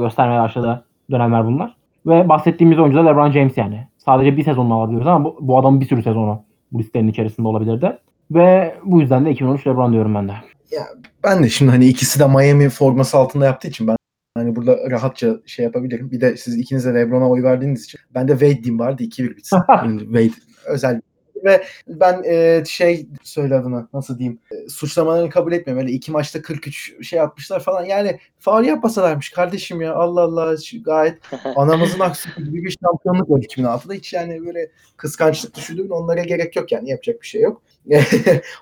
[0.00, 1.76] göstermeye başladı dönemler bunlar.
[2.06, 3.86] Ve bahsettiğimiz oyuncu da LeBron James yani.
[3.98, 6.42] Sadece bir sezonunu alabiliyoruz ama bu, bu adamın bir sürü sezonu
[6.74, 7.98] bu listenin içerisinde olabilirdi.
[8.30, 10.32] Ve bu yüzden de 2013 LeBron diyorum ben de.
[11.24, 13.96] Ben de şimdi hani ikisi de Miami forması altında yaptığı için ben
[14.36, 16.10] hani burada rahatça şey yapabilirim.
[16.10, 19.36] Bir de siz ikiniz de LeBron'a oy verdiğiniz için ben de Wade diyeyim vardı 2-1
[19.36, 19.58] bitsin.
[19.82, 21.00] Şimdi Wade özel
[21.44, 25.86] ve ben e, şey söyle adına nasıl diyeyim e, suçlamalarını kabul etmiyorum.
[25.86, 27.84] Öyle iki maçta 43 şey atmışlar falan.
[27.84, 31.18] Yani faul yapmasalarmış kardeşim ya Allah Allah gayet
[31.56, 33.94] anamızın aksi gibi bir şampiyonluk var 2006'da.
[33.94, 37.62] Hiç yani böyle kıskançlık düşündüğün onlara gerek yok yani yapacak bir şey yok.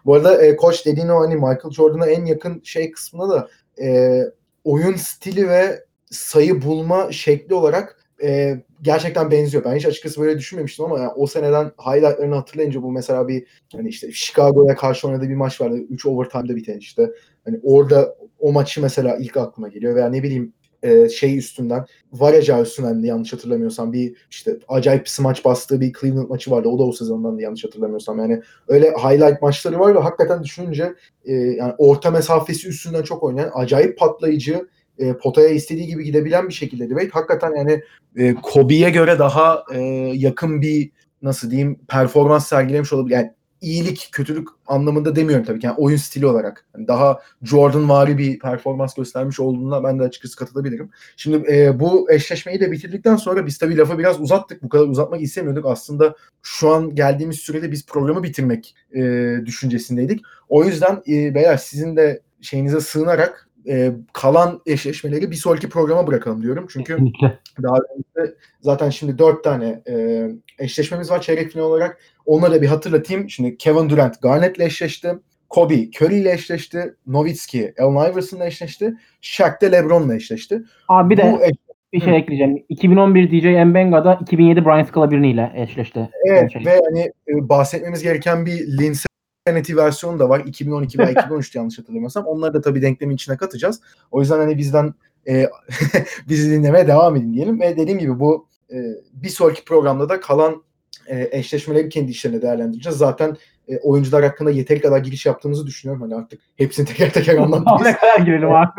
[0.04, 3.48] Bu arada e, koç dediğin o hani Michael Jordan'a en yakın şey kısmında da
[3.82, 4.18] e,
[4.64, 9.64] oyun stili ve sayı bulma şekli olarak e, gerçekten benziyor.
[9.64, 13.88] Ben hiç açıkçası böyle düşünmemiştim ama yani o seneden highlightlarını hatırlayınca bu mesela bir hani
[13.88, 15.76] işte Chicago'ya karşı oynadığı bir maç vardı.
[15.90, 17.10] 3 overtime'da biten işte.
[17.44, 22.62] Hani orada o maçı mesela ilk aklıma geliyor veya ne bileyim e, şey üstünden Varaca
[22.62, 26.68] üstünden de yanlış hatırlamıyorsam bir işte acayip smaç bastığı bir Cleveland maçı vardı.
[26.68, 28.18] O da o sezondan da yanlış hatırlamıyorsam.
[28.18, 30.94] Yani öyle highlight maçları var ve hakikaten düşününce
[31.24, 36.54] e, yani orta mesafesi üstünden çok oynayan acayip patlayıcı e, potaya istediği gibi gidebilen bir
[36.54, 37.08] şekilde Wade.
[37.08, 37.82] Hakikaten yani
[38.16, 39.80] e, Kobe'ye göre daha e,
[40.14, 40.90] yakın bir
[41.22, 43.14] nasıl diyeyim performans sergilemiş olabilir.
[43.14, 43.32] Yani
[43.62, 45.66] iyilik, kötülük anlamında demiyorum tabii ki.
[45.66, 46.66] Yani oyun stili olarak.
[46.76, 50.90] Yani daha Jordan vari bir performans göstermiş olduğuna ben de açıkçası katılabilirim.
[51.16, 54.62] Şimdi e, bu eşleşmeyi de bitirdikten sonra biz tabii lafı biraz uzattık.
[54.62, 55.66] Bu kadar uzatmak istemiyorduk.
[55.66, 59.00] Aslında şu an geldiğimiz sürede biz programı bitirmek e,
[59.46, 60.20] düşüncesindeydik.
[60.48, 66.42] O yüzden e, beyler sizin de şeyinize sığınarak e, kalan eşleşmeleri bir sonraki programa bırakalım
[66.42, 66.66] diyorum.
[66.70, 67.38] Çünkü Kesinlikle.
[67.62, 70.26] daha önce zaten şimdi dört tane e,
[70.58, 71.98] eşleşmemiz var çeyrek final olarak.
[72.26, 73.30] Onları da bir hatırlatayım.
[73.30, 75.12] Şimdi Kevin Durant Garnett'le eşleşti.
[75.48, 76.94] Kobe Curry ile eşleşti.
[77.06, 78.94] Nowitzki Allen Iverson'la eşleşti.
[79.20, 80.62] Shaq de LeBron'la eşleşti.
[80.88, 81.52] Abi bir de Bu eş-
[81.92, 82.64] bir şey ekleyeceğim.
[82.68, 86.08] 2011 DJ Mbenga'da 2007 Brian Scalabrine ile eşleşti.
[86.28, 86.64] evet Şey.
[86.66, 88.78] ve hani e, bahsetmemiz gereken bir
[89.48, 90.40] Linsanity versiyonu da var.
[90.40, 92.24] 2012 veya 2013 yanlış hatırlamıyorsam.
[92.24, 93.80] Onları da tabii denklemin içine katacağız.
[94.10, 94.94] O yüzden hani bizden
[95.28, 95.46] e,
[96.28, 97.60] bizi dinlemeye devam edin diyelim.
[97.60, 98.76] Ve dediğim gibi bu e,
[99.12, 100.62] bir sonraki programda da kalan
[101.06, 102.98] e, eşleşmeleri kendi işlerine değerlendireceğiz.
[102.98, 103.36] Zaten
[103.68, 106.02] e, oyuncular hakkında yeteri kadar giriş yaptığımızı düşünüyorum.
[106.02, 107.82] Hani artık hepsini teker teker anlatmayız.
[107.82, 108.70] ne kadar girelim abi.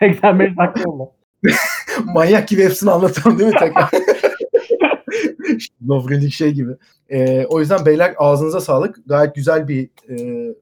[0.00, 1.12] 85 dakika oldu.
[2.04, 3.90] Manyak gibi hepsini anlatalım değil mi tekrar?
[5.88, 6.72] Lovrendik şey gibi.
[7.10, 8.96] Ee, o yüzden beyler ağzınıza sağlık.
[9.06, 10.16] Gayet güzel bir e,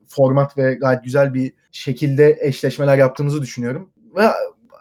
[0.09, 3.91] format ve gayet güzel bir şekilde eşleşmeler yaptığımızı düşünüyorum.
[4.17, 4.23] Ve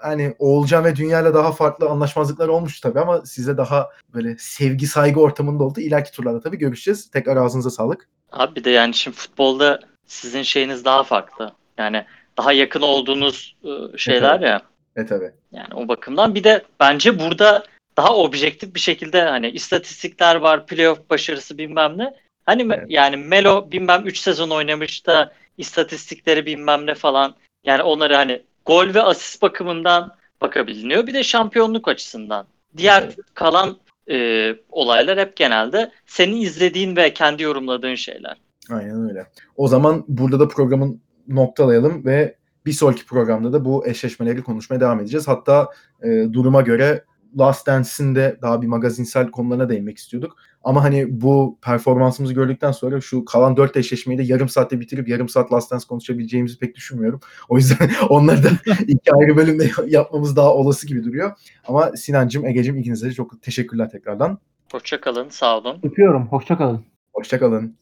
[0.02, 5.20] hani Oğulcan ve Dünya'yla daha farklı anlaşmazlıklar olmuştu tabii ama size daha böyle sevgi saygı
[5.20, 5.80] ortamında oldu.
[5.80, 7.12] İleriki turlarda tabii görüşeceğiz.
[7.12, 8.10] Tekrar ağzınıza sağlık.
[8.32, 11.52] Abi bir de yani şimdi futbolda sizin şeyiniz daha farklı.
[11.78, 12.06] Yani
[12.38, 14.62] daha yakın olduğunuz e, şeyler ya.
[14.96, 15.32] Evet tabii.
[15.52, 17.64] Yani o bakımdan bir de bence burada
[17.98, 22.14] daha objektif bir şekilde hani istatistikler var, playoff başarısı bilmem ne.
[22.46, 22.86] Hani Evet.
[22.90, 27.36] yani Melo bilmem 3 sezon oynamış da istatistikleri bilmem ne falan.
[27.64, 31.08] Yani onları hani gol ve asist bakımından bakabiliniyor.
[31.08, 32.48] Bir de şampiyonluk açısından.
[32.78, 33.18] Diğer Evet.
[33.34, 33.78] kalan
[34.10, 38.38] e, olaylar hep genelde senin izlediğin ve kendi yorumladığın şeyler.
[38.70, 39.28] Aynen öyle.
[39.56, 42.36] O zaman burada da programın noktalayalım ve
[42.66, 45.28] bir sonraki programda da bu eşleşmeleri konuşmaya devam edeceğiz.
[45.28, 45.70] Hatta
[46.04, 47.04] e, duruma göre
[47.38, 50.38] Last Dance'in de daha bir magazinsel konularına değinmek istiyorduk.
[50.64, 55.30] Ama hani bu performansımızı gördükten sonra şu kalan dört eşleşmeyi de yarım saatte bitirip yarım
[55.30, 57.20] saat Last Dance konuşabileceğimizi pek düşünmüyorum.
[57.50, 58.50] O yüzden onları da
[58.88, 61.32] iki ayrı bölümde yapmamız daha olası gibi duruyor.
[61.68, 64.38] Ama Sinancım, Ege'cim ikinize de çok teşekkürler tekrardan.
[64.72, 65.80] Hoşçakalın, sağ olun.
[65.84, 66.28] Öpüyorum.
[66.28, 66.86] Hoşça kalın.
[67.14, 67.76] Hoşçakalın.